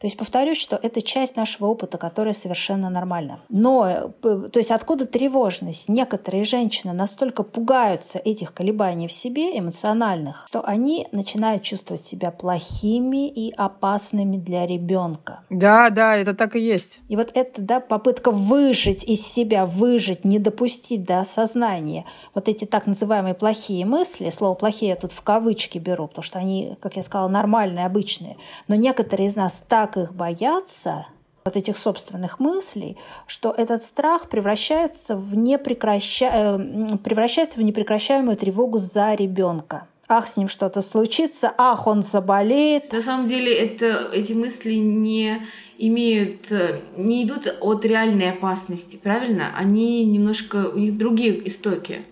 То 0.02 0.06
есть 0.06 0.16
повторюсь, 0.16 0.58
что 0.58 0.74
это 0.82 1.00
часть 1.00 1.36
нашего 1.36 1.66
опыта, 1.66 1.96
которая 1.96 2.34
совершенно 2.34 2.90
нормальна. 2.90 3.38
Но, 3.48 3.86
э, 3.88 4.48
то 4.52 4.58
есть 4.58 4.72
откуда 4.72 5.06
тревожность? 5.06 5.88
Некоторые 5.88 6.42
женщины 6.42 6.92
настолько 6.92 7.44
пугаются 7.44 8.18
этих 8.18 8.52
колебаний 8.52 9.06
в 9.06 9.12
себе, 9.12 9.56
эмоциональных, 9.56 10.46
что 10.48 10.62
они 10.62 11.06
начинают 11.12 11.62
чувствовать 11.62 12.04
себя 12.04 12.32
плохими 12.32 13.28
и 13.28 13.54
опасными 13.56 14.38
для 14.38 14.66
ребенка. 14.66 15.44
Да, 15.50 15.88
да, 15.90 16.16
это 16.16 16.34
так 16.34 16.56
и 16.56 16.60
есть. 16.60 16.98
И 17.08 17.14
вот 17.14 17.30
это, 17.34 17.62
да, 17.62 17.78
попытка 17.78 18.32
выжить 18.32 19.04
из 19.04 19.24
себя, 19.24 19.66
выжить, 19.66 20.24
не 20.24 20.40
допустить 20.40 21.04
до 21.04 21.20
осознания 21.20 22.06
вот 22.34 22.48
эти 22.48 22.64
так 22.64 22.88
называемые 22.88 23.34
плохие 23.34 23.86
мысли, 23.86 24.30
слово 24.30 24.54
«плохие» 24.54 24.90
я 24.90 24.96
тут 24.96 25.12
в 25.12 25.22
кавычки 25.22 25.78
беру, 25.78 26.08
потому 26.08 26.24
что 26.24 26.40
они, 26.40 26.76
как 26.80 26.96
я 26.96 27.02
сказала, 27.02 27.28
нормальные, 27.28 27.86
обычные, 27.86 28.36
но 28.66 28.74
некоторые 28.74 29.28
из 29.28 29.36
нас 29.36 29.64
так 29.68 29.91
так 29.92 30.02
их 30.02 30.14
боятся, 30.14 31.06
вот 31.44 31.56
этих 31.56 31.76
собственных 31.76 32.38
мыслей, 32.38 32.96
что 33.26 33.50
этот 33.50 33.82
страх 33.82 34.28
превращается 34.28 35.16
в, 35.16 35.34
непрекраща... 35.34 36.30
Э, 36.32 36.96
превращается 36.98 37.58
в 37.58 37.62
непрекращаемую 37.62 38.36
тревогу 38.36 38.78
за 38.78 39.14
ребенка. 39.14 39.88
Ах, 40.08 40.28
с 40.28 40.36
ним 40.36 40.46
что-то 40.46 40.82
случится, 40.82 41.52
ах, 41.58 41.86
он 41.86 42.02
заболеет. 42.02 42.92
На 42.92 43.02
самом 43.02 43.26
деле 43.26 43.52
это, 43.52 44.08
эти 44.12 44.34
мысли 44.34 44.74
не 44.74 45.42
имеют, 45.78 46.52
э, 46.52 46.80
не 46.96 47.24
идут 47.24 47.52
от 47.60 47.84
реальной 47.84 48.30
опасности, 48.30 48.96
правильно? 48.96 49.52
Они 49.56 50.04
немножко, 50.04 50.68
у 50.68 50.78
них 50.78 50.96
другие 50.96 51.48
истоки. 51.48 52.04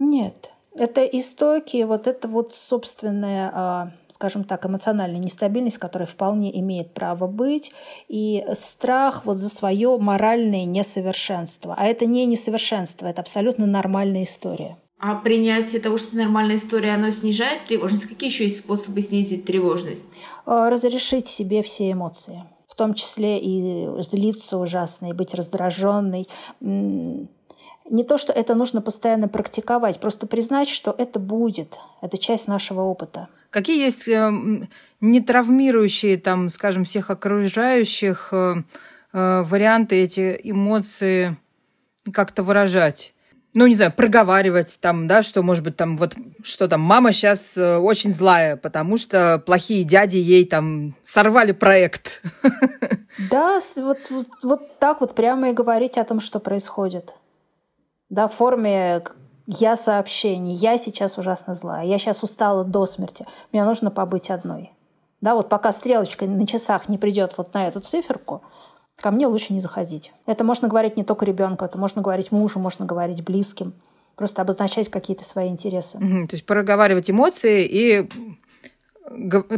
Нет. 0.00 0.54
Это 0.78 1.04
истоки, 1.04 1.82
вот 1.84 2.06
это 2.06 2.28
вот 2.28 2.54
собственная, 2.54 3.50
а, 3.54 3.90
скажем 4.08 4.44
так, 4.44 4.66
эмоциональная 4.66 5.20
нестабильность, 5.20 5.78
которая 5.78 6.06
вполне 6.06 6.58
имеет 6.60 6.92
право 6.92 7.26
быть, 7.26 7.72
и 8.08 8.44
страх 8.52 9.24
вот 9.24 9.38
за 9.38 9.48
свое 9.48 9.96
моральное 9.98 10.64
несовершенство. 10.64 11.74
А 11.76 11.86
это 11.86 12.04
не 12.06 12.26
несовершенство, 12.26 13.06
это 13.06 13.22
абсолютно 13.22 13.66
нормальная 13.66 14.24
история. 14.24 14.76
А 14.98 15.14
принятие 15.14 15.80
того, 15.80 15.98
что 15.98 16.16
нормальная 16.16 16.56
история, 16.56 16.94
оно 16.94 17.10
снижает 17.10 17.66
тревожность? 17.66 18.06
Какие 18.06 18.30
еще 18.30 18.44
есть 18.44 18.58
способы 18.58 19.00
снизить 19.00 19.44
тревожность? 19.44 20.06
А, 20.44 20.68
разрешить 20.68 21.26
себе 21.26 21.62
все 21.62 21.92
эмоции 21.92 22.44
в 22.68 22.78
том 22.78 22.92
числе 22.92 23.38
и 23.38 23.88
злиться 24.02 24.58
ужасно, 24.58 25.06
и 25.06 25.14
быть 25.14 25.32
раздраженной, 25.32 26.28
не 27.90 28.04
то, 28.04 28.18
что 28.18 28.32
это 28.32 28.54
нужно 28.54 28.82
постоянно 28.82 29.28
практиковать, 29.28 30.00
просто 30.00 30.26
признать, 30.26 30.68
что 30.68 30.94
это 30.96 31.18
будет, 31.18 31.78
это 32.02 32.18
часть 32.18 32.48
нашего 32.48 32.82
опыта. 32.82 33.28
Какие 33.50 33.82
есть 33.82 34.08
э, 34.08 34.32
не 35.00 35.20
травмирующие, 35.20 36.18
там, 36.18 36.50
скажем, 36.50 36.84
всех 36.84 37.10
окружающих 37.10 38.28
э, 38.32 38.56
э, 39.12 39.42
варианты 39.42 39.96
эти 39.96 40.38
эмоции 40.42 41.38
как-то 42.12 42.42
выражать? 42.42 43.12
ну, 43.56 43.66
не 43.66 43.74
знаю, 43.74 43.90
проговаривать 43.90 44.78
там, 44.82 45.08
да, 45.08 45.22
что, 45.22 45.42
может 45.42 45.64
быть, 45.64 45.78
там, 45.78 45.96
вот, 45.96 46.14
что 46.42 46.68
там, 46.68 46.82
мама 46.82 47.10
сейчас 47.10 47.56
э, 47.56 47.78
очень 47.78 48.12
злая, 48.12 48.58
потому 48.58 48.98
что 48.98 49.42
плохие 49.46 49.82
дяди 49.82 50.18
ей 50.18 50.44
там 50.44 50.94
сорвали 51.04 51.52
проект. 51.52 52.22
Да, 53.30 53.60
вот, 53.76 53.96
вот, 54.10 54.26
вот 54.42 54.78
так 54.78 55.00
вот 55.00 55.14
прямо 55.14 55.48
и 55.48 55.54
говорить 55.54 55.96
о 55.96 56.04
том, 56.04 56.20
что 56.20 56.38
происходит 56.38 57.14
да, 58.10 58.28
в 58.28 58.34
форме 58.34 59.02
я 59.46 59.76
сообщений, 59.76 60.54
я 60.54 60.76
сейчас 60.78 61.18
ужасно 61.18 61.54
злая, 61.54 61.84
я 61.84 61.98
сейчас 61.98 62.22
устала 62.22 62.64
до 62.64 62.86
смерти, 62.86 63.26
мне 63.52 63.64
нужно 63.64 63.90
побыть 63.90 64.30
одной. 64.30 64.72
Да, 65.20 65.34
вот 65.34 65.48
пока 65.48 65.72
стрелочка 65.72 66.26
на 66.26 66.46
часах 66.46 66.88
не 66.88 66.98
придет 66.98 67.32
вот 67.36 67.54
на 67.54 67.68
эту 67.68 67.80
циферку, 67.80 68.42
ко 68.96 69.10
мне 69.10 69.26
лучше 69.26 69.52
не 69.52 69.60
заходить. 69.60 70.12
Это 70.26 70.44
можно 70.44 70.68
говорить 70.68 70.96
не 70.96 71.04
только 71.04 71.24
ребенку, 71.24 71.64
это 71.64 71.78
можно 71.78 72.02
говорить 72.02 72.32
мужу, 72.32 72.58
можно 72.58 72.84
говорить 72.84 73.24
близким. 73.24 73.74
Просто 74.14 74.40
обозначать 74.40 74.88
какие-то 74.88 75.24
свои 75.24 75.48
интересы. 75.48 75.98
Угу, 75.98 76.28
то 76.28 76.34
есть 76.34 76.46
проговаривать 76.46 77.10
эмоции 77.10 77.66
и 77.66 78.10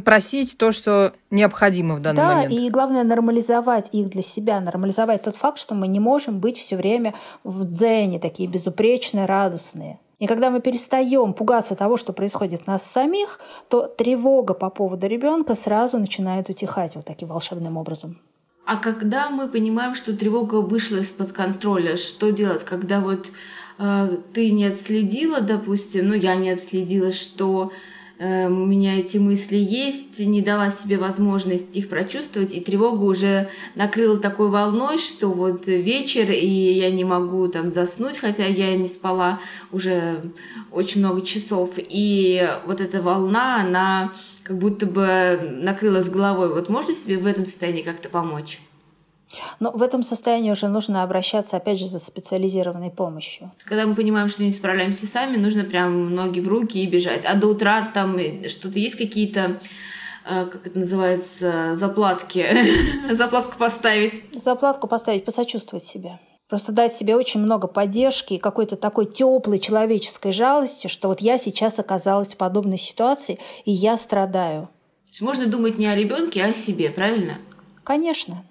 просить 0.05 0.59
то, 0.59 0.73
что 0.73 1.13
необходимо 1.31 1.97
в 1.97 2.01
данный 2.01 2.17
да, 2.17 2.35
момент. 2.35 2.55
Да, 2.55 2.61
и 2.61 2.71
главное 2.71 3.05
нормализовать 3.05 3.89
их 3.93 4.11
для 4.11 4.23
себя, 4.23 4.61
нормализовать 4.61 5.23
тот 5.23 5.37
факт, 5.37 5.59
что 5.59 5.75
мы 5.75 5.89
не 5.89 6.01
можем 6.01 6.41
быть 6.41 6.57
все 6.57 6.77
время 6.77 7.15
в 7.45 7.65
дзене, 7.65 8.19
такие 8.19 8.49
безупречные, 8.49 9.27
радостные. 9.27 9.99
И 10.19 10.27
когда 10.27 10.51
мы 10.51 10.61
перестаем 10.61 11.33
пугаться 11.33 11.77
того, 11.77 11.97
что 11.97 12.13
происходит 12.13 12.63
в 12.63 12.67
нас 12.67 12.83
самих, 12.83 13.39
то 13.69 13.87
тревога 13.87 14.55
по 14.55 14.69
поводу 14.69 15.07
ребенка 15.07 15.55
сразу 15.55 15.99
начинает 15.99 16.49
утихать 16.51 16.97
вот 16.97 17.05
таким 17.05 17.29
волшебным 17.29 17.77
образом. 17.77 18.19
А 18.67 18.77
когда 18.77 19.31
мы 19.31 19.49
понимаем, 19.49 19.95
что 19.95 20.15
тревога 20.15 20.57
вышла 20.57 20.97
из-под 20.97 21.33
контроля, 21.33 21.97
что 21.97 22.33
делать, 22.33 22.65
когда 22.65 23.01
вот 23.01 23.31
э, 23.79 24.19
ты 24.35 24.51
не 24.51 24.67
отследила, 24.67 25.41
допустим, 25.41 26.09
ну 26.09 26.15
я 26.15 26.35
не 26.35 26.51
отследила, 26.51 27.13
что 27.13 27.73
у 28.21 28.25
меня 28.67 28.99
эти 28.99 29.17
мысли 29.19 29.57
есть, 29.57 30.19
не 30.19 30.43
дала 30.43 30.71
себе 30.71 30.99
возможность 30.99 31.77
их 31.77 31.89
прочувствовать, 31.89 32.53
и 32.53 32.61
тревога 32.61 33.05
уже 33.05 33.49
накрыла 33.77 34.19
такой 34.19 34.49
волной, 34.49 34.99
что 34.99 35.29
вот 35.29 35.67
вечер, 35.67 36.31
и 36.31 36.47
я 36.47 36.91
не 36.91 37.05
могу 37.05 37.47
там 37.49 37.73
заснуть, 37.73 38.19
хотя 38.19 38.47
я 38.47 38.77
не 38.77 38.89
спала 38.89 39.41
уже 39.71 40.23
очень 40.73 41.01
много 41.01 41.23
часов, 41.23 41.71
и 41.77 42.49
вот 42.67 42.81
эта 42.81 43.01
волна, 43.01 43.61
она 43.61 44.13
как 44.43 44.59
будто 44.59 44.87
бы 44.87 45.59
накрыла 45.61 46.03
с 46.03 46.09
головой. 46.09 46.49
Вот 46.49 46.69
можно 46.69 46.95
себе 46.95 47.19
в 47.19 47.27
этом 47.27 47.47
состоянии 47.47 47.83
как-то 47.83 48.09
помочь? 48.09 48.59
Но 49.61 49.71
в 49.73 49.83
этом 49.83 50.03
состоянии 50.03 50.51
уже 50.51 50.69
нужно 50.69 51.03
обращаться, 51.03 51.57
опять 51.57 51.79
же, 51.79 51.87
за 51.87 51.99
специализированной 51.99 52.91
помощью. 52.91 53.51
Когда 53.65 53.87
мы 53.87 53.95
понимаем, 53.95 54.29
что 54.29 54.45
не 54.45 54.53
справляемся 54.53 55.07
сами, 55.07 55.37
нужно 55.37 55.65
прям 55.65 56.15
ноги 56.15 56.41
в 56.41 56.49
руки 56.49 56.83
и 56.83 56.87
бежать. 56.87 57.25
А 57.25 57.35
до 57.35 57.49
утра 57.49 57.91
там 57.93 58.19
что-то 58.49 58.79
есть 58.79 58.97
какие-то 58.97 59.61
э, 60.25 60.47
как 60.47 60.67
это 60.67 60.79
называется, 60.79 61.77
заплатки, 61.77 62.47
заплатку 63.15 63.59
поставить. 63.59 64.23
Заплатку 64.35 64.87
поставить, 64.87 65.25
посочувствовать 65.25 65.85
себе. 65.85 66.19
Просто 66.49 66.73
дать 66.73 66.95
себе 66.95 67.15
очень 67.15 67.41
много 67.41 67.69
поддержки 67.69 68.35
и 68.35 68.39
какой-то 68.39 68.77
такой 68.77 69.05
теплой 69.05 69.59
человеческой 69.59 70.33
жалости, 70.33 70.87
что 70.87 71.09
вот 71.09 71.21
я 71.21 71.37
сейчас 71.37 71.79
оказалась 71.79 72.33
в 72.33 72.39
подобной 72.39 72.79
ситуации, 72.79 73.39
и 73.67 73.73
я 73.73 73.99
страдаю. 73.99 74.71
Можно 75.21 75.47
думать 75.47 75.79
не 75.79 75.87
о 75.87 75.95
ребенке, 75.95 76.43
а 76.43 76.49
о 76.49 76.55
себе, 76.55 76.89
правильно? 76.91 77.39
Конечно. 77.85 78.45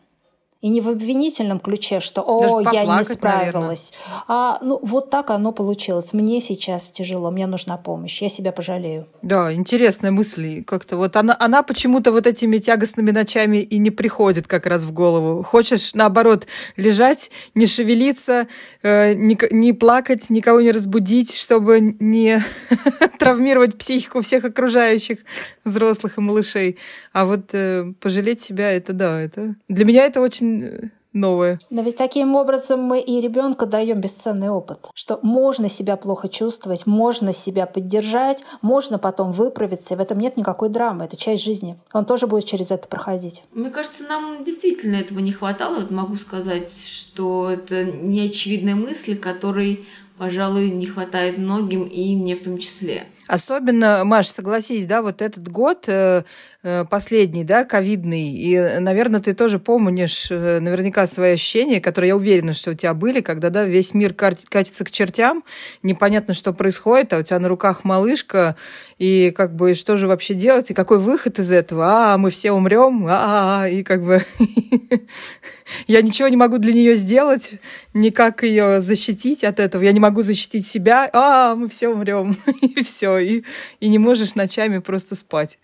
И 0.62 0.70
не 0.70 0.82
в 0.82 0.90
обвинительном 0.90 1.60
ключе, 1.60 2.00
что 2.00 2.22
«О, 2.22 2.62
я 2.62 2.84
не 2.84 3.04
справилась». 3.04 3.94
Наверное. 3.94 4.28
А 4.28 4.60
ну, 4.64 4.80
вот 4.82 5.12
так 5.12 5.30
оно 5.30 5.52
получилось. 5.52 6.14
Мне 6.14 6.40
сейчас 6.40 6.90
тяжело, 6.90 7.30
мне 7.30 7.46
нужна 7.46 7.78
помощь, 7.78 8.22
я 8.22 8.30
себя 8.30 8.52
пожалею. 8.52 9.08
Да, 9.22 9.54
интересная 9.54 10.12
мысль. 10.12 10.64
Как-то 10.64 10.98
вот 10.98 11.16
она, 11.16 11.36
она 11.40 11.62
почему-то 11.62 12.12
вот 12.12 12.26
этими 12.26 12.58
тягостными 12.58 13.12
ночами 13.12 13.58
и 13.58 13.78
не 13.78 13.92
приходит 13.92 14.48
как 14.48 14.66
раз 14.66 14.84
в 14.84 14.92
голову. 14.92 15.44
Хочешь, 15.44 15.94
наоборот, 15.94 16.48
лежать, 16.76 17.30
не 17.54 17.68
шевелиться, 17.68 18.48
э, 18.82 19.14
не, 19.14 19.38
не 19.52 19.74
плакать, 19.74 20.30
никого 20.30 20.62
не 20.62 20.72
разбудить, 20.72 21.36
чтобы 21.36 21.96
не 22.00 22.42
травмировать 23.20 23.78
психику 23.78 24.22
всех 24.22 24.44
окружающих 24.44 25.20
взрослых 25.64 26.18
и 26.18 26.22
малышей. 26.22 26.78
А 27.14 27.26
вот 27.26 27.50
э, 27.54 27.94
пожалеть 28.00 28.42
себя, 28.42 28.72
это 28.72 28.94
да, 28.94 29.22
это... 29.22 29.56
Для 29.68 29.86
меня 29.86 30.06
это 30.06 30.22
очень 30.22 30.47
очень 30.48 30.92
новое. 31.14 31.60
Но 31.70 31.82
ведь 31.82 31.98
таким 31.98 32.36
образом 32.36 32.82
мы 32.82 33.00
и 33.00 33.20
ребенку 33.20 33.66
даем 33.66 34.00
бесценный 34.00 34.50
опыт, 34.50 34.90
что 34.94 35.20
можно 35.24 35.68
себя 35.68 35.98
плохо 35.98 36.30
чувствовать, 36.30 36.86
можно 36.86 37.34
себя 37.34 37.66
поддержать, 37.66 38.44
можно 38.62 39.00
потом 39.00 39.32
выправиться, 39.32 39.94
и 39.94 39.98
в 39.98 40.00
этом 40.00 40.20
нет 40.20 40.38
никакой 40.38 40.70
драмы, 40.70 41.06
это 41.06 41.18
часть 41.18 41.44
жизни. 41.44 41.78
Он 41.94 42.06
тоже 42.06 42.28
будет 42.28 42.46
через 42.46 42.72
это 42.72 42.88
проходить. 42.88 43.44
Мне 43.52 43.70
кажется, 43.70 44.04
нам 44.04 44.44
действительно 44.44 44.98
этого 44.98 45.20
не 45.20 45.32
хватало. 45.32 45.78
Вот 45.78 45.92
могу 45.92 46.18
сказать, 46.18 46.72
что 46.86 47.50
это 47.50 47.84
неочевидная 47.86 48.76
мысль, 48.76 49.18
которой 49.18 49.88
пожалуй, 50.18 50.72
не 50.72 50.88
хватает 50.88 51.38
многим, 51.38 51.84
и 51.84 52.16
мне 52.16 52.36
в 52.36 52.44
том 52.44 52.58
числе. 52.58 53.08
Особенно, 53.28 54.04
Маш, 54.06 54.28
согласись, 54.28 54.86
да, 54.86 55.02
вот 55.02 55.22
этот 55.22 55.50
год 55.50 55.84
э, 55.88 56.24
э, 56.64 56.86
последний, 56.86 57.44
да, 57.44 57.66
ковидный, 57.66 58.32
и, 58.32 58.80
наверное, 58.80 59.20
ты 59.20 59.34
тоже 59.34 59.60
помнишь 59.60 60.28
э, 60.30 60.60
наверняка 60.62 61.06
свои 61.08 61.34
ощущения, 61.34 61.82
которые 61.82 62.10
я 62.10 62.16
уверена, 62.16 62.54
что 62.54 62.72
у 62.72 62.74
тебя 62.74 62.94
были, 62.94 63.20
когда, 63.20 63.50
да, 63.50 63.66
весь 63.66 63.94
мир 63.94 64.14
катится 64.14 64.86
к 64.86 64.92
чертям, 64.92 65.44
непонятно, 65.84 66.34
что 66.34 66.54
происходит, 66.54 67.12
а 67.12 67.18
у 67.18 67.22
тебя 67.22 67.40
на 67.40 67.50
руках 67.50 67.84
малышка, 67.84 68.56
и 68.98 69.32
как 69.32 69.54
бы 69.54 69.74
что 69.74 69.98
же 69.98 70.08
вообще 70.08 70.34
делать, 70.34 70.72
и 70.72 70.74
какой 70.74 71.00
выход 71.00 71.38
из 71.38 71.52
этого? 71.52 72.14
А, 72.14 72.18
мы 72.18 72.32
все 72.32 72.54
умрем, 72.54 73.06
а, 73.10 73.68
и 73.68 73.84
как 73.84 74.06
бы 74.06 74.24
я 75.88 76.02
ничего 76.02 76.30
не 76.30 76.38
могу 76.38 76.60
для 76.60 76.72
нее 76.72 76.96
сделать, 76.96 77.56
никак 77.94 78.44
ее 78.44 78.80
защитить 78.80 79.44
от 79.44 79.60
этого, 79.60 79.84
я 79.84 79.92
не 79.92 80.00
могу 80.00 80.07
защитить 80.24 80.68
себя, 80.68 81.10
а, 81.14 81.56
мы 81.56 81.70
все 81.70 81.90
умрем, 81.90 82.38
и 82.62 82.84
все 82.84 83.18
и, 83.18 83.44
и 83.80 83.90
не 83.90 84.00
можешь 84.00 84.36
ночами 84.36 84.80
просто 84.80 85.16
спать. 85.16 85.60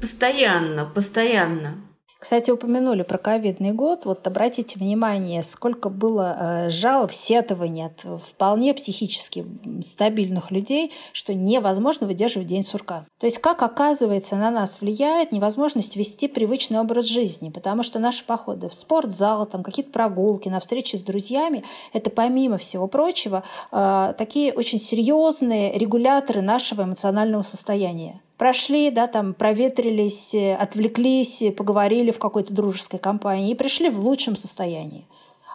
Постоянно, 0.00 0.86
постоянно. 0.86 1.76
Кстати, 2.20 2.50
упомянули 2.50 3.02
про 3.02 3.16
ковидный 3.16 3.72
год. 3.72 4.04
Вот 4.04 4.26
обратите 4.26 4.78
внимание, 4.78 5.42
сколько 5.42 5.88
было 5.88 6.66
э, 6.66 6.70
жалоб, 6.70 7.12
сетований 7.12 7.86
от 7.86 8.20
вполне 8.22 8.74
психически 8.74 9.46
стабильных 9.80 10.50
людей, 10.50 10.92
что 11.14 11.32
невозможно 11.32 12.06
выдерживать 12.06 12.46
день 12.46 12.62
сурка. 12.62 13.06
То 13.18 13.24
есть, 13.24 13.38
как 13.38 13.62
оказывается, 13.62 14.36
на 14.36 14.50
нас 14.50 14.82
влияет 14.82 15.32
невозможность 15.32 15.96
вести 15.96 16.28
привычный 16.28 16.78
образ 16.78 17.06
жизни, 17.06 17.48
потому 17.48 17.82
что 17.82 17.98
наши 17.98 18.22
походы 18.22 18.68
в 18.68 18.74
спортзал, 18.74 19.46
там 19.46 19.62
какие-то 19.62 19.90
прогулки, 19.90 20.50
на 20.50 20.60
встречи 20.60 20.96
с 20.96 21.02
друзьями, 21.02 21.64
это 21.94 22.10
помимо 22.10 22.58
всего 22.58 22.86
прочего 22.86 23.44
э, 23.72 24.12
такие 24.18 24.52
очень 24.52 24.78
серьезные 24.78 25.72
регуляторы 25.78 26.42
нашего 26.42 26.82
эмоционального 26.82 27.42
состояния 27.42 28.20
прошли, 28.40 28.90
да, 28.90 29.06
там 29.06 29.34
проветрились, 29.34 30.34
э, 30.34 30.54
отвлеклись, 30.54 31.44
поговорили 31.58 32.10
в 32.10 32.18
какой-то 32.18 32.54
дружеской 32.54 32.98
компании 32.98 33.50
и 33.50 33.54
пришли 33.54 33.90
в 33.90 33.98
лучшем 33.98 34.34
состоянии. 34.34 35.06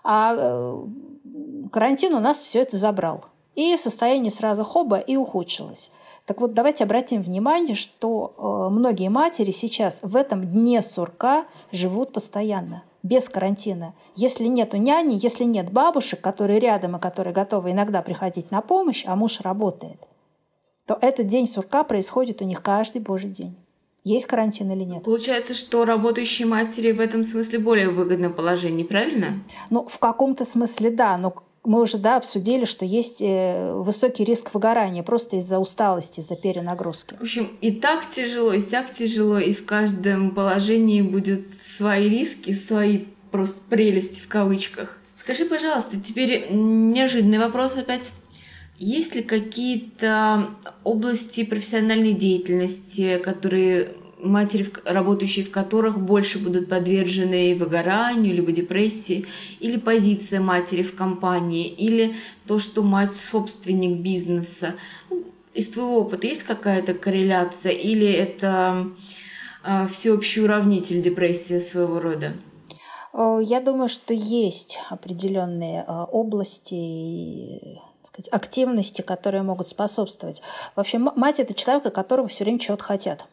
А 0.03 0.35
э, 0.37 0.85
карантин 1.71 2.13
у 2.13 2.19
нас 2.19 2.37
все 2.43 2.59
это 2.59 2.77
забрал. 2.77 3.25
И 3.55 3.75
состояние 3.75 4.29
сразу 4.29 4.63
хоба 4.63 4.97
и 4.97 5.15
ухудшилось. 5.15 5.91
Так 6.27 6.41
вот, 6.41 6.53
давайте 6.53 6.83
обратим 6.83 7.23
внимание, 7.23 7.73
что 7.73 8.35
э, 8.37 8.69
многие 8.71 9.09
матери 9.09 9.49
сейчас 9.49 10.01
в 10.03 10.15
этом 10.15 10.45
дне 10.45 10.83
сурка 10.83 11.45
живут 11.71 12.13
постоянно, 12.13 12.83
без 13.01 13.29
карантина. 13.29 13.95
Если 14.15 14.45
нет 14.45 14.73
няни, 14.73 15.17
если 15.19 15.45
нет 15.45 15.71
бабушек, 15.71 16.21
которые 16.21 16.59
рядом 16.59 16.97
и 16.97 16.99
которые 16.99 17.33
готовы 17.33 17.71
иногда 17.71 18.03
приходить 18.03 18.51
на 18.51 18.61
помощь, 18.61 19.05
а 19.07 19.15
муж 19.15 19.41
работает– 19.41 19.97
то 20.85 20.97
этот 21.01 21.27
день 21.27 21.47
сурка 21.47 21.83
происходит 21.83 22.41
у 22.41 22.45
них 22.45 22.61
каждый 22.61 23.01
божий 23.01 23.29
день. 23.29 23.55
Есть 24.03 24.27
карантин 24.27 24.71
или 24.71 24.83
нет? 24.83 25.03
Получается, 25.03 25.55
что 25.55 25.83
работающие 25.83 26.47
матери 26.47 26.91
в 26.91 26.99
этом 26.99 27.23
смысле 27.23 27.57
более 27.57 27.89
выгодном 27.89 28.33
положении, 28.33 28.83
правильно? 28.83 29.39
Ну, 29.71 29.87
в 29.87 29.97
каком-то 29.97 30.45
смысле 30.45 30.91
да, 30.91 31.17
но 31.17 31.33
мы 31.63 31.81
уже 31.81 31.97
да, 31.97 32.17
обсудили, 32.17 32.65
что 32.65 32.85
есть 32.85 33.19
э, 33.21 33.73
высокий 33.73 34.23
риск 34.23 34.53
выгорания 34.53 35.01
просто 35.01 35.37
из-за 35.37 35.57
усталости, 35.57 36.19
из-за 36.19 36.35
перенагрузки. 36.35 37.15
В 37.15 37.23
общем, 37.23 37.57
и 37.61 37.71
так 37.71 38.11
тяжело, 38.13 38.53
и 38.53 38.61
так 38.61 38.93
тяжело, 38.93 39.39
и 39.39 39.53
в 39.53 39.65
каждом 39.65 40.35
положении 40.35 41.01
будет 41.01 41.47
свои 41.75 42.07
риски, 42.07 42.53
свои 42.53 43.05
просто 43.31 43.59
прелести 43.67 44.19
в 44.19 44.27
кавычках. 44.27 44.97
Скажи, 45.23 45.45
пожалуйста, 45.45 45.99
теперь 45.99 46.51
неожиданный 46.51 47.39
вопрос 47.39 47.75
опять 47.75 48.11
есть 48.77 49.15
ли 49.15 49.23
какие-то 49.23 50.49
области 50.83 51.43
профессиональной 51.43 52.13
деятельности, 52.13 53.19
которые 53.19 53.95
матери, 54.19 54.71
работающие 54.85 55.45
в 55.45 55.51
которых 55.51 55.99
больше 55.99 56.39
будут 56.39 56.67
подвержены 56.67 57.55
выгоранию, 57.55 58.33
либо 58.33 58.51
депрессии, 58.51 59.25
или 59.59 59.77
позиция 59.77 60.39
матери 60.39 60.83
в 60.83 60.95
компании, 60.95 61.67
или 61.67 62.15
то, 62.47 62.59
что 62.59 62.83
мать 62.83 63.15
собственник 63.15 63.99
бизнеса. 63.99 64.75
Ну, 65.09 65.23
из 65.53 65.69
твоего 65.69 65.99
опыта 65.99 66.27
есть 66.27 66.43
какая-то 66.43 66.93
корреляция, 66.93 67.71
или 67.71 68.07
это 68.07 68.91
э, 69.63 69.87
всеобщий 69.91 70.43
уравнитель 70.43 71.01
депрессии 71.01 71.59
своего 71.59 71.99
рода? 71.99 72.33
Я 73.17 73.61
думаю, 73.61 73.87
что 73.87 74.13
есть 74.13 74.77
определенные 74.89 75.85
а, 75.87 76.03
области 76.03 77.79
сказать, 78.15 78.33
активности, 78.33 79.01
которые 79.01 79.43
могут 79.43 79.67
способствовать. 79.67 80.41
Вообще, 80.75 80.97
мать– 80.97 81.39
это 81.41 81.53
человек, 81.53 81.85
от 81.85 81.93
которого 81.93 82.27
все 82.27 82.43
время 82.43 82.59
чего-то 82.59 82.83
хотят. 82.83 83.25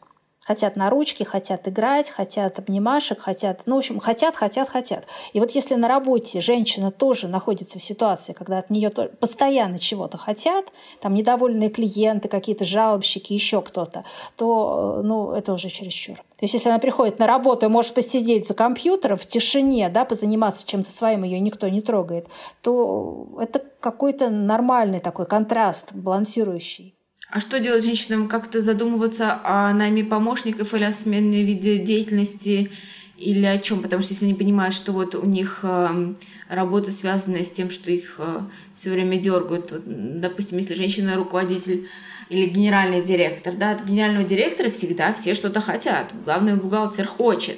Хотят 0.45 0.75
на 0.75 0.89
ручки, 0.89 1.23
хотят 1.23 1.67
играть, 1.67 2.09
хотят 2.09 2.59
обнимашек, 2.59 3.19
хотят, 3.21 3.61
ну, 3.65 3.75
в 3.75 3.77
общем, 3.79 3.99
хотят, 3.99 4.35
хотят, 4.35 4.67
хотят. 4.67 5.05
И 5.31 5.39
вот 5.39 5.51
если 5.51 5.75
на 5.75 5.87
работе 5.87 6.41
женщина 6.41 6.91
тоже 6.91 7.29
находится 7.29 7.79
в 7.79 7.83
ситуации, 7.83 8.33
когда 8.33 8.57
от 8.57 8.69
нее 8.69 8.89
постоянно 8.89 9.79
чего-то 9.79 10.17
хотят, 10.17 10.65
там 10.99 11.13
недовольные 11.13 11.69
клиенты, 11.69 12.27
какие-то 12.27 12.65
жалобщики, 12.65 13.31
еще 13.31 13.61
кто-то, 13.61 14.03
то, 14.35 14.97
э, 14.99 15.01
ну, 15.03 15.31
это 15.31 15.53
уже 15.53 15.69
чересчур. 15.69 16.17
То 16.17 16.45
есть 16.45 16.55
если 16.55 16.67
она 16.67 16.79
приходит 16.79 17.19
на 17.19 17.27
работу 17.27 17.65
и 17.65 17.69
может 17.69 17.93
посидеть 17.93 18.45
за 18.45 18.53
компьютером 18.53 19.17
в 19.17 19.25
тишине, 19.25 19.87
да, 19.87 20.03
позаниматься 20.03 20.67
чем-то 20.67 20.91
своим, 20.91 21.23
ее 21.23 21.39
никто 21.39 21.69
не 21.69 21.79
трогает, 21.79 22.27
то 22.61 23.29
это 23.39 23.63
какой-то 23.79 24.29
нормальный 24.29 24.99
такой 24.99 25.25
контраст, 25.25 25.93
балансирующий. 25.93 26.92
А 27.33 27.41
что 27.41 27.59
делать 27.59 27.83
женщинам? 27.83 28.27
Как-то 28.27 28.61
задумываться 28.61 29.41
о 29.43 29.73
найме 29.73 30.03
помощников 30.03 30.71
или 30.75 30.83
о 30.83 30.93
сменной 30.93 31.41
виде 31.41 31.79
деятельности 31.79 32.69
или 33.17 33.43
о 33.43 33.57
чем? 33.57 33.81
Потому 33.81 34.03
что 34.03 34.13
если 34.13 34.25
они 34.25 34.35
понимают, 34.35 34.75
что 34.75 34.91
вот 34.91 35.15
у 35.15 35.25
них 35.25 35.61
э, 35.63 36.13
работа 36.47 36.91
связана 36.91 37.43
с 37.43 37.49
тем, 37.49 37.71
что 37.71 37.89
их 37.89 38.17
э, 38.19 38.41
все 38.75 38.91
время 38.91 39.17
дергают, 39.17 39.71
вот, 39.71 39.81
допустим, 39.87 40.59
если 40.59 40.75
женщина 40.75 41.15
руководитель 41.15 41.89
или 42.29 42.45
генеральный 42.45 43.01
директор, 43.01 43.55
да, 43.55 43.71
от 43.71 43.83
генерального 43.83 44.25
директора 44.25 44.69
всегда 44.69 45.11
все 45.11 45.33
что-то 45.33 45.59
хотят. 45.59 46.13
Главный 46.25 46.53
бухгалтер 46.53 47.07
хочет, 47.07 47.57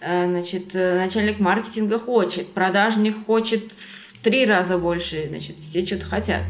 э, 0.00 0.26
значит, 0.26 0.74
начальник 0.74 1.38
маркетинга 1.38 2.00
хочет, 2.00 2.48
продажник 2.48 3.24
хочет 3.24 3.70
в 3.70 4.18
три 4.20 4.46
раза 4.46 4.78
больше, 4.78 5.26
значит, 5.28 5.60
все 5.60 5.86
что-то 5.86 6.06
хотят 6.06 6.42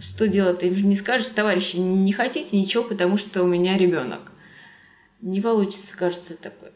что 0.00 0.28
делать? 0.28 0.60
Ты 0.60 0.68
им 0.68 0.76
же 0.76 0.86
не 0.86 0.96
скажешь, 0.96 1.28
товарищи, 1.28 1.76
не 1.76 2.12
хотите 2.12 2.58
ничего, 2.58 2.84
потому 2.84 3.16
что 3.16 3.42
у 3.42 3.46
меня 3.46 3.76
ребенок. 3.76 4.32
Не 5.20 5.40
получится, 5.40 5.96
кажется, 5.96 6.36
такое. 6.36 6.72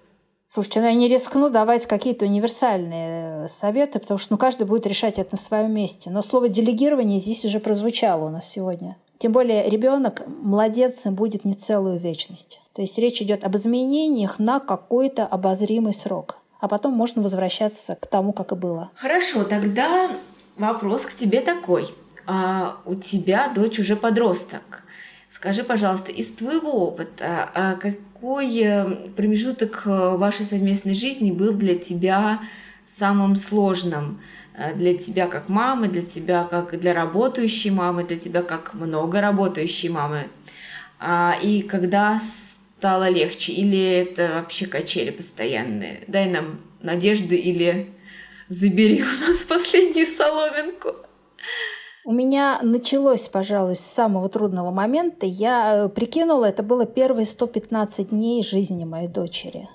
Слушайте, 0.46 0.80
ну 0.80 0.86
я 0.86 0.94
не 0.94 1.08
рискну 1.08 1.48
давать 1.48 1.86
какие-то 1.86 2.26
универсальные 2.26 3.44
э, 3.44 3.48
советы, 3.48 3.98
потому 3.98 4.18
что 4.18 4.34
ну, 4.34 4.38
каждый 4.38 4.66
будет 4.66 4.86
решать 4.86 5.18
это 5.18 5.30
на 5.32 5.38
своем 5.38 5.72
месте. 5.72 6.10
Но 6.10 6.22
слово 6.22 6.48
делегирование 6.48 7.18
здесь 7.18 7.44
уже 7.44 7.58
прозвучало 7.58 8.26
у 8.26 8.28
нас 8.28 8.48
сегодня. 8.48 8.96
Тем 9.18 9.32
более 9.32 9.68
ребенок 9.68 10.22
младенцем 10.26 11.14
будет 11.14 11.44
не 11.44 11.54
целую 11.54 11.98
вечность. 11.98 12.60
То 12.74 12.82
есть 12.82 12.98
речь 12.98 13.22
идет 13.22 13.42
об 13.42 13.56
изменениях 13.56 14.38
на 14.38 14.60
какой-то 14.60 15.26
обозримый 15.26 15.94
срок. 15.94 16.36
А 16.60 16.68
потом 16.68 16.92
можно 16.92 17.22
возвращаться 17.22 17.96
к 17.96 18.06
тому, 18.06 18.32
как 18.32 18.52
и 18.52 18.54
было. 18.54 18.90
Хорошо, 18.94 19.44
тогда 19.44 20.10
вопрос 20.56 21.02
к 21.02 21.16
тебе 21.16 21.40
такой 21.40 21.88
а 22.26 22.80
у 22.84 22.94
тебя 22.94 23.48
дочь 23.48 23.78
уже 23.78 23.96
подросток. 23.96 24.82
Скажи, 25.30 25.64
пожалуйста, 25.64 26.12
из 26.12 26.32
твоего 26.32 26.86
опыта, 26.86 27.50
а 27.54 27.74
какой 27.74 28.56
э, 28.58 29.08
промежуток 29.16 29.82
э, 29.84 30.16
вашей 30.16 30.46
совместной 30.46 30.94
жизни 30.94 31.32
был 31.32 31.52
для 31.54 31.76
тебя 31.76 32.40
самым 32.86 33.34
сложным? 33.34 34.20
Э, 34.56 34.74
для 34.74 34.96
тебя 34.96 35.26
как 35.26 35.48
мамы, 35.48 35.88
для 35.88 36.02
тебя 36.02 36.44
как 36.44 36.78
для 36.78 36.94
работающей 36.94 37.70
мамы, 37.70 38.04
для 38.04 38.18
тебя 38.18 38.42
как 38.42 38.74
много 38.74 39.20
работающей 39.20 39.88
мамы. 39.88 40.28
А, 41.00 41.36
и 41.42 41.62
когда 41.62 42.20
стало 42.78 43.08
легче? 43.08 43.52
Или 43.52 43.82
это 43.82 44.36
вообще 44.36 44.66
качели 44.66 45.10
постоянные? 45.10 46.04
Дай 46.06 46.30
нам 46.30 46.60
надежду 46.80 47.34
или 47.34 47.90
забери 48.48 49.02
у 49.02 49.28
нас 49.28 49.38
последнюю 49.48 50.06
соломинку. 50.06 50.94
У 52.06 52.12
меня 52.12 52.58
началось, 52.62 53.30
пожалуй, 53.30 53.76
с 53.76 53.80
самого 53.80 54.28
трудного 54.28 54.70
момента. 54.70 55.24
Я 55.24 55.86
э, 55.86 55.88
прикинула, 55.88 56.44
это 56.44 56.62
было 56.62 56.84
первые 56.84 57.24
115 57.24 58.10
дней 58.10 58.44
жизни 58.44 58.84
моей 58.84 59.08
дочери. 59.08 59.70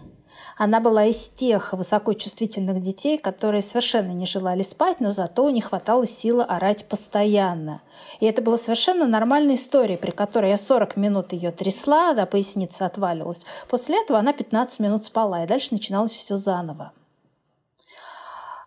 Она 0.55 0.79
была 0.79 1.05
из 1.05 1.27
тех 1.27 1.73
высокочувствительных 1.73 2.81
детей, 2.83 3.17
которые 3.17 3.63
совершенно 3.63 4.11
не 4.11 4.27
желали 4.27 4.61
спать, 4.61 4.99
но 4.99 5.11
зато 5.11 5.49
не 5.49 5.61
хватало 5.61 6.05
силы 6.05 6.43
орать 6.43 6.85
постоянно. 6.85 7.81
И 8.19 8.27
это 8.27 8.43
была 8.43 8.57
совершенно 8.57 9.07
нормальная 9.07 9.55
история, 9.55 9.97
при 9.97 10.11
которой 10.11 10.51
я 10.51 10.57
40 10.57 10.97
минут 10.97 11.33
ее 11.33 11.51
трясла, 11.51 12.13
да, 12.13 12.27
поясница 12.27 12.85
отваливалась. 12.85 13.47
После 13.67 13.99
этого 14.03 14.19
она 14.19 14.33
15 14.33 14.81
минут 14.81 15.03
спала, 15.03 15.43
и 15.43 15.47
дальше 15.47 15.69
начиналось 15.71 16.11
все 16.11 16.37
заново. 16.37 16.91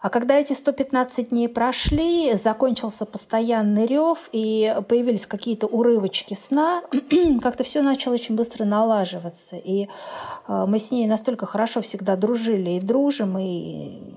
А 0.03 0.11
когда 0.11 0.35
эти 0.35 0.53
115 0.53 1.29
дней 1.29 1.49
прошли, 1.49 2.35
закончился 2.35 3.07
постоянный 3.07 3.87
рев, 3.87 4.29
и 4.33 4.77
появились 4.89 5.29
какие-то 5.29 5.69
урывочки 5.69 6.35
сна, 6.35 6.83
как-то 7.41 7.63
все 7.63 7.83
начало 7.83 8.15
очень 8.15 8.35
быстро 8.35 8.65
налаживаться. 8.65 9.57
И 9.57 9.85
э, 10.49 10.67
мы 10.67 10.81
с 10.81 10.91
ней 10.91 11.07
настолько 11.07 11.47
хорошо 11.47 11.83
всегда 11.83 12.17
дружили 12.17 12.73
и 12.73 12.81
дружим, 12.81 13.39
и 13.39 14.13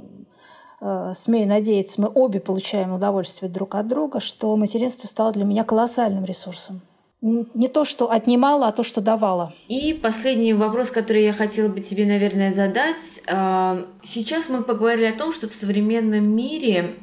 э, 0.82 1.14
смею 1.14 1.48
надеяться, 1.48 2.02
мы 2.02 2.10
обе 2.12 2.40
получаем 2.40 2.92
удовольствие 2.92 3.52
друг 3.52 3.76
от 3.76 3.88
друга, 3.88 4.20
что 4.20 4.56
материнство 4.58 5.06
стало 5.06 5.34
для 5.34 5.46
меня 5.46 5.64
колоссальным 5.64 6.26
ресурсом 6.26 6.82
не 7.22 7.68
то, 7.68 7.86
что 7.86 8.12
отнимала, 8.12 8.68
а 8.68 8.72
то, 8.72 8.84
что 8.84 9.02
давала. 9.02 9.54
И 9.68 9.94
последний 9.94 10.54
вопрос, 10.54 10.90
который 10.90 11.24
я 11.24 11.34
хотела 11.34 11.70
бы 11.70 11.80
тебе, 11.80 12.06
наверное, 12.06 12.54
задать. 12.54 13.02
А, 13.28 13.86
сейчас 14.04 14.50
мы 14.50 14.64
поговорили 14.64 15.06
о 15.06 15.18
том, 15.18 15.34
что 15.34 15.50
в 15.50 15.56
современном 15.56 16.24
мире 16.36 16.96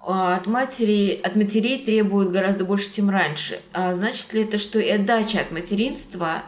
а, 0.00 0.36
от 0.36 0.46
матери, 0.46 1.20
от 1.22 1.36
матерей 1.36 1.84
требуют 1.84 2.30
гораздо 2.30 2.64
больше, 2.64 2.94
чем 2.94 3.10
раньше. 3.10 3.60
А 3.72 3.92
значит 3.94 4.32
ли 4.32 4.44
это, 4.44 4.58
что 4.58 4.78
и 4.78 4.88
отдача 4.88 5.40
от 5.40 5.50
материнства 5.50 6.42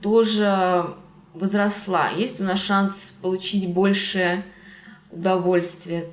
тоже 0.00 0.94
возросла? 1.34 2.10
Есть 2.10 2.40
у 2.40 2.44
нас 2.44 2.60
шанс 2.60 3.12
получить 3.22 3.68
больше 3.72 4.44
удовольствия 5.10 6.04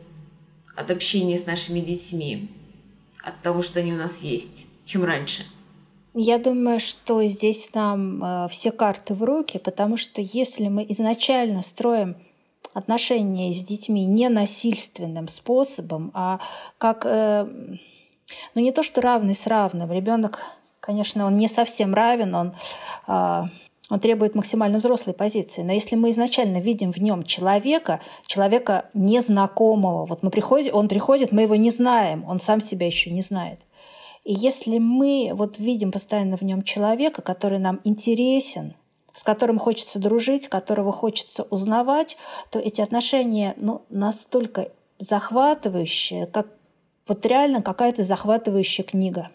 от 0.76 0.90
общения 0.90 1.38
с 1.38 1.46
нашими 1.46 1.80
детьми, 1.80 2.50
от 3.22 3.40
того, 3.42 3.62
что 3.62 3.80
они 3.80 3.94
у 3.94 3.98
нас 3.98 4.22
есть, 4.22 4.66
чем 4.86 5.04
раньше? 5.04 5.46
Я 6.16 6.38
думаю, 6.38 6.80
что 6.80 7.24
здесь 7.24 7.74
нам 7.74 8.24
э, 8.24 8.48
все 8.50 8.72
карты 8.72 9.16
в 9.16 9.24
руки, 9.24 9.58
потому 9.58 9.98
что 9.98 10.22
если 10.22 10.68
мы 10.68 10.86
изначально 10.90 11.64
строим 11.64 12.18
отношения 12.74 13.52
с 13.52 13.64
детьми 13.64 14.06
не 14.06 14.30
насильственным 14.30 15.28
способом, 15.28 16.12
а 16.14 16.40
как, 16.78 17.04
э, 17.08 17.48
ну 18.54 18.62
не 18.62 18.72
то 18.72 18.84
что 18.84 19.02
равный 19.02 19.34
с 19.34 19.48
равным, 19.48 19.92
ребенок, 19.92 20.42
конечно, 20.80 21.26
он 21.26 21.36
не 21.36 21.48
совсем 21.48 21.96
равен, 21.96 22.36
он 22.36 22.54
э, 23.08 23.44
он 23.90 24.00
требует 24.00 24.34
максимально 24.34 24.78
взрослой 24.78 25.14
позиции. 25.14 25.62
Но 25.62 25.74
если 25.74 25.96
мы 25.96 26.12
изначально 26.12 26.60
видим 26.60 26.92
в 26.92 26.98
нем 26.98 27.24
человека, 27.24 28.00
человека 28.28 28.86
незнакомого, 28.94 30.06
вот 30.06 30.24
мы 30.24 30.30
приходим, 30.30 30.76
он 30.76 30.88
приходит, 30.88 31.32
мы 31.32 31.42
его 31.42 31.56
не 31.56 31.70
знаем, 31.70 32.24
он 32.28 32.40
сам 32.40 32.62
себя 32.62 32.86
еще 32.86 33.10
не 33.10 33.22
знает– 33.22 33.60
и 34.24 34.34
если 34.34 34.78
мы 34.78 35.32
вот 35.34 35.60
видим 35.60 35.92
постоянно 35.92 36.38
в 36.38 36.42
нем 36.42 36.64
человека, 36.64 37.22
который 37.22 37.60
нам 37.60 37.82
интересен, 37.84 38.76
с 39.14 39.24
которым 39.24 39.60
хочется 39.60 40.00
дружить, 40.00 40.48
которого 40.48 40.92
хочется 40.92 41.44
узнавать, 41.44 42.18
то 42.50 42.60
эти 42.60 42.82
отношения 42.82 43.54
ну, 43.58 43.84
настолько 43.90 44.72
захватывающие, 44.98 46.26
как 46.26 46.48
вот 47.08 47.26
реально 47.26 47.62
какая-то 47.62 48.02
захватывающая 48.04 48.86
книга. 48.86 49.30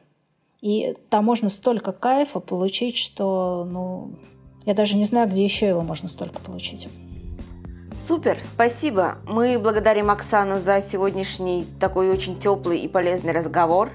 И 0.61 0.97
там 1.11 1.25
можно 1.25 1.51
столько 1.51 1.93
кайфа 1.93 2.41
получить, 2.41 2.97
что 2.97 3.65
ну, 3.71 4.11
я 4.65 4.75
даже 4.75 4.97
не 4.97 5.05
знаю, 5.05 5.29
где 5.29 5.45
еще 5.45 5.69
его 5.69 5.83
можно 5.83 6.09
столько 6.09 6.41
получить. 6.41 6.89
Супер, 7.99 8.39
спасибо. 8.45 9.19
Мы 9.27 9.59
благодарим 9.59 10.09
Оксану 10.09 10.61
за 10.61 10.81
сегодняшний 10.81 11.67
такой 11.81 12.11
очень 12.11 12.39
теплый 12.39 12.79
и 12.79 12.87
полезный 12.87 13.33
разговор 13.33 13.91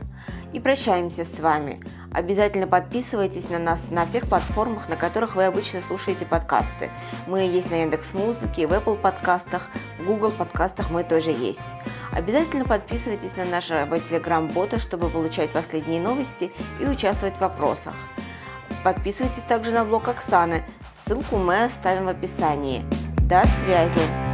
и 0.52 0.60
прощаемся 0.60 1.24
с 1.24 1.40
вами. 1.40 1.80
Обязательно 2.12 2.68
подписывайтесь 2.68 3.50
на 3.50 3.60
нас 3.60 3.92
на 3.92 4.06
всех 4.06 4.28
платформах, 4.28 4.90
на 4.90 4.98
которых 4.98 5.38
вы 5.38 5.46
обычно 5.46 5.80
слушаете 5.80 6.26
подкасты. 6.26 6.92
Мы 7.28 7.44
есть 7.44 7.72
на 7.72 7.76
Яндекс 7.76 8.14
Музыке, 8.14 8.68
в 8.68 8.74
Apple 8.74 9.00
подкастах, 9.00 9.70
в 9.98 10.06
Google 10.06 10.32
подкастах 10.32 10.92
мы 10.92 11.06
тоже 11.06 11.32
есть. 11.32 11.68
Обязательно 12.12 12.66
подписывайтесь 12.66 13.38
на 13.38 13.46
нашего 13.46 14.00
телеграм-бота, 14.00 14.80
чтобы 14.80 15.10
получать 15.10 15.52
последние 15.52 16.02
новости 16.02 16.52
и 16.82 16.86
участвовать 16.86 17.38
в 17.38 17.42
вопросах. 17.42 17.96
Подписывайтесь 18.84 19.44
также 19.44 19.72
на 19.72 19.86
блог 19.86 20.10
Оксаны, 20.10 20.62
ссылку 20.92 21.38
мы 21.38 21.64
оставим 21.64 22.06
в 22.06 22.10
описании. 22.10 22.84
До 23.28 23.48
связи! 23.48 24.33